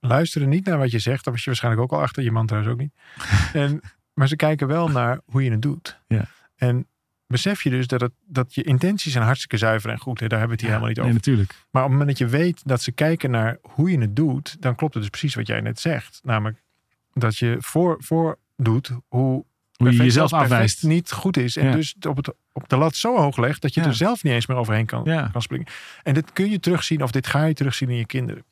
luisteren 0.00 0.48
niet 0.48 0.64
naar 0.64 0.78
wat 0.78 0.90
je 0.90 0.98
zegt. 0.98 1.24
Dat 1.24 1.32
was 1.32 1.42
je 1.42 1.50
waarschijnlijk 1.50 1.82
ook 1.82 1.92
al 1.92 2.00
achter. 2.00 2.22
Je 2.22 2.32
man 2.32 2.46
trouwens 2.46 2.72
ook 2.72 2.80
niet. 2.80 2.92
En, 3.52 3.80
maar 4.14 4.28
ze 4.28 4.36
kijken 4.36 4.66
wel 4.66 4.88
naar 4.88 5.20
hoe 5.24 5.44
je 5.44 5.50
het 5.50 5.62
doet. 5.62 6.00
Ja. 6.06 6.24
En 6.56 6.86
besef 7.26 7.62
je 7.62 7.70
dus 7.70 7.86
dat, 7.86 8.00
het, 8.00 8.12
dat 8.26 8.54
je 8.54 8.62
intenties 8.62 9.12
zijn 9.12 9.24
hartstikke 9.24 9.56
zuiver 9.56 9.90
en 9.90 9.98
goed. 9.98 10.20
Hè? 10.20 10.26
Daar 10.26 10.38
hebben 10.38 10.58
we 10.58 10.64
het 10.64 10.72
hier 10.72 10.80
helemaal 10.80 10.88
niet 10.88 10.96
nee, 10.96 11.06
over. 11.06 11.46
natuurlijk. 11.46 11.66
Maar 11.70 11.82
op 11.82 11.88
het 11.88 11.98
moment 11.98 12.18
dat 12.18 12.28
je 12.28 12.36
weet 12.36 12.62
dat 12.64 12.82
ze 12.82 12.92
kijken 12.92 13.30
naar 13.30 13.58
hoe 13.62 13.90
je 13.90 13.98
het 13.98 14.16
doet, 14.16 14.62
dan 14.62 14.74
klopt 14.74 14.94
het 14.94 15.02
dus 15.02 15.10
precies 15.10 15.34
wat 15.34 15.46
jij 15.46 15.60
net 15.60 15.80
zegt. 15.80 16.20
Namelijk 16.22 16.62
dat 17.20 17.36
je 17.36 17.56
voor, 17.60 17.96
voor 17.98 18.38
doet 18.56 18.90
hoe, 19.08 19.44
Hoe 19.76 19.90
je 19.92 19.96
jezelf 19.96 20.32
afwijst. 20.32 20.82
niet 20.82 21.12
goed 21.12 21.36
is. 21.36 21.56
En 21.56 21.66
Ja. 21.66 21.72
dus 21.72 21.94
op, 22.08 22.16
het, 22.16 22.32
op 22.52 22.68
de 22.68 22.76
lat 22.76 22.96
zo 22.96 23.16
hoog 23.16 23.36
legt 23.36 23.62
dat 23.62 23.74
je 23.74 23.80
Ja. 23.80 23.86
er 23.86 23.94
zelf 23.94 24.22
niet 24.22 24.32
eens 24.32 24.46
meer 24.46 24.56
overheen 24.56 24.86
kan, 24.86 25.04
kan 25.32 25.42
springen. 25.42 25.66
En 26.02 26.14
dit 26.14 26.32
kun 26.32 26.50
je 26.50 26.60
terugzien 26.60 27.02
of 27.02 27.10
dit 27.10 27.26
ga 27.26 27.44
je 27.44 27.54
terugzien 27.54 27.88
in 27.88 27.96
je 27.96 28.06
kinderen. 28.06 28.44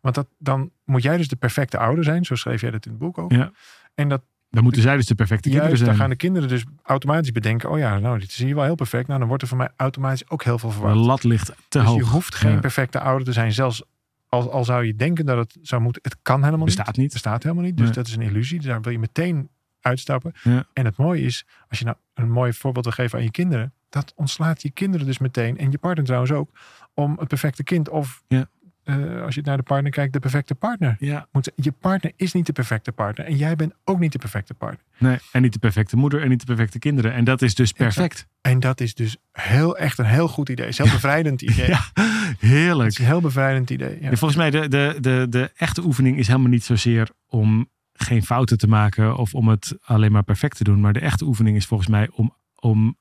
Want 0.00 0.14
dat, 0.14 0.26
dan 0.38 0.70
moet 0.84 1.02
jij 1.02 1.16
dus 1.16 1.28
de 1.28 1.36
perfecte 1.36 1.78
ouder 1.78 2.04
zijn. 2.04 2.24
Zo 2.24 2.34
schreef 2.34 2.60
jij 2.60 2.70
dat 2.70 2.84
in 2.86 2.90
het 2.90 3.00
boek 3.00 3.18
ook. 3.18 3.32
Ja. 3.32 3.50
En 3.94 4.08
dat 4.08 4.22
Dan 4.50 4.62
moeten 4.62 4.82
zij 4.82 4.96
dus 4.96 5.06
de 5.06 5.14
perfecte 5.14 5.42
kinderen 5.48 5.66
juist, 5.68 5.84
dan 5.84 5.94
zijn. 5.94 6.00
gaan 6.00 6.10
de 6.10 6.16
kinderen 6.26 6.48
dus 6.48 6.64
automatisch 6.82 7.32
bedenken. 7.32 7.70
Oh 7.70 7.78
ja, 7.78 7.98
nou 7.98 8.18
dit 8.18 8.28
is 8.28 8.36
hier 8.38 8.54
wel 8.54 8.64
heel 8.64 8.74
perfect. 8.74 9.06
Nou 9.06 9.18
dan 9.18 9.28
wordt 9.28 9.42
er 9.42 9.48
van 9.48 9.58
mij 9.58 9.68
automatisch 9.76 10.30
ook 10.30 10.44
heel 10.44 10.58
veel 10.58 10.68
De 10.68 10.74
verwacht. 10.74 10.96
lat 10.96 11.24
ligt 11.24 11.46
te 11.68 11.78
Dus 11.78 11.86
hoog. 11.86 11.96
je 11.96 12.02
hoeft 12.04 12.34
geen 12.34 12.52
Ja. 12.52 12.58
perfecte 12.60 13.00
ouder 13.00 13.26
te 13.26 13.32
zijn. 13.32 13.52
Zelfs 13.52 13.82
al, 14.32 14.52
al 14.52 14.64
zou 14.64 14.84
je 14.84 14.94
denken 14.96 15.26
dat 15.26 15.36
het 15.36 15.56
zou 15.62 15.82
moeten. 15.82 16.02
Het 16.04 16.16
kan 16.22 16.44
helemaal 16.44 16.66
niet. 16.66 16.76
Bestaat 16.76 16.96
niet. 16.96 17.12
bestaat 17.12 17.42
helemaal 17.42 17.64
niet. 17.64 17.76
Dus 17.76 17.84
Nee. 17.84 17.94
dat 17.94 18.06
is 18.06 18.14
een 18.16 18.22
illusie. 18.22 18.58
Dus 18.58 18.66
daar 18.66 18.80
wil 18.80 18.92
je 18.92 18.98
meteen 18.98 19.48
uitstappen. 19.80 20.32
Ja. 20.42 20.66
En 20.72 20.84
het 20.84 20.96
mooie 20.96 21.22
is, 21.22 21.46
als 21.68 21.78
je 21.78 21.84
nou 21.84 21.96
een 22.14 22.30
mooi 22.30 22.52
voorbeeld 22.52 22.84
wil 22.84 22.94
geven 22.94 23.18
aan 23.18 23.24
je 23.24 23.30
kinderen. 23.30 23.72
Dat 23.88 24.12
ontslaat 24.16 24.62
je 24.62 24.70
kinderen 24.70 25.06
dus 25.06 25.18
meteen. 25.18 25.58
En 25.58 25.70
je 25.70 25.78
partner 25.78 26.04
trouwens 26.04 26.32
ook. 26.32 26.50
Om 26.94 27.18
het 27.18 27.28
perfecte 27.28 27.62
kind. 27.62 27.88
Of 27.88 28.22
Ja. 28.28 28.48
Eh, 28.84 29.22
als 29.22 29.34
je 29.34 29.40
naar 29.44 29.56
de 29.56 29.62
partner 29.62 29.90
kijkt, 29.90 30.12
de 30.12 30.18
perfecte 30.18 30.54
partner. 30.54 30.96
Ja, 30.98 31.26
Moet, 31.32 31.52
je 31.56 31.72
partner 31.72 32.12
is 32.16 32.32
niet 32.32 32.46
de 32.46 32.52
perfecte 32.52 32.92
partner. 32.92 33.26
En 33.26 33.36
jij 33.36 33.56
bent 33.56 33.74
ook 33.84 33.98
niet 33.98 34.12
de 34.12 34.18
perfecte 34.18 34.54
partner. 34.54 34.84
nee. 34.98 35.18
En 35.32 35.42
niet 35.42 35.52
de 35.52 35.58
perfecte 35.58 35.96
moeder 35.96 36.22
en 36.22 36.28
niet 36.28 36.40
de 36.40 36.46
perfecte 36.46 36.78
kinderen. 36.78 37.12
En 37.12 37.24
dat 37.24 37.42
is 37.42 37.54
dus 37.54 37.72
perfect. 37.72 38.26
En 38.40 38.60
dat 38.60 38.80
is 38.80 38.94
dus 38.94 39.16
heel 39.32 39.76
echt 39.78 39.98
een 39.98 40.04
heel 40.04 40.28
goed 40.28 40.48
idee. 40.48 40.66
Het 40.72 40.74
is 40.74 40.78
een 40.78 40.84
heel 40.88 40.94
bevrijdend 40.94 41.42
idee. 41.42 41.68
Ja, 41.68 41.80
Het 41.94 42.40
heerlijk. 42.40 42.88
is 42.90 42.98
een 42.98 43.04
heel 43.04 43.20
bevrijdend 43.20 43.70
idee. 43.70 44.00
Ja. 44.00 44.10
Ja, 44.10 44.16
volgens 44.16 44.36
mij, 44.36 44.50
de, 44.50 44.68
de, 44.68 44.96
de, 45.00 45.26
de 45.30 45.50
echte 45.56 45.84
oefening 45.84 46.18
is 46.18 46.26
helemaal 46.26 46.50
niet 46.50 46.64
zozeer 46.64 47.08
om 47.26 47.68
geen 47.92 48.22
fouten 48.22 48.58
te 48.58 48.68
maken 48.68 49.16
of 49.16 49.34
om 49.34 49.48
het 49.48 49.76
alleen 49.82 50.12
maar 50.12 50.22
perfect 50.22 50.56
te 50.56 50.64
doen. 50.64 50.80
Maar 50.80 50.92
de 50.92 51.00
echte 51.00 51.24
oefening 51.24 51.56
is 51.56 51.66
volgens 51.66 51.88
mij 51.88 52.08
om, 52.12 52.36
om 52.54 52.96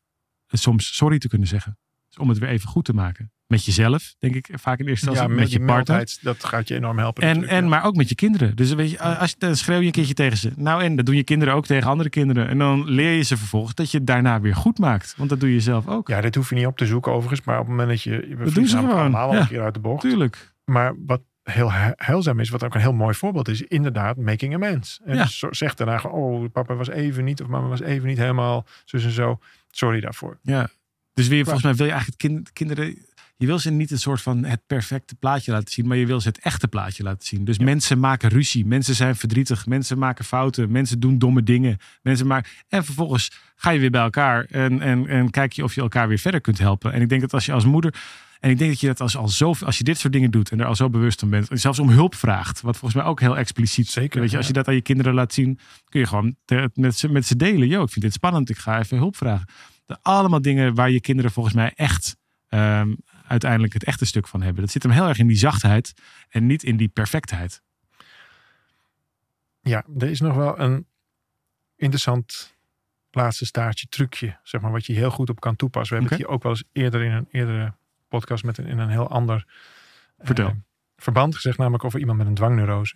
soms 0.47 0.95
sorry 0.95 1.17
te 1.17 1.27
kunnen 1.27 1.47
zeggen. 1.47 1.77
Dus 2.07 2.17
om 2.17 2.29
het 2.29 2.37
weer 2.37 2.49
even 2.49 2.69
goed 2.69 2.85
te 2.85 2.93
maken. 2.93 3.31
Met 3.51 3.65
jezelf, 3.65 4.15
denk 4.19 4.35
ik 4.35 4.49
vaak 4.53 4.79
in 4.79 4.87
eerste 4.87 5.05
instantie. 5.07 5.35
met, 5.35 5.43
met 5.43 5.51
je 5.51 5.59
je 5.59 5.65
partner. 5.65 6.17
dat 6.21 6.43
gaat 6.43 6.67
je 6.67 6.75
enorm 6.75 6.97
helpen. 6.97 7.23
En, 7.23 7.47
en 7.47 7.63
ja. 7.63 7.69
maar 7.69 7.85
ook 7.85 7.95
met 7.95 8.09
je 8.09 8.15
kinderen. 8.15 8.55
Dus 8.55 8.73
weet 8.73 8.91
je, 8.91 8.99
als 8.99 9.29
je, 9.29 9.35
dan 9.39 9.55
schreeuw 9.55 9.79
je 9.79 9.85
een 9.85 9.91
keertje 9.91 10.13
tegen 10.13 10.37
ze. 10.37 10.51
Nou 10.55 10.83
en, 10.83 10.95
dat 10.95 11.05
doen 11.05 11.15
je 11.15 11.23
kinderen 11.23 11.53
ook 11.53 11.65
tegen 11.65 11.89
andere 11.89 12.09
kinderen. 12.09 12.47
En 12.47 12.57
dan 12.57 12.89
leer 12.89 13.11
je 13.11 13.21
ze 13.21 13.37
vervolgens 13.37 13.75
dat 13.75 13.91
je 13.91 13.97
het 13.97 14.07
daarna 14.07 14.41
weer 14.41 14.55
goed 14.55 14.79
maakt. 14.79 15.13
Want 15.17 15.29
dat 15.29 15.39
doe 15.39 15.53
je 15.53 15.59
zelf 15.59 15.87
ook. 15.87 16.07
Ja, 16.07 16.21
dit 16.21 16.35
hoef 16.35 16.49
je 16.49 16.55
niet 16.55 16.65
op 16.65 16.77
te 16.77 16.85
zoeken 16.85 17.11
overigens. 17.11 17.41
Maar 17.45 17.55
op 17.59 17.61
het 17.61 17.69
moment 17.69 17.89
dat 17.89 18.01
je... 18.01 18.11
we 18.11 18.25
vliegen 18.35 18.53
doen 18.53 18.67
ze 18.67 18.77
gewoon, 18.77 18.97
allemaal 18.97 19.33
ja. 19.33 19.39
een 19.39 19.47
keer 19.47 19.61
uit 19.61 19.73
de 19.73 19.79
bocht. 19.79 20.01
Tuurlijk. 20.01 20.53
Maar 20.65 20.93
wat 21.05 21.21
heel 21.43 21.71
he- 21.71 21.91
heilzaam 21.95 22.39
is, 22.39 22.49
wat 22.49 22.63
ook 22.63 22.75
een 22.75 22.81
heel 22.81 22.93
mooi 22.93 23.15
voorbeeld 23.15 23.47
is, 23.47 23.61
inderdaad, 23.61 24.17
making 24.17 24.53
amends. 24.53 24.99
En 25.05 25.15
Ja. 25.15 25.23
dus 25.23 25.37
zo- 25.39 25.53
zeg 25.53 25.73
daarna 25.73 25.97
gewoon, 25.97 26.43
oh, 26.43 26.51
papa 26.51 26.75
was 26.75 26.89
even 26.89 27.23
niet, 27.23 27.41
of 27.41 27.47
mama 27.47 27.67
was 27.67 27.81
even 27.81 28.07
niet 28.07 28.17
helemaal, 28.17 28.65
zus 28.85 29.03
en 29.03 29.11
zo. 29.11 29.39
Sorry 29.69 29.99
daarvoor. 29.99 30.39
Ja. 30.41 30.69
Dus 31.13 31.27
weer, 31.27 31.43
volgens 31.43 31.63
mij 31.63 31.73
wil 31.73 31.85
je 31.85 31.91
eigenlijk 31.91 32.21
kind, 32.21 32.53
kinderen... 32.53 33.05
je 33.41 33.47
wil 33.47 33.59
ze 33.59 33.71
niet 33.71 33.91
een 33.91 33.99
soort 33.99 34.21
van 34.21 34.43
het 34.43 34.61
perfecte 34.67 35.15
plaatje 35.15 35.51
laten 35.51 35.71
zien, 35.71 35.87
maar 35.87 35.97
je 35.97 36.05
wil 36.05 36.21
ze 36.21 36.27
het 36.27 36.39
echte 36.39 36.67
plaatje 36.67 37.03
laten 37.03 37.27
zien. 37.27 37.45
Dus 37.45 37.59
mensen 37.59 37.99
maken 37.99 38.29
ruzie, 38.29 38.65
mensen 38.65 38.95
zijn 38.95 39.15
verdrietig, 39.15 39.65
mensen 39.65 39.97
maken 39.97 40.25
fouten, 40.25 40.71
mensen 40.71 40.99
doen 40.99 41.17
domme 41.17 41.43
dingen. 41.43 41.77
Mensen 42.01 42.27
maken... 42.27 42.51
En 42.67 42.85
vervolgens 42.85 43.31
ga 43.55 43.69
je 43.69 43.79
weer 43.79 43.91
bij 43.91 44.01
elkaar 44.01 44.45
en, 44.45 44.81
en, 44.81 45.07
en 45.07 45.29
kijk 45.29 45.53
je 45.53 45.63
of 45.63 45.75
je 45.75 45.81
elkaar 45.81 46.07
weer 46.07 46.17
verder 46.17 46.41
kunt 46.41 46.59
helpen. 46.59 46.93
En 46.93 47.01
ik 47.01 47.09
denk 47.09 47.21
dat 47.21 47.33
als 47.33 47.45
je 47.45 47.51
als 47.51 47.65
moeder 47.65 47.95
en 48.39 48.49
ik 48.49 48.57
denk 48.57 48.69
dat 48.71 48.79
je 48.79 48.87
dat 48.87 49.01
als, 49.01 49.17
al 49.17 49.27
zo, 49.27 49.53
als 49.65 49.77
je 49.77 49.83
dit 49.83 49.97
soort 49.97 50.13
dingen 50.13 50.31
doet 50.31 50.51
en 50.51 50.59
er 50.59 50.65
al 50.65 50.75
zo 50.75 50.89
bewust 50.89 51.19
van 51.19 51.29
bent, 51.29 51.49
en 51.49 51.59
zelfs 51.59 51.79
om 51.79 51.89
hulp 51.89 52.15
vraagt, 52.15 52.61
wat 52.61 52.77
volgens 52.77 53.01
mij 53.01 53.11
ook 53.11 53.19
heel 53.19 53.37
expliciet. 53.37 53.89
Zeker, 53.89 54.21
Weet 54.21 54.31
je, 54.31 54.37
als 54.37 54.47
je 54.47 54.53
dat 54.53 54.67
aan 54.67 54.73
je 54.73 54.81
kinderen 54.81 55.13
laat 55.13 55.33
zien, 55.33 55.59
kun 55.89 55.99
je 55.99 56.07
gewoon 56.07 56.35
met 56.73 56.97
ze, 56.97 57.09
met 57.09 57.25
ze 57.25 57.35
delen. 57.35 57.67
Yo, 57.67 57.83
ik 57.83 57.89
vind 57.89 58.05
dit 58.05 58.13
spannend, 58.13 58.49
ik 58.49 58.57
ga 58.57 58.79
even 58.79 58.97
hulp 58.97 59.15
vragen. 59.15 59.47
De, 59.85 59.97
allemaal 60.01 60.41
dingen 60.41 60.75
waar 60.75 60.91
je 60.91 61.01
kinderen 61.01 61.31
volgens 61.31 61.55
mij 61.55 61.71
echt 61.75 62.17
ehm, 62.47 62.93
uiteindelijk 63.31 63.73
het 63.73 63.83
echte 63.83 64.05
stuk 64.05 64.27
van 64.27 64.41
hebben. 64.41 64.61
Dat 64.61 64.71
zit 64.71 64.83
hem 64.83 64.91
heel 64.91 65.07
erg 65.07 65.17
in 65.17 65.27
die 65.27 65.37
zachtheid 65.37 65.93
en 66.29 66.45
niet 66.45 66.63
in 66.63 66.77
die 66.77 66.87
perfectheid. 66.87 67.61
Ja, 69.61 69.85
er 69.97 70.09
is 70.09 70.19
nog 70.19 70.35
wel 70.35 70.59
een 70.59 70.87
interessant 71.75 72.55
laatste 73.11 73.45
staartje 73.45 73.87
trucje, 73.87 74.39
zeg 74.43 74.61
maar, 74.61 74.71
wat 74.71 74.85
je 74.85 74.93
heel 74.93 75.11
goed 75.11 75.29
op 75.29 75.39
kan 75.39 75.55
toepassen. 75.55 75.95
We 75.95 76.01
hebben 76.01 76.17
het 76.17 76.27
hier 76.27 76.35
ook 76.35 76.43
wel 76.43 76.51
eens 76.51 76.63
eerder 76.71 77.01
in 77.01 77.11
een 77.11 77.27
eerdere 77.31 77.73
podcast 78.07 78.43
met 78.43 78.57
een, 78.57 78.65
in 78.65 78.79
een 78.79 78.89
heel 78.89 79.09
ander 79.09 79.45
Vertel. 80.19 80.47
eh, 80.47 80.53
verband 80.97 81.35
gezegd, 81.35 81.57
namelijk 81.57 81.83
over 81.83 81.99
iemand 81.99 82.17
met 82.17 82.27
een 82.27 82.33
dwangneurose. 82.33 82.95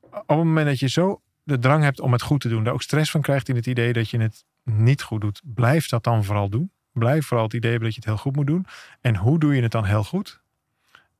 Op 0.00 0.28
het 0.28 0.36
moment 0.36 0.66
dat 0.66 0.78
je 0.78 0.88
zo 0.88 1.22
de 1.42 1.58
drang 1.58 1.82
hebt 1.82 2.00
om 2.00 2.12
het 2.12 2.22
goed 2.22 2.40
te 2.40 2.48
doen, 2.48 2.64
daar 2.64 2.72
ook 2.72 2.82
stress 2.82 3.10
van 3.10 3.20
krijgt 3.20 3.48
in 3.48 3.56
het 3.56 3.66
idee 3.66 3.92
dat 3.92 4.10
je 4.10 4.18
het 4.18 4.44
niet 4.62 5.02
goed 5.02 5.20
doet, 5.20 5.40
blijf 5.44 5.88
dat 5.88 6.04
dan 6.04 6.24
vooral 6.24 6.48
doen. 6.48 6.70
Blijf 6.94 7.26
vooral 7.26 7.44
het 7.46 7.54
idee 7.54 7.70
hebben 7.70 7.88
dat 7.88 7.96
je 7.96 8.02
het 8.04 8.14
heel 8.14 8.22
goed 8.22 8.36
moet 8.36 8.46
doen. 8.46 8.66
En 9.00 9.16
hoe 9.16 9.38
doe 9.38 9.54
je 9.54 9.62
het 9.62 9.72
dan 9.72 9.84
heel 9.84 10.04
goed? 10.04 10.40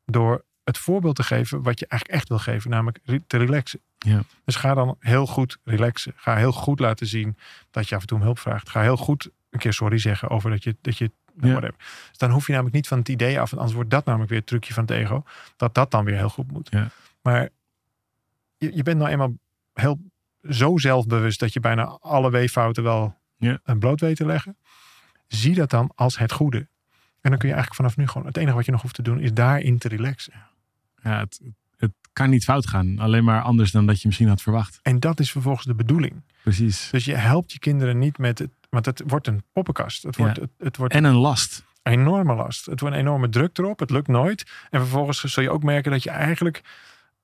Door 0.06 0.44
het 0.64 0.78
voorbeeld 0.78 1.16
te 1.16 1.22
geven 1.22 1.62
wat 1.62 1.78
je 1.78 1.86
eigenlijk 1.86 2.20
echt 2.20 2.28
wil 2.28 2.38
geven, 2.38 2.70
namelijk 2.70 2.98
te 3.26 3.36
relaxen. 3.36 3.80
Ja. 3.98 4.22
Dus 4.44 4.56
ga 4.56 4.74
dan 4.74 4.96
heel 4.98 5.26
goed 5.26 5.58
relaxen. 5.64 6.12
Ga 6.16 6.36
heel 6.36 6.52
goed 6.52 6.78
laten 6.80 7.06
zien 7.06 7.36
dat 7.70 7.88
je 7.88 7.94
af 7.94 8.00
en 8.00 8.06
toe 8.06 8.18
om 8.18 8.24
hulp 8.24 8.38
vraagt. 8.38 8.68
Ga 8.68 8.80
heel 8.82 8.96
goed 8.96 9.30
een 9.50 9.58
keer 9.58 9.72
sorry 9.72 9.98
zeggen 9.98 10.30
over 10.30 10.50
dat 10.50 10.62
je, 10.64 10.76
dat 10.80 10.98
je 10.98 11.10
Ja. 11.40 11.60
Dus 11.60 11.72
dan 12.16 12.30
hoef 12.30 12.46
je 12.46 12.52
namelijk 12.52 12.76
niet 12.76 12.88
van 12.88 12.98
het 12.98 13.08
idee 13.08 13.40
af. 13.40 13.50
En 13.52 13.56
anders 13.56 13.74
wordt 13.74 13.90
dat 13.90 14.04
namelijk 14.04 14.30
weer 14.30 14.38
het 14.38 14.48
trucje 14.48 14.74
van 14.74 14.82
het 14.82 14.92
ego. 14.92 15.24
Dat 15.56 15.74
dat 15.74 15.90
dan 15.90 16.04
weer 16.04 16.16
heel 16.16 16.28
goed 16.28 16.52
moet. 16.52 16.68
Ja. 16.70 16.88
Maar 17.22 17.48
je, 18.56 18.76
je 18.76 18.82
bent 18.82 18.98
nou 18.98 19.10
eenmaal 19.10 19.32
heel 19.72 19.98
zo 20.50 20.78
zelfbewust 20.78 21.40
dat 21.40 21.52
je 21.52 21.60
bijna 21.60 21.84
alle 22.00 22.30
weeffouten 22.30 22.82
wel 22.82 23.16
Ja. 23.36 23.58
een 23.64 23.78
bloot 23.78 24.00
weet 24.00 24.16
te 24.16 24.26
leggen. 24.26 24.56
Zie 25.34 25.54
dat 25.54 25.70
dan 25.70 25.92
als 25.94 26.18
het 26.18 26.32
goede. 26.32 26.58
En 27.20 27.30
dan 27.30 27.38
kun 27.38 27.48
je 27.48 27.54
eigenlijk 27.54 27.74
vanaf 27.74 27.96
nu 27.96 28.06
gewoon, 28.06 28.26
het 28.26 28.36
enige 28.36 28.56
wat 28.56 28.64
je 28.64 28.70
nog 28.72 28.82
hoeft 28.82 28.94
te 28.94 29.02
doen, 29.02 29.20
is 29.20 29.32
daarin 29.32 29.78
te 29.78 29.88
relaxen. 29.88 30.32
Ja, 31.02 31.18
het, 31.18 31.40
het 31.76 31.92
kan 32.12 32.30
niet 32.30 32.44
fout 32.44 32.66
gaan. 32.66 32.98
Alleen 32.98 33.24
maar 33.24 33.42
anders 33.42 33.70
dan 33.70 33.86
dat 33.86 34.00
je 34.00 34.06
misschien 34.06 34.28
had 34.28 34.42
verwacht. 34.42 34.78
En 34.82 35.00
dat 35.00 35.20
is 35.20 35.30
vervolgens 35.30 35.66
de 35.66 35.74
bedoeling. 35.74 36.22
Precies. 36.42 36.88
Dus 36.90 37.04
je 37.04 37.14
helpt 37.14 37.52
je 37.52 37.58
kinderen 37.58 37.98
niet 37.98 38.18
met 38.18 38.38
het, 38.38 38.50
want 38.70 38.86
het 38.86 39.02
wordt 39.06 39.26
een 39.26 39.42
poppenkast. 39.52 40.02
Het 40.02 40.16
wordt, 40.16 40.36
Ja. 40.36 40.42
het, 40.42 40.50
het 40.58 40.76
wordt 40.76 40.94
En 40.94 41.04
een 41.04 41.14
last. 41.14 41.64
een 41.82 41.92
enorme 41.92 42.34
last. 42.34 42.66
Het 42.66 42.80
wordt 42.80 42.94
een 42.94 43.00
enorme 43.00 43.28
druk 43.28 43.58
erop. 43.58 43.78
Het 43.78 43.90
lukt 43.90 44.08
nooit. 44.08 44.50
En 44.70 44.80
vervolgens 44.80 45.20
zul 45.20 45.42
je 45.42 45.50
ook 45.50 45.62
merken 45.62 45.90
dat 45.90 46.02
je 46.02 46.10
eigenlijk, 46.10 46.62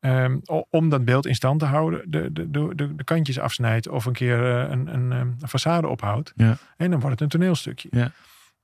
ehm, 0.00 0.38
om 0.70 0.88
dat 0.88 1.04
beeld 1.04 1.26
in 1.26 1.34
stand 1.34 1.58
te 1.60 1.64
houden, 1.66 2.10
de, 2.10 2.32
de, 2.32 2.50
de, 2.50 2.94
de, 2.96 3.04
kantjes 3.04 3.38
afsnijdt 3.38 3.88
of 3.88 4.04
een 4.04 4.12
keer 4.12 4.56
eh, 4.56 4.70
een, 4.70 4.94
een, 4.94 5.12
ehm, 5.12 5.28
een 5.40 5.48
façade 5.48 5.86
ophoudt. 5.86 6.32
Ja. 6.36 6.56
En 6.76 6.90
dan 6.90 7.00
wordt 7.00 7.20
het 7.20 7.20
een 7.20 7.38
toneelstukje. 7.40 7.88
Ja. 7.90 8.12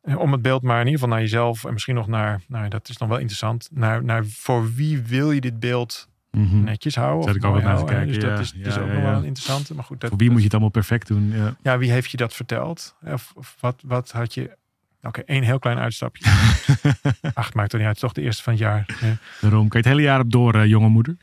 Eh, 0.01 0.18
Om 0.18 0.33
het 0.33 0.42
beeld 0.42 0.62
maar 0.62 0.81
in 0.81 0.87
ieder 0.87 1.01
geval 1.01 1.14
naar 1.14 1.22
jezelf 1.25 1.64
en 1.64 1.72
misschien 1.72 1.94
nog 1.94 2.07
naar, 2.07 2.40
nou 2.49 2.68
dat 2.68 2.88
is 2.88 2.96
dan 2.96 3.09
wel 3.09 3.18
interessant, 3.18 3.68
naar, 3.72 4.05
naar 4.05 4.25
voor 4.25 4.75
wie 4.75 5.03
wil 5.03 5.33
je 5.33 5.40
dit 5.40 5.61
beeld 5.61 6.09
Mhm. 6.31 6.64
netjes 6.64 6.96
houden? 6.96 7.29
Of 7.31 7.37
ik 7.37 7.44
ook 7.44 7.55
wat 7.55 7.62
naar 7.62 7.85
kijken, 7.85 8.07
Dus 8.07 8.18
dat 8.18 8.31
ja. 8.31 8.38
is, 8.38 8.53
dat 8.53 8.66
is 8.66 8.75
Ja, 8.75 8.81
ook 8.81 8.88
nog 8.88 9.03
wel 9.03 9.22
interessante. 9.22 9.75
Maar 9.75 9.85
goed, 9.85 10.01
dat, 10.01 10.09
Voor 10.11 10.18
wie 10.18 10.29
moet 10.29 10.38
je 10.38 10.44
het 10.44 10.53
allemaal 10.53 10.70
perfect 10.70 11.07
doen? 11.09 11.35
Ja. 11.62 11.79
wie 11.79 11.90
heeft 11.90 12.11
je 12.11 12.16
dat 12.16 12.35
verteld? 12.35 12.94
Of, 13.05 13.33
of 13.35 13.57
wat, 13.61 13.83
wat 13.87 14.11
had 14.11 14.35
je... 14.35 14.57
Oké, 15.03 15.20
één 15.20 15.42
heel 15.42 15.59
klein 15.59 15.79
uitstapje. 15.79 16.25
Ach, 17.35 17.55
maakt 17.55 17.72
er 17.72 17.79
niet 17.79 17.87
uit. 17.88 17.99
Toch 17.99 18.12
de 18.12 18.22
eerste 18.22 18.42
van 18.42 18.53
het 18.53 18.62
jaar. 18.62 18.87
Ja. 19.01 19.16
Daarom 19.40 19.68
kan 19.68 19.81
je 19.81 19.88
het 19.88 19.96
hele 19.96 20.09
jaar 20.09 20.20
op 20.20 20.31
door, 20.31 20.55
eh, 20.55 20.66
jonge 20.66 20.88
moeder. 20.88 21.16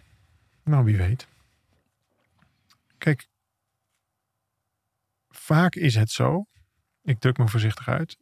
Nou, 0.63 0.84
wie 0.84 0.97
weet. 0.97 1.28
Kijk, 2.97 3.28
vaak 5.30 5.76
is 5.76 5.95
het 5.95 6.12
zo, 6.12 6.45
ik 7.02 7.19
druk 7.19 7.38
me 7.38 7.47
voorzichtig 7.47 7.88
uit, 7.88 8.17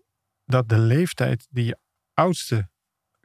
dat 0.46 0.70
de 0.70 0.78
leeftijd 0.78 1.48
die 1.50 1.66
je 1.66 1.78
oudste 2.14 2.70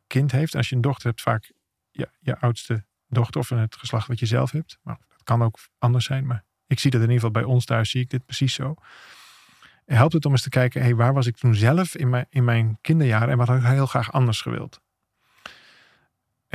kind 0.06 0.32
heeft, 0.32 0.54
als 0.54 0.68
je 0.68 0.74
een 0.74 0.80
dochter 0.80 1.08
hebt, 1.08 1.20
vaak 1.20 1.52
je, 1.90 2.36
oudste 2.40 2.84
dochter 3.08 3.40
of 3.40 3.48
het 3.48 3.76
geslacht 3.76 4.08
wat 4.08 4.18
je 4.18 4.26
zelf 4.26 4.50
hebt. 4.50 4.78
Maar 4.82 4.98
dat 5.08 5.22
kan 5.22 5.42
ook 5.42 5.58
anders 5.78 6.04
zijn, 6.04 6.26
maar 6.26 6.44
ik 6.66 6.78
zie 6.78 6.90
dat 6.90 7.00
in 7.00 7.10
ieder 7.10 7.24
geval 7.24 7.42
bij 7.42 7.52
ons 7.52 7.64
thuis, 7.64 7.90
zie 7.90 8.00
ik 8.00 8.10
dit 8.10 8.24
precies 8.24 8.54
zo. 8.54 8.74
Helpt 9.84 10.12
het 10.12 10.24
om 10.24 10.32
eens 10.32 10.42
te 10.42 10.48
kijken, 10.48 10.82
hey, 10.82 10.94
waar 10.94 11.12
was 11.12 11.26
ik 11.26 11.36
toen 11.36 11.54
zelf 11.54 11.94
in 11.94 12.08
mijn, 12.08 12.26
in 12.28 12.44
mijn 12.44 12.78
kinderjaren 12.80 13.28
en 13.28 13.36
wat 13.36 13.48
had 13.48 13.58
ik 13.58 13.64
heel 13.64 13.86
graag 13.86 14.12
anders 14.12 14.40
gewild? 14.40 14.80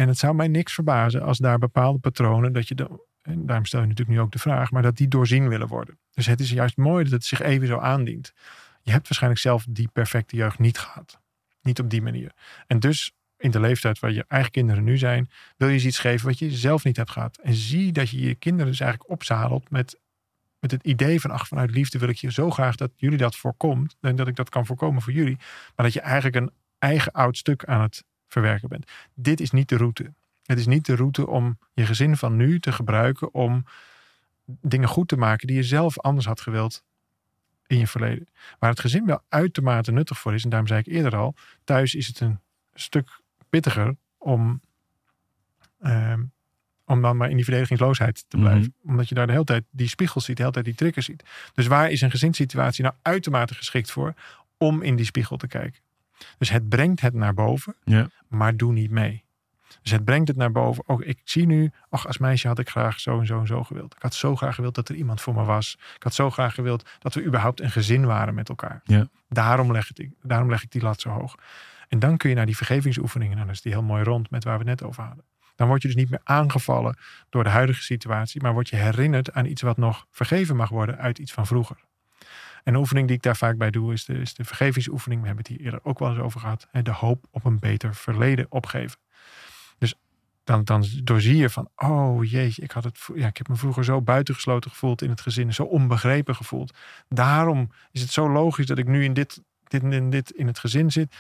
En 0.02 0.08
het 0.08 0.18
zou 0.18 0.36
mij 0.36 0.48
niks 0.48 0.74
verbazen 0.74 1.22
als 1.22 1.38
daar 1.38 1.58
bepaalde 1.58 2.00
patronen, 2.00 2.54
dat 2.54 2.68
je 2.68 2.76
de, 2.76 3.06
en 3.22 3.46
daarom 3.46 3.66
stel 3.66 3.82
je 3.82 3.88
natuurlijk 3.88 4.18
nu 4.18 4.24
ook 4.24 4.32
de 4.32 4.40
vraag, 4.40 4.72
maar 4.72 4.82
dat 4.82 4.98
die 4.98 5.08
doorzien 5.08 5.48
willen 5.48 5.68
worden. 5.68 6.00
Dus 6.14 6.26
het 6.26 6.40
is 6.40 6.50
juist 6.50 6.78
mooi 6.78 7.04
dat 7.04 7.14
het 7.14 7.26
zich 7.26 7.42
even 7.42 7.68
zo 7.68 7.78
aandient. 7.78 8.34
Je 8.82 8.92
hebt 8.92 9.04
waarschijnlijk 9.04 9.42
zelf 9.42 9.66
die 9.70 9.88
perfecte 9.94 10.36
jeugd 10.36 10.60
niet 10.60 10.78
gehad. 10.78 11.20
Niet 11.62 11.80
op 11.80 11.90
die 11.90 12.02
manier. 12.02 12.32
En 12.68 12.80
dus 12.80 13.12
in 13.38 13.52
de 13.52 13.60
leeftijd 13.60 14.00
waar 14.00 14.12
je 14.12 14.26
eigen 14.28 14.52
kinderen 14.52 14.84
nu 14.84 14.98
zijn, 14.98 15.30
wil 15.58 15.68
je 15.68 15.78
ze 15.78 15.88
iets 15.88 16.00
geven 16.00 16.28
wat 16.28 16.40
je 16.40 16.52
zelf 16.52 16.84
niet 16.84 16.98
hebt 16.98 17.12
gehad. 17.12 17.38
En 17.38 17.54
zie 17.54 17.92
dat 17.92 18.10
je 18.10 18.20
je 18.20 18.36
kinderen 18.36 18.72
dus 18.72 18.80
eigenlijk 18.80 19.12
opzadelt 19.12 19.70
met, 19.70 20.00
met 20.60 20.72
het 20.72 20.84
idee 20.84 21.22
van, 21.22 21.32
ach, 21.32 21.48
vanuit 21.48 21.72
liefde 21.72 22.00
wil 22.00 22.10
ik 22.10 22.18
je 22.18 22.32
zo 22.32 22.50
graag 22.50 22.76
dat 22.76 22.92
jullie 22.96 23.18
dat 23.18 23.36
voorkomt. 23.36 23.96
En 24.00 24.16
dat 24.16 24.28
ik 24.28 24.36
dat 24.36 24.50
kan 24.50 24.66
voorkomen 24.66 25.02
voor 25.02 25.14
jullie. 25.14 25.38
Maar 25.76 25.86
dat 25.86 25.94
je 25.94 26.02
eigenlijk 26.02 26.36
een 26.36 26.52
eigen 26.78 27.12
oud 27.12 27.38
stuk 27.38 27.66
aan 27.66 27.82
het 27.82 28.04
verwerken 28.32 28.70
bent. 28.70 28.92
Dit 29.14 29.40
is 29.40 29.52
niet 29.52 29.70
de 29.70 29.78
route. 29.78 30.14
Het 30.46 30.60
is 30.60 30.66
niet 30.68 30.86
de 30.86 30.96
route 30.96 31.28
om 31.28 31.58
je 31.74 31.86
gezin 31.86 32.18
van 32.18 32.36
nu 32.36 32.60
te 32.60 32.72
gebruiken 32.72 33.34
om 33.34 33.66
dingen 34.46 34.88
goed 34.88 35.08
te 35.08 35.18
maken 35.18 35.48
die 35.48 35.56
je 35.56 35.64
zelf 35.64 36.00
anders 36.00 36.26
had 36.26 36.42
gewild 36.42 36.84
in 37.68 37.78
je 37.78 37.88
verleden. 37.88 38.28
Waar 38.60 38.70
het 38.70 38.80
gezin 38.80 39.06
wel 39.06 39.22
uitermate 39.30 39.92
nuttig 39.92 40.20
voor 40.20 40.34
is, 40.34 40.44
en 40.44 40.50
daarom 40.50 40.68
zei 40.68 40.80
ik 40.80 40.86
eerder 40.88 41.16
al, 41.16 41.36
thuis 41.64 41.96
is 41.96 42.08
het 42.08 42.20
een 42.20 42.40
stuk 42.74 43.22
pittiger 43.50 43.96
om, 44.18 44.62
ehm, 45.80 46.24
om 46.86 47.02
dan 47.02 47.18
maar 47.18 47.30
in 47.30 47.36
die 47.36 47.44
verdedigingsloosheid 47.44 48.26
te 48.28 48.38
blijven. 48.38 48.74
Omdat 48.84 49.10
je 49.10 49.16
daar 49.16 49.26
de 49.26 49.32
hele 49.32 49.44
tijd 49.44 49.64
die 49.70 49.88
spiegels 49.88 50.26
ziet, 50.26 50.36
de 50.36 50.42
hele 50.42 50.54
tijd 50.54 50.66
die 50.66 50.76
triggers 50.76 51.06
ziet. 51.06 51.24
Dus 51.54 51.68
waar 51.68 51.92
is 51.92 52.02
een 52.02 52.12
gezinssituatie 52.12 52.84
nou 52.84 52.96
uitermate 53.02 53.54
geschikt 53.54 53.92
voor 53.92 54.14
om 54.58 54.82
in 54.82 54.96
die 54.96 55.06
spiegel 55.06 55.38
te 55.38 55.48
kijken? 55.48 55.82
Dus 56.38 56.50
het 56.50 56.70
brengt 56.70 57.02
het 57.02 57.14
naar 57.14 57.34
boven, 57.34 57.76
Ja. 57.84 58.10
Maar 58.32 58.58
doe 58.58 58.74
niet 58.74 58.92
mee. 58.92 59.24
Dus 59.82 59.92
het 59.92 60.06
brengt 60.06 60.28
het 60.28 60.38
naar 60.38 60.52
boven. 60.52 60.84
Oh, 60.88 61.06
ik 61.06 61.22
zie 61.24 61.46
nu, 61.46 61.72
ach, 61.90 62.08
als 62.08 62.18
meisje 62.18 62.48
had 62.48 62.60
ik 62.60 62.70
graag 62.70 63.00
zo 63.00 63.20
en 63.20 63.26
zo 63.26 63.40
en 63.40 63.48
zo 63.48 63.64
gewild. 63.64 63.96
Ik 63.96 64.02
had 64.02 64.14
zo 64.14 64.36
graag 64.36 64.56
gewild 64.56 64.76
dat 64.76 64.90
er 64.90 64.96
iemand 64.96 65.22
voor 65.22 65.34
me 65.34 65.44
was. 65.44 65.78
Ik 65.96 66.04
had 66.04 66.14
zo 66.14 66.30
graag 66.30 66.54
gewild 66.54 66.90
dat 67.00 67.14
we 67.14 67.24
überhaupt 67.24 67.62
een 67.62 67.72
gezin 67.72 68.06
waren 68.06 68.34
met 68.34 68.50
elkaar. 68.50 68.82
Ja. 68.84 69.08
Daarom, 69.30 69.72
leg 69.72 69.92
ik, 69.94 70.10
daarom 70.22 70.50
leg 70.50 70.64
ik 70.64 70.72
die 70.72 70.82
lat 70.82 71.02
zo 71.02 71.10
hoog. 71.10 71.36
En 71.88 72.00
dan 72.00 72.18
kun 72.18 72.30
je 72.30 72.36
naar 72.36 72.46
die 72.46 72.58
vergevingsoefeningen. 72.58 73.38
En 73.38 73.44
dan 73.44 73.54
is 73.54 73.62
die 73.62 73.72
heel 73.72 73.84
mooi 73.84 74.04
rond 74.04 74.30
met 74.30 74.44
waar 74.44 74.60
we 74.60 74.70
het 74.70 74.80
net 74.80 74.90
over 74.90 75.04
hadden. 75.04 75.26
Dan 75.56 75.68
word 75.68 75.82
je 75.82 75.88
dus 75.88 75.98
niet 75.98 76.10
meer 76.10 76.22
aangevallen 76.24 76.98
door 77.30 77.44
de 77.44 77.50
huidige 77.50 77.84
situatie. 77.84 78.42
Maar 78.42 78.54
word 78.54 78.70
je 78.70 78.76
herinnerd 78.76 79.34
aan 79.34 79.46
iets 79.46 79.62
wat 79.62 79.78
nog 79.78 80.06
vergeven 80.10 80.56
mag 80.56 80.70
worden 80.70 80.98
uit 80.98 81.20
iets 81.20 81.34
van 81.34 81.48
vroeger. 81.48 81.78
En 82.64 82.74
de 82.74 82.80
oefening 82.80 83.08
die 83.08 83.16
ik 83.16 83.22
daar 83.24 83.36
vaak 83.38 83.58
bij 83.58 83.72
doe 83.72 83.94
is 83.94 84.06
de, 84.06 84.14
is 84.14 84.34
de 84.34 84.44
vergevingsoefening. 84.44 85.22
We 85.22 85.28
hebben 85.28 85.46
het 85.46 85.56
hier 85.56 85.66
eerder 85.66 85.80
ook 85.84 86.00
wel 86.00 86.10
eens 86.10 86.20
over 86.20 86.40
gehad. 86.40 86.68
Hè, 86.72 86.82
De 86.82 86.92
hoop 86.92 87.26
op 87.32 87.46
een 87.46 87.60
beter 87.60 87.96
verleden 87.96 88.46
opgeven. 88.50 89.00
Dus 89.78 89.96
dan, 90.44 90.64
dan 90.64 90.86
doorzie 91.04 91.38
je 91.38 91.50
van, 91.50 91.70
oh 91.76 92.30
jeetje, 92.30 92.62
ik, 92.62 92.72
had 92.72 92.84
het, 92.84 93.00
ja, 93.16 93.28
ik 93.28 93.38
heb 93.38 93.48
me 93.48 93.56
vroeger 93.56 93.84
zo 93.84 94.02
buitengesloten 94.02 94.70
gevoeld 94.72 95.02
in 95.02 95.10
het 95.10 95.22
gezin. 95.22 95.54
Zo 95.54 95.64
onbegrepen 95.64 96.36
gevoeld. 96.36 96.78
Daarom 97.10 97.72
is 97.92 98.02
het 98.02 98.12
zo 98.12 98.30
logisch 98.32 98.66
dat 98.66 98.78
ik 98.78 98.88
nu 98.88 99.04
in 99.04 99.14
dit, 99.14 99.42
dit, 99.68 99.84
in 99.84 100.10
dit 100.10 100.32
in 100.32 100.48
het 100.48 100.60
gezin 100.60 100.92
zit. 100.92 101.16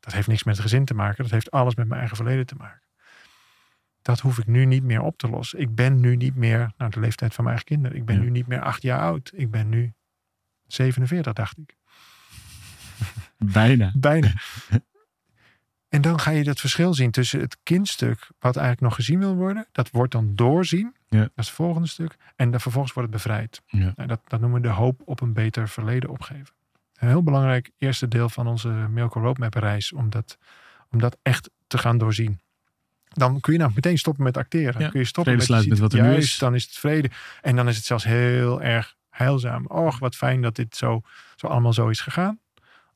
Dat 0.00 0.12
heeft 0.12 0.28
niks 0.28 0.44
met 0.44 0.54
het 0.54 0.62
gezin 0.64 0.84
te 0.84 0.94
maken. 0.94 1.22
Dat 1.22 1.32
heeft 1.32 1.50
alles 1.50 1.74
met 1.74 1.86
mijn 1.86 1.98
eigen 1.98 2.16
verleden 2.16 2.46
te 2.46 2.54
maken. 2.54 2.82
Dat 4.02 4.20
hoef 4.20 4.38
ik 4.38 4.46
nu 4.46 4.64
niet 4.64 4.82
meer 4.82 5.00
op 5.00 5.18
te 5.18 5.28
lossen. 5.28 5.58
Ik 5.60 5.74
ben 5.74 6.00
nu 6.00 6.16
niet 6.16 6.34
meer, 6.34 6.72
nou 6.76 6.90
de 6.90 7.00
leeftijd 7.00 7.34
van 7.34 7.44
mijn 7.44 7.56
eigen 7.56 7.74
kinderen. 7.74 7.98
Ik 7.98 8.06
ben 8.06 8.16
Ja. 8.16 8.22
nu 8.22 8.30
niet 8.30 8.46
meer 8.46 8.60
acht 8.60 8.82
jaar 8.82 9.00
oud. 9.00 9.32
Ik 9.34 9.50
ben 9.50 9.68
nu 9.68 9.92
47, 10.68 11.32
dacht 11.32 11.58
ik. 11.58 11.76
Bijna. 13.36 13.92
Bijna. 13.96 14.32
en 15.88 16.00
dan 16.00 16.20
ga 16.20 16.30
je 16.30 16.44
dat 16.44 16.60
verschil 16.60 16.94
zien 16.94 17.10
tussen 17.10 17.40
het 17.40 17.58
kindstuk, 17.62 18.30
wat 18.38 18.56
eigenlijk 18.56 18.80
nog 18.80 18.94
gezien 18.94 19.18
wil 19.18 19.34
worden. 19.34 19.66
Dat 19.72 19.90
wordt 19.90 20.12
dan 20.12 20.34
doorzien. 20.34 20.96
Ja. 21.08 21.18
Dat 21.18 21.30
is 21.34 21.46
het 21.46 21.54
volgende 21.54 21.88
stuk. 21.88 22.16
En 22.36 22.50
dan 22.50 22.60
vervolgens 22.60 22.94
wordt 22.94 23.12
het 23.12 23.22
bevrijd. 23.22 23.62
Ja. 23.66 23.92
Nou, 23.96 24.08
dat, 24.08 24.20
dat 24.26 24.40
noemen 24.40 24.62
we 24.62 24.68
de 24.68 24.74
hoop 24.74 25.02
op 25.04 25.20
een 25.20 25.32
beter 25.32 25.68
verleden 25.68 26.10
opgeven. 26.10 26.54
Een 26.94 27.08
heel 27.08 27.22
belangrijk 27.22 27.70
eerste 27.78 28.08
deel 28.08 28.28
van 28.28 28.46
onze 28.46 28.68
Milko 28.68 29.20
Roadmap 29.20 29.54
reis 29.54 29.92
om 29.92 30.10
dat 30.10 30.38
Om 30.90 30.98
dat 30.98 31.16
echt 31.22 31.50
te 31.66 31.78
gaan 31.78 31.98
doorzien. 31.98 32.40
Dan 33.08 33.40
kun 33.40 33.52
je 33.52 33.58
nou 33.58 33.72
meteen 33.74 33.98
stoppen 33.98 34.24
met 34.24 34.36
acteren. 34.36 34.72
Dan 34.72 34.82
Ja, 34.82 34.88
kun 34.88 35.00
je 35.00 35.06
stoppen 35.06 35.42
vrede 35.42 35.58
met, 35.58 35.68
met 35.68 35.78
wat 35.78 35.92
er 35.92 36.02
nu 36.02 36.14
is. 36.14 36.38
Dan 36.38 36.54
is 36.54 36.62
het 36.62 36.72
vrede. 36.72 37.10
En 37.40 37.56
dan 37.56 37.68
is 37.68 37.76
het 37.76 37.84
zelfs 37.84 38.04
heel 38.04 38.62
erg 38.62 38.96
heilzaam. 39.18 39.66
Och, 39.66 39.98
wat 39.98 40.16
fijn 40.16 40.42
dat 40.42 40.56
dit 40.56 40.76
zo, 40.76 41.00
zo 41.36 41.46
allemaal 41.46 41.72
zo 41.72 41.88
is 41.88 42.00
gegaan. 42.00 42.40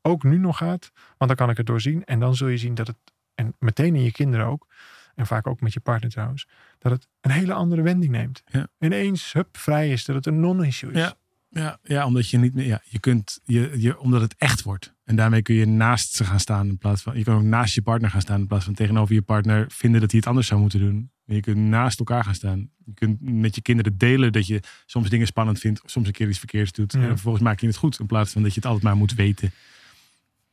Ook 0.02 0.22
nu 0.22 0.38
nog 0.38 0.56
gaat. 0.56 0.90
Want 0.94 1.30
dan 1.30 1.34
kan 1.34 1.50
ik 1.50 1.56
het 1.56 1.66
doorzien. 1.66 2.04
En 2.04 2.20
dan 2.20 2.34
zul 2.34 2.48
je 2.48 2.56
zien 2.56 2.74
dat 2.74 2.86
het, 2.86 2.96
en 3.34 3.54
meteen 3.58 3.94
in 3.94 4.02
je 4.02 4.12
kinderen 4.12 4.46
ook. 4.46 4.66
En 5.14 5.26
vaak 5.26 5.46
ook 5.46 5.60
met 5.60 5.72
je 5.72 5.80
partner 5.80 6.10
trouwens. 6.10 6.48
Dat 6.78 6.92
het 6.92 7.08
een 7.20 7.30
hele 7.30 7.52
andere 7.52 7.82
wending 7.82 8.12
neemt. 8.12 8.42
Ja. 8.46 8.66
Ineens, 8.78 9.32
hup, 9.32 9.56
vrij 9.56 9.90
is. 9.90 10.04
Dat 10.04 10.16
het 10.16 10.26
een 10.26 10.40
non-issue 10.40 10.92
is. 10.92 10.98
Ja. 10.98 11.14
Ja, 11.54 11.78
ja, 11.82 12.06
omdat 12.06 12.28
je 12.28 12.38
niet 12.38 12.54
meer, 12.54 12.66
ja, 12.66 12.80
je 12.84 13.00
kunt, 13.00 13.40
je, 13.44 13.80
je, 13.80 13.98
omdat 13.98 14.20
het 14.20 14.34
echt 14.38 14.62
wordt. 14.62 14.94
En 15.04 15.16
daarmee 15.16 15.42
kun 15.42 15.54
je 15.54 15.66
naast 15.66 16.14
ze 16.14 16.24
gaan 16.24 16.40
staan 16.40 16.68
in 16.68 16.78
plaats 16.78 17.02
van, 17.02 17.18
je 17.18 17.24
kan 17.24 17.34
ook 17.34 17.42
naast 17.42 17.74
je 17.74 17.82
partner 17.82 18.10
gaan 18.10 18.20
staan 18.20 18.40
in 18.40 18.46
plaats 18.46 18.64
van 18.64 18.74
tegenover 18.74 19.14
je 19.14 19.22
partner 19.22 19.66
vinden 19.68 20.00
dat 20.00 20.10
hij 20.10 20.18
het 20.18 20.28
anders 20.28 20.46
zou 20.46 20.60
moeten 20.60 20.80
doen. 20.80 21.10
Je 21.24 21.40
kunt 21.40 21.56
naast 21.56 21.98
elkaar 21.98 22.24
gaan 22.24 22.34
staan. 22.34 22.70
Je 22.84 22.94
kunt 22.94 23.20
met 23.20 23.54
je 23.54 23.62
kinderen 23.62 23.98
delen 23.98 24.32
dat 24.32 24.46
je 24.46 24.60
soms 24.86 25.08
dingen 25.08 25.26
spannend 25.26 25.58
vindt, 25.58 25.82
of 25.82 25.90
soms 25.90 26.06
een 26.06 26.12
keer 26.12 26.28
iets 26.28 26.38
verkeerds 26.38 26.72
doet. 26.72 26.92
Ja. 26.92 27.00
En 27.00 27.06
vervolgens 27.06 27.44
maak 27.44 27.60
je 27.60 27.66
het 27.66 27.76
goed 27.76 27.98
in 27.98 28.06
plaats 28.06 28.32
van 28.32 28.42
dat 28.42 28.50
je 28.50 28.56
het 28.56 28.66
altijd 28.66 28.84
maar 28.84 28.96
moet 28.96 29.14
weten. 29.14 29.50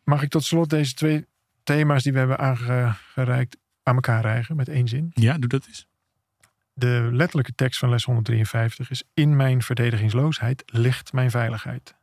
Mag 0.03 0.21
ik 0.21 0.29
tot 0.29 0.43
slot 0.43 0.69
deze 0.69 0.93
twee 0.93 1.25
thema's 1.63 2.03
die 2.03 2.12
we 2.12 2.17
hebben 2.17 2.39
aangereikt 2.39 3.58
aan 3.84 3.95
elkaar 3.95 4.21
rijgen 4.21 4.55
met 4.55 4.69
één 4.69 4.88
zin? 4.88 5.12
Ja, 5.13 5.38
doe 5.38 5.49
dat 5.49 5.67
eens. 5.67 5.88
De 6.73 7.10
letterlijke 7.12 7.55
tekst 7.55 7.79
van 7.79 7.89
les 7.89 8.03
153 8.03 8.89
is: 8.89 9.03
In 9.13 9.36
mijn 9.36 9.62
verdedigingsloosheid 9.62 10.63
ligt 10.65 11.13
mijn 11.13 11.32
veiligheid. 11.32 11.95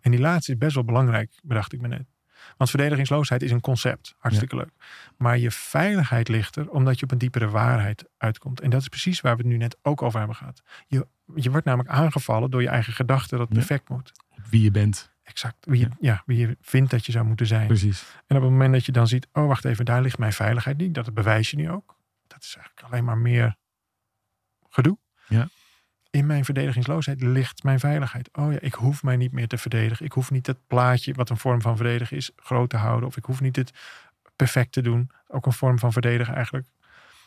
En 0.00 0.10
die 0.10 0.20
laatste 0.20 0.52
is 0.52 0.58
best 0.58 0.74
wel 0.74 0.84
belangrijk, 0.84 1.38
bedacht 1.42 1.72
ik 1.72 1.80
me 1.80 1.88
net. 1.88 2.15
Want 2.56 2.70
verdedigingsloosheid 2.70 3.42
is 3.42 3.50
een 3.50 3.60
concept, 3.60 4.14
hartstikke 4.18 4.56
leuk. 4.56 4.70
Maar 5.16 5.38
je 5.38 5.50
veiligheid 5.50 6.28
ligt 6.28 6.56
er 6.56 6.70
omdat 6.70 6.98
je 6.98 7.04
op 7.04 7.10
een 7.10 7.18
diepere 7.18 7.48
waarheid 7.48 8.04
uitkomt. 8.18 8.60
En 8.60 8.70
dat 8.70 8.80
is 8.80 8.88
precies 8.88 9.20
waar 9.20 9.36
we 9.36 9.42
het 9.42 9.50
nu 9.50 9.56
net 9.56 9.76
ook 9.82 10.02
over 10.02 10.18
hebben 10.18 10.36
gehad. 10.36 10.62
Je, 10.86 11.06
je 11.34 11.50
wordt 11.50 11.66
namelijk 11.66 11.94
aangevallen 11.94 12.50
door 12.50 12.62
je 12.62 12.68
eigen 12.68 12.92
gedachte 12.92 13.36
dat 13.36 13.46
Ja. 13.48 13.54
perfect 13.54 13.88
moet. 13.88 14.12
Wie 14.50 14.62
je 14.62 14.70
bent. 14.70 15.14
Exact. 15.22 15.56
Wie 15.60 15.80
je, 15.80 15.88
ja, 16.00 16.22
wie 16.26 16.38
je 16.38 16.56
vindt 16.60 16.90
dat 16.90 17.06
je 17.06 17.12
zou 17.12 17.24
moeten 17.24 17.46
zijn. 17.46 17.66
Precies. 17.66 18.04
En 18.26 18.36
op 18.36 18.42
het 18.42 18.50
moment 18.50 18.72
dat 18.72 18.84
je 18.86 18.92
dan 18.92 19.08
ziet, 19.08 19.26
oh 19.32 19.46
wacht 19.46 19.64
even, 19.64 19.84
daar 19.84 20.02
ligt 20.02 20.18
mijn 20.18 20.32
veiligheid 20.32 20.76
niet. 20.76 20.94
Dat 20.94 21.14
bewijs 21.14 21.50
je 21.50 21.56
nu 21.56 21.70
ook. 21.70 21.96
Dat 22.26 22.42
is 22.42 22.54
eigenlijk 22.56 22.86
alleen 22.86 23.04
maar 23.04 23.18
meer 23.18 23.56
gedoe. 24.68 24.98
Ja. 25.28 25.48
In 26.10 26.26
mijn 26.26 26.44
verdedigingsloosheid 26.44 27.22
ligt 27.22 27.62
mijn 27.62 27.80
veiligheid. 27.80 28.28
Oh 28.32 28.52
ja, 28.52 28.58
ik 28.60 28.74
hoef 28.74 29.02
mij 29.02 29.16
niet 29.16 29.32
meer 29.32 29.48
te 29.48 29.58
verdedigen. 29.58 30.06
Ik 30.06 30.12
hoef 30.12 30.30
niet 30.30 30.46
het 30.46 30.66
plaatje, 30.66 31.14
wat 31.14 31.30
een 31.30 31.36
vorm 31.36 31.60
van 31.60 31.76
verdedigen 31.76 32.16
is, 32.16 32.30
groot 32.36 32.70
te 32.70 32.76
houden. 32.76 33.08
Of 33.08 33.16
ik 33.16 33.24
hoef 33.24 33.40
niet 33.40 33.56
het 33.56 33.72
perfect 34.36 34.72
te 34.72 34.80
doen. 34.80 35.10
Ook 35.28 35.46
een 35.46 35.52
vorm 35.52 35.78
van 35.78 35.92
verdedigen 35.92 36.34
eigenlijk. 36.34 36.66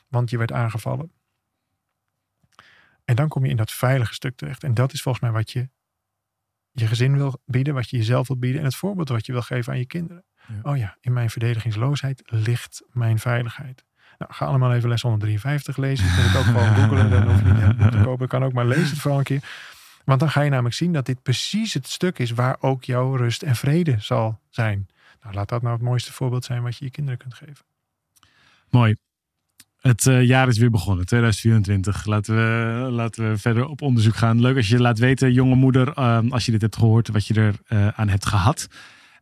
Want 0.08 0.30
je 0.30 0.38
werd 0.38 0.52
aangevallen. 0.52 1.12
En 3.06 3.15
dan 3.15 3.28
kom 3.28 3.44
je 3.44 3.50
in 3.50 3.58
dat 3.58 3.72
veilige 3.72 4.13
stuk 4.13 4.36
terecht. 4.36 4.63
En 4.63 4.74
dat 4.74 4.94
is 4.94 5.02
volgens 5.02 5.24
mij 5.24 5.34
wat 5.34 5.52
je 5.52 5.70
je 6.72 6.88
gezin 6.88 7.18
wil 7.18 7.42
bieden, 7.46 7.74
wat 7.74 7.89
je 7.89 7.98
jezelf 7.98 8.28
wil 8.28 8.38
bieden. 8.38 8.60
En 8.60 8.65
het 8.65 8.76
voorbeeld 8.76 9.10
wat 9.10 9.26
je 9.26 9.32
wil 9.32 9.42
geven 9.42 9.74
aan 9.74 9.80
je 9.80 9.86
kinderen. 9.86 10.24
Ja. 10.48 10.72
Oh 10.72 10.78
ja, 10.78 10.98
in 11.02 11.13
mijn 11.13 11.30
verdedigingsloosheid 11.30 12.22
ligt 12.26 12.82
mijn 12.92 13.20
veiligheid. 13.20 13.86
Nou, 14.19 14.34
ga 14.34 14.45
allemaal 14.45 14.73
even 14.73 14.89
les 14.89 15.01
153 15.01 15.77
lezen. 15.77 16.05
Dat 16.05 16.15
kun 16.15 16.32
je 16.32 16.38
ook 16.38 16.43
gewoon 16.43 16.75
googlen. 16.75 17.10
Dan 17.10 17.29
hoef 17.29 17.39
je 17.39 17.73
niet 17.77 17.91
te 17.91 18.01
kopen. 18.03 18.27
Kan 18.27 18.43
ook 18.43 18.53
maar 18.53 18.65
lezen 18.65 18.89
het 18.89 18.99
vooral 18.99 19.19
een 19.19 19.25
keer. 19.25 19.43
Want 20.05 20.19
dan 20.19 20.29
ga 20.29 20.41
je 20.41 20.49
namelijk 20.49 20.75
zien 20.75 20.93
dat 20.93 21.05
dit 21.05 21.21
precies 21.23 21.73
het 21.73 21.88
stuk 21.88 22.19
is 22.19 22.32
waar 22.32 22.58
ook 22.60 22.84
jouw 22.84 23.15
rust 23.15 23.41
en 23.41 23.55
vrede 23.55 23.95
zal 23.99 24.39
zijn. 24.49 24.88
Nou, 25.23 25.36
laat 25.36 25.49
dat 25.49 25.62
nou 25.62 25.73
het 25.73 25.84
mooiste 25.84 26.13
voorbeeld 26.13 26.45
zijn 26.45 26.62
wat 26.62 26.77
je 26.77 26.86
je 26.86 26.91
kinderen 26.91 27.19
kunt 27.19 27.34
geven. 27.34 27.65
Mooi. 28.69 28.95
Het 29.79 30.08
eh, 30.08 30.23
jaar 30.23 30.47
is 30.47 30.58
weer 30.58 30.69
begonnen, 30.69 31.05
2024. 31.05 32.05
Laten 32.05 32.36
we, 32.36 32.91
laten 32.91 33.29
we 33.29 33.38
verder 33.38 33.67
op 33.67 33.82
onderzoek 33.82 34.15
gaan. 34.15 34.41
Leuk 34.41 34.55
als 34.55 34.67
je 34.67 34.79
laat 34.79 34.99
weten, 34.99 35.34
jonge 35.34 35.55
moeder, 35.55 35.93
eh, 35.93 36.19
als 36.29 36.45
je 36.45 36.51
dit 36.51 36.62
hebt 36.62 36.75
gehoord, 36.75 37.08
wat 37.08 37.27
je 37.27 37.34
er 37.34 37.55
eh, 37.67 37.88
aan 37.88 38.10
hebt 38.10 38.25
gehad. 38.25 38.67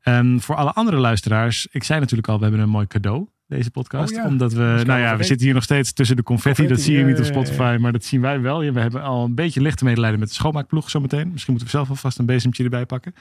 Ehm, 0.02 0.40
voor 0.40 0.56
alle 0.56 0.74
andere 0.74 0.98
luisteraars, 0.98 1.68
ik 1.72 1.84
zei 1.84 2.00
natuurlijk 2.00 2.28
al, 2.28 2.38
we 2.38 2.44
hebben 2.44 2.62
een 2.62 2.70
mooi 2.70 2.88
cadeau, 2.88 3.28
deze 3.48 3.72
podcast. 3.72 4.12
Oh 4.12 4.18
ja, 4.18 4.28
Omdat 4.28 4.54
we, 4.54 4.82
nou 4.86 5.00
ja, 5.00 5.18
we 5.18 5.24
zitten 5.24 5.46
hier 5.46 5.56
nog 5.56 5.64
steeds 5.64 5.94
tussen 5.94 6.16
de 6.16 6.24
confetti. 6.24 6.68
dat 6.68 6.80
zie 6.80 6.98
je 6.98 7.04
niet 7.04 7.20
op 7.20 7.26
Spotify, 7.26 7.78
maar 7.80 7.92
dat 7.92 8.04
zien 8.04 8.22
wij 8.22 8.42
wel. 8.42 8.62
Ja, 8.62 8.72
we 8.72 8.80
hebben 8.80 9.02
al 9.02 9.24
een 9.24 9.36
beetje 9.36 9.62
lichte 9.62 9.84
medelijden 9.84 10.20
met 10.20 10.28
de 10.28 10.34
schoonmaakploeg 10.34 10.90
zometeen. 10.90 11.32
Misschien 11.32 11.54
moeten 11.54 11.72
we 11.72 11.78
zelf 11.78 11.90
alvast 11.90 12.20
een 12.20 12.26
bezemtje 12.26 12.64
erbij 12.64 12.86
pakken. 12.86 13.14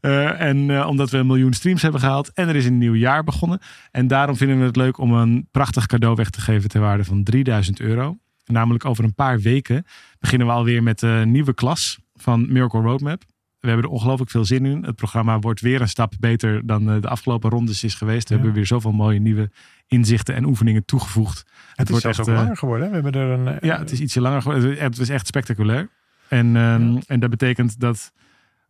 Eh, 0.00 0.40
en 0.40 0.70
eh, 0.70 0.86
omdat 0.88 1.10
we 1.10 1.18
een 1.18 1.26
miljoen 1.26 1.52
streams 1.52 1.82
hebben 1.82 2.00
gehaald 2.00 2.32
en 2.32 2.48
er 2.48 2.56
is 2.56 2.66
een 2.66 2.78
nieuw 2.78 2.94
jaar 2.94 3.24
begonnen. 3.24 3.58
En 3.90 4.06
daarom 4.06 4.36
vinden 4.36 4.58
we 4.58 4.64
het 4.64 4.76
leuk 4.76 4.98
om 4.98 5.12
een 5.12 5.48
prachtig 5.50 5.86
cadeau 5.86 6.14
weg 6.14 6.30
te 6.30 6.40
geven 6.40 6.68
ter 6.68 6.80
waarde 6.80 7.04
van 7.04 7.22
3000 7.22 7.80
euro. 7.80 8.16
Namelijk 8.44 8.84
over 8.84 9.04
een 9.04 9.14
paar 9.14 9.40
weken 9.40 9.84
beginnen 10.18 10.46
we 10.46 10.52
alweer 10.52 10.82
met 10.82 11.02
een 11.02 11.30
nieuwe 11.30 11.54
klas 11.54 11.98
van 12.14 12.52
Miracle 12.52 12.80
Roadmap. 12.80 13.22
We 13.60 13.68
hebben 13.68 13.84
er 13.84 13.92
ongelooflijk 13.92 14.30
veel 14.30 14.44
zin 14.44 14.66
in. 14.66 14.84
Het 14.84 14.96
programma 14.96 15.38
wordt 15.38 15.60
weer 15.60 15.80
een 15.80 15.88
stap 15.88 16.12
beter 16.20 16.66
dan 16.66 16.90
eh, 16.90 17.00
de 17.00 17.08
afgelopen 17.08 17.50
rondes 17.50 17.84
is 17.84 17.94
geweest. 17.94 18.28
We 18.28 18.34
Ja. 18.34 18.40
hebben 18.40 18.56
weer 18.56 18.66
zoveel 18.66 18.92
mooie 18.92 19.18
nieuwe 19.20 19.50
inzichten 19.86 20.34
en 20.34 20.44
oefeningen 20.44 20.84
toegevoegd. 20.84 21.38
Het, 21.74 21.84
is 21.84 21.88
wordt 21.90 22.02
zelfs 22.02 22.18
echt, 22.18 22.28
ook 22.28 22.34
eh, 22.34 22.40
langer 22.40 22.56
geworden. 22.56 22.84
hè? 22.92 23.02
We 23.02 23.02
hebben 23.02 23.22
er 23.22 23.28
een. 23.38 23.48
eh, 23.60 23.68
Ja, 23.68 23.78
het 23.78 23.90
is 23.90 24.00
ietsje 24.00 24.20
langer 24.20 24.42
geworden. 24.42 24.70
Het- 24.70 24.78
Het 24.78 24.98
was 24.98 25.08
echt 25.08 25.26
spectaculair. 25.26 25.88
En, 26.28 26.46
ehm, 26.56 26.92
Ja. 26.92 26.98
en 27.06 27.20
dat 27.20 27.30
betekent 27.30 27.80
dat 27.80 28.12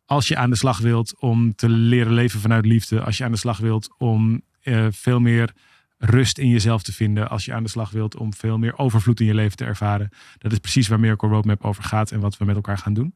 als 0.05 0.29
je 0.29 0.37
aan 0.37 0.51
de 0.51 0.57
slag 0.57 0.79
wilt 0.79 1.21
om 1.21 1.55
te 1.55 1.69
leren 1.69 2.13
leven 2.13 2.41
vanuit 2.41 2.67
liefde, 2.67 3.01
als 3.01 3.17
je 3.19 3.25
aan 3.25 3.33
de 3.33 3.39
slag 3.39 3.59
wilt 3.59 3.95
om 3.99 4.43
veel 4.91 5.21
meer 5.21 5.53
rust 5.99 6.39
in 6.39 6.49
jezelf 6.49 6.83
te 6.83 6.93
vinden, 6.93 7.29
als 7.31 7.45
je 7.45 7.53
aan 7.55 7.63
de 7.63 7.69
slag 7.69 7.91
wilt 7.91 8.17
om 8.17 8.35
veel 8.35 8.59
meer 8.59 8.79
overvloed 8.79 9.21
in 9.21 9.27
je 9.27 9.35
leven 9.35 9.57
te 9.57 9.65
ervaren, 9.65 10.09
dat 10.39 10.53
is 10.53 10.59
precies 10.59 10.89
waar 10.89 11.01
Miracle 11.01 11.29
Roadmap 11.29 11.65
over 11.65 11.83
gaat 11.85 12.11
en 12.11 12.21
wat 12.21 12.37
we 12.37 12.45
met 12.45 12.57
elkaar 12.57 12.79
gaan 12.79 12.95
doen. 12.95 13.15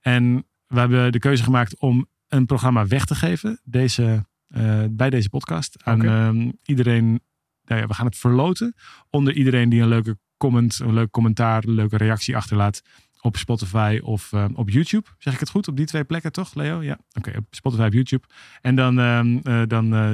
En 0.00 0.44
we 0.72 0.78
hebben 0.78 1.12
de 1.12 1.18
keuze 1.18 1.42
gemaakt 1.42 1.78
om 1.78 2.06
een 2.28 2.46
programma 2.46 2.86
weg 2.86 3.04
te 3.04 3.14
geven 3.14 3.60
deze, 3.64 4.26
eh, 4.48 4.84
bij 4.90 5.10
deze 5.10 5.28
podcast 5.28 5.76
aan 5.84 6.04
ehm, 6.04 6.50
iedereen. 6.64 7.20
Nou 7.64 7.80
ja, 7.80 7.86
we 7.86 7.94
gaan 7.94 8.06
het 8.06 8.16
verloten 8.16 8.74
onder 9.10 9.34
iedereen 9.34 9.68
die 9.68 9.82
een 9.82 9.88
leuke 9.88 10.18
comment, 10.36 10.78
een 10.78 10.94
leuk 10.94 11.10
commentaar, 11.10 11.64
een 11.64 11.74
leuke 11.74 11.96
reactie 11.96 12.36
achterlaat 12.36 12.82
op 13.22 13.36
Spotify 13.36 14.00
of 14.02 14.32
eh, 14.32 14.44
op 14.54 14.70
YouTube. 14.70 15.06
Zeg 15.18 15.34
ik 15.34 15.40
het 15.40 15.50
goed? 15.50 15.68
Op 15.68 15.76
die 15.76 15.86
twee 15.86 16.04
plekken 16.04 16.32
toch, 16.32 16.54
Leo? 16.54 16.82
Ja, 16.82 16.98
oké. 17.12 17.32
op 17.36 17.46
Spotify, 17.50 17.82
op 17.82 17.92
YouTube. 17.92 18.26
En 18.60 18.74
dan, 18.74 18.98
ehm, 18.98 19.36
eh, 19.42 19.62
dan 19.66 19.94
eh, 19.94 20.10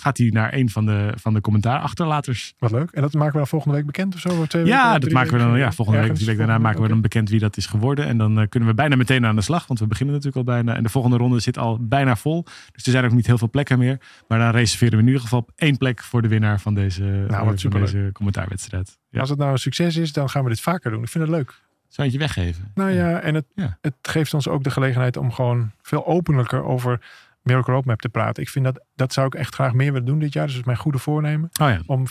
gaat 0.00 0.18
hij 0.18 0.26
naar 0.26 0.54
een 0.54 0.70
van 0.70 0.86
de, 0.86 1.12
van 1.14 1.34
de 1.34 1.40
commentaarachterlaters. 1.40 2.54
Wat 2.58 2.70
leuk. 2.70 2.90
En 2.90 3.02
dat 3.02 3.12
maken 3.12 3.32
we 3.32 3.38
dan 3.38 3.46
volgende 3.46 3.76
week 3.76 3.86
bekend 3.86 4.14
of 4.14 4.20
zo? 4.20 4.28
Twee 4.28 4.62
weken, 4.62 4.78
Ja, 4.78 4.98
dat 4.98 5.12
maken 5.12 5.32
we 5.32 5.38
dan. 5.38 5.58
Ja, 5.58 5.72
volgende 5.72 6.00
week 6.00 6.16
die 6.16 6.26
week 6.26 6.38
daarna 6.38 6.58
maken 6.58 6.82
we 6.82 6.88
dan 6.88 7.00
bekend 7.00 7.30
wie 7.30 7.40
dat 7.40 7.56
is 7.56 7.66
geworden. 7.66 8.06
En 8.06 8.18
dan 8.18 8.40
eh, 8.40 8.48
kunnen 8.48 8.68
we 8.68 8.74
bijna 8.74 8.96
meteen 8.96 9.26
aan 9.26 9.36
de 9.36 9.42
slag. 9.42 9.66
Want 9.66 9.80
we 9.80 9.86
beginnen 9.86 10.14
natuurlijk 10.14 10.46
al 10.48 10.54
bijna. 10.54 10.76
En 10.76 10.82
de 10.82 10.88
volgende 10.88 11.16
ronde 11.16 11.40
zit 11.40 11.58
al 11.58 11.78
bijna 11.80 12.16
vol. 12.16 12.44
Dus 12.72 12.84
er 12.84 12.92
zijn 12.92 13.04
ook 13.04 13.12
niet 13.12 13.26
heel 13.26 13.38
veel 13.38 13.50
plekken 13.50 13.78
meer. 13.78 13.98
Maar 14.28 14.38
dan 14.38 14.50
reserveren 14.50 14.94
we 14.94 15.00
in 15.00 15.06
ieder 15.06 15.22
geval 15.22 15.46
één 15.56 15.76
plek 15.76 16.02
voor 16.02 16.22
de 16.22 16.28
winnaar 16.28 16.60
van 16.60 16.74
deze, 16.74 17.26
eh, 17.28 17.44
wat 17.44 17.60
van 17.60 17.70
deze 17.70 18.10
commentaarwedstrijd. 18.12 18.98
Ja. 19.10 19.20
Als 19.20 19.28
het 19.28 19.38
nou 19.38 19.52
een 19.52 19.58
succes 19.58 19.96
is, 19.96 20.12
dan 20.12 20.30
gaan 20.30 20.42
we 20.42 20.48
dit 20.48 20.60
vaker 20.60 20.90
doen. 20.90 21.02
Ik 21.02 21.08
vind 21.08 21.24
het 21.24 21.32
leuk. 21.32 21.66
Zou 21.88 22.08
je 22.08 22.12
het 22.12 22.12
je 22.12 22.18
weggeven? 22.18 22.70
Nou 22.74 22.90
ja, 22.90 23.20
en 23.20 23.34
het, 23.34 23.44
Ja. 23.54 23.78
het 23.80 23.94
geeft 24.02 24.34
ons 24.34 24.48
ook 24.48 24.64
de 24.64 24.70
gelegenheid 24.70 25.16
om 25.16 25.32
gewoon 25.32 25.70
veel 25.82 26.06
openlijker 26.06 26.64
over 26.64 27.00
Miracle 27.48 27.72
Roadmap 27.74 28.00
te 28.00 28.08
praten. 28.08 28.42
Ik 28.42 28.48
vind 28.48 28.64
dat, 28.64 28.84
dat 28.94 29.12
zou 29.12 29.26
ik 29.26 29.34
echt 29.34 29.54
graag 29.54 29.72
meer 29.72 29.92
willen 29.92 30.06
doen 30.06 30.18
dit 30.18 30.32
jaar. 30.32 30.44
Dus 30.44 30.52
dat 30.52 30.60
is 30.60 30.66
mijn 30.66 30.78
goede 30.78 30.98
voornemen. 30.98 31.48
Oh 31.60 31.68
ja. 31.68 31.80
Om, 31.86 32.06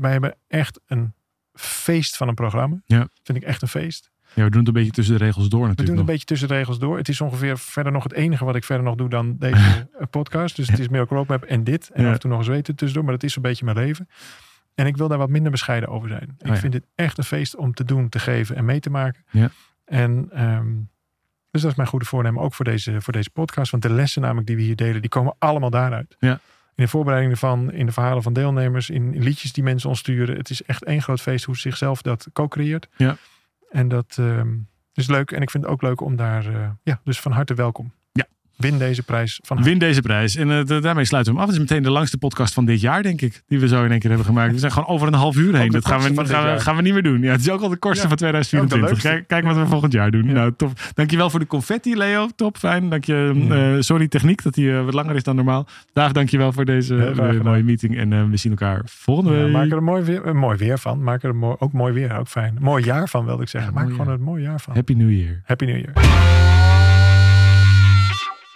wij 0.00 0.10
hebben 0.12 0.34
echt 0.48 0.80
een 0.86 1.14
feest 1.54 2.16
van 2.16 2.28
een 2.28 2.34
programma. 2.34 2.80
Ja. 2.84 3.08
Vind 3.22 3.38
ik 3.38 3.44
echt 3.44 3.62
een 3.62 3.68
feest. 3.68 4.10
ja, 4.34 4.44
we 4.44 4.50
doen 4.50 4.58
het 4.58 4.68
een 4.68 4.74
beetje 4.74 4.90
tussen 4.92 5.18
de 5.18 5.24
regels 5.24 5.48
door 5.48 5.60
We 5.60 5.66
natuurlijk 5.66 5.96
doen 5.96 6.06
een 6.06 6.12
beetje 6.12 6.26
tussen 6.26 6.48
de 6.48 6.54
regels 6.54 6.78
door. 6.78 6.96
Het 6.96 7.08
is 7.08 7.20
ongeveer 7.20 7.58
verder 7.58 7.92
nog 7.92 8.02
het 8.02 8.12
enige 8.12 8.44
wat 8.44 8.56
ik 8.56 8.64
verder 8.64 8.84
nog 8.84 8.94
doe 8.94 9.08
dan 9.08 9.36
deze 9.38 9.88
podcast. 10.10 10.56
Dus 10.56 10.68
het 10.68 10.78
is 10.78 10.88
Miracle 10.88 11.16
Roadmap 11.16 11.42
en 11.44 11.64
dit. 11.64 11.90
En 11.92 12.02
Ja. 12.02 12.08
af 12.08 12.14
en 12.14 12.20
toe 12.20 12.30
nog 12.30 12.38
eens 12.38 12.48
weten 12.48 12.74
tussendoor. 12.74 13.04
Maar 13.04 13.14
dat 13.18 13.22
is 13.22 13.36
een 13.36 13.42
beetje 13.42 13.64
mijn 13.64 13.76
leven. 13.76 14.08
En 14.74 14.86
ik 14.86 14.96
wil 14.96 15.08
daar 15.08 15.18
wat 15.18 15.28
minder 15.28 15.50
bescheiden 15.50 15.88
over 15.88 16.08
zijn. 16.08 16.34
Ik 16.38 16.46
Oh 16.48 16.54
ja. 16.54 16.56
vind 16.56 16.72
dit 16.72 16.86
echt 16.94 17.18
een 17.18 17.24
feest 17.24 17.56
om 17.56 17.74
te 17.74 17.84
doen, 17.84 18.08
te 18.08 18.18
geven 18.18 18.56
en 18.56 18.64
mee 18.64 18.80
te 18.80 18.90
maken. 18.90 19.24
Ja. 19.30 19.50
En 19.84 20.28
ehm, 20.32 20.66
dus 21.50 21.62
dat 21.62 21.70
is 21.70 21.76
mijn 21.76 21.88
goede 21.88 22.04
voornemen 22.04 22.42
ook 22.42 22.54
voor 22.54 22.64
deze, 22.64 23.00
voor 23.00 23.12
deze 23.12 23.30
podcast. 23.30 23.70
Want 23.70 23.82
de 23.82 23.92
lessen 23.92 24.22
namelijk 24.22 24.46
die 24.46 24.56
we 24.56 24.62
hier 24.62 24.76
delen, 24.76 25.00
die 25.00 25.10
komen 25.10 25.34
allemaal 25.38 25.70
daaruit. 25.70 26.16
Ja. 26.18 26.40
In 26.74 26.84
de 26.84 26.88
voorbereiding 26.88 27.32
ervan, 27.32 27.72
in 27.72 27.86
de 27.86 27.92
verhalen 27.92 28.22
van 28.22 28.32
deelnemers, 28.32 28.90
in, 28.90 29.14
in 29.14 29.22
liedjes 29.22 29.52
die 29.52 29.64
mensen 29.64 29.88
ons 29.88 29.98
sturen. 29.98 30.36
Het 30.36 30.50
is 30.50 30.62
echt 30.62 30.84
één 30.84 31.02
groot 31.02 31.20
feest 31.20 31.44
hoe 31.44 31.54
ze 31.54 31.60
zichzelf 31.60 32.02
dat 32.02 32.28
co-creëert. 32.32 32.88
Ja. 32.96 33.16
En 33.70 33.88
dat 33.88 34.16
ehm, 34.18 34.56
is 34.92 35.06
leuk. 35.06 35.32
En 35.32 35.42
ik 35.42 35.50
vind 35.50 35.64
het 35.64 35.72
ook 35.72 35.82
leuk 35.82 36.00
om 36.00 36.16
daar, 36.16 36.46
eh, 36.46 36.70
ja, 36.82 37.00
dus 37.04 37.20
van 37.20 37.32
harte 37.32 37.54
welkom. 37.54 37.92
Win 38.58 38.78
deze 38.78 39.02
prijs 39.02 39.40
van. 39.42 39.62
Win 39.62 39.78
deze 39.78 40.00
prijs. 40.02 40.36
En 40.36 40.50
eh, 40.50 40.80
daarmee 40.80 41.04
sluiten 41.04 41.32
we 41.32 41.38
hem 41.38 41.48
af. 41.48 41.54
Het 41.54 41.62
is 41.62 41.68
meteen 41.70 41.82
de 41.82 41.90
langste 41.90 42.18
podcast 42.18 42.54
van 42.54 42.64
dit 42.64 42.80
jaar, 42.80 43.02
denk 43.02 43.20
ik. 43.20 43.42
Die 43.48 43.60
we 43.60 43.68
zo 43.68 43.84
in 43.84 43.90
één 43.90 43.98
keer 43.98 44.08
hebben 44.08 44.26
gemaakt. 44.26 44.52
We 44.52 44.58
zijn 44.58 44.72
gewoon 44.72 44.88
over 44.88 45.06
een 45.06 45.14
half 45.14 45.36
uur 45.36 45.56
heen. 45.56 45.70
Dat 45.70 45.86
gaan 45.86 46.00
we, 46.00 46.26
gaan, 46.26 46.54
we, 46.54 46.60
gaan 46.60 46.76
we 46.76 46.82
niet 46.82 46.92
meer 46.92 47.02
doen. 47.02 47.22
Ja, 47.22 47.30
het 47.30 47.40
is 47.40 47.50
ook 47.50 47.60
al 47.60 47.68
de 47.68 47.76
kortste 47.76 48.02
Ja. 48.02 48.08
van 48.08 48.16
2024. 48.16 48.90
leukste. 48.90 49.08
Kijk, 49.08 49.28
kijk 49.28 49.44
wat 49.44 49.56
we 49.56 49.66
volgend 49.70 49.92
jaar 49.92 50.10
doen. 50.10 50.32
Nou, 50.32 50.52
top. 50.56 50.72
Dankjewel 50.94 51.30
voor 51.30 51.40
de 51.40 51.46
confetti, 51.46 51.96
Leo. 51.96 52.28
Top, 52.36 52.56
fijn. 52.56 52.88
Dank 52.88 53.04
je. 53.04 53.32
Ja. 53.48 53.74
eh, 53.74 53.80
sorry, 53.80 54.08
techniek, 54.08 54.42
dat 54.42 54.54
die 54.54 54.76
eh, 54.76 54.84
wat 54.84 54.94
langer 54.94 55.14
is 55.14 55.22
dan 55.22 55.36
normaal. 55.36 55.66
Daag, 55.92 56.12
dankjewel 56.12 56.52
voor 56.52 56.64
deze 56.64 57.12
mooie 57.42 57.62
meeting. 57.62 57.96
En 57.98 58.30
we 58.30 58.36
zien 58.36 58.52
elkaar 58.52 58.82
volgende 58.84 59.32
Ja, 59.36 59.42
week. 59.42 59.52
maak 59.52 59.70
er 59.70 59.76
een 59.76 59.84
mooi 59.84 60.02
weer, 60.02 60.26
een 60.26 60.36
mooi 60.36 60.56
weer 60.58 60.78
van. 60.78 61.02
Maak 61.02 61.22
er 61.22 61.30
een 61.30 61.38
mooi, 61.38 61.56
ook 61.58 61.72
mooi 61.72 61.92
weer, 61.92 62.18
ook 62.18 62.28
fijn. 62.28 62.56
Mooi 62.60 62.84
jaar 62.84 63.08
van 63.08 63.24
wilde 63.24 63.42
ik 63.42 63.48
zeggen. 63.48 63.74
Maak 63.74 63.84
er 63.86 63.90
gewoon 63.90 64.08
een 64.08 64.22
mooi 64.22 64.42
jaar 64.42 64.60
van. 64.60 64.74
Happy 64.74 64.92
New 64.92 65.10
Year. 65.10 65.40
Happy 65.44 65.64
New 65.64 65.76
Year. 65.76 65.92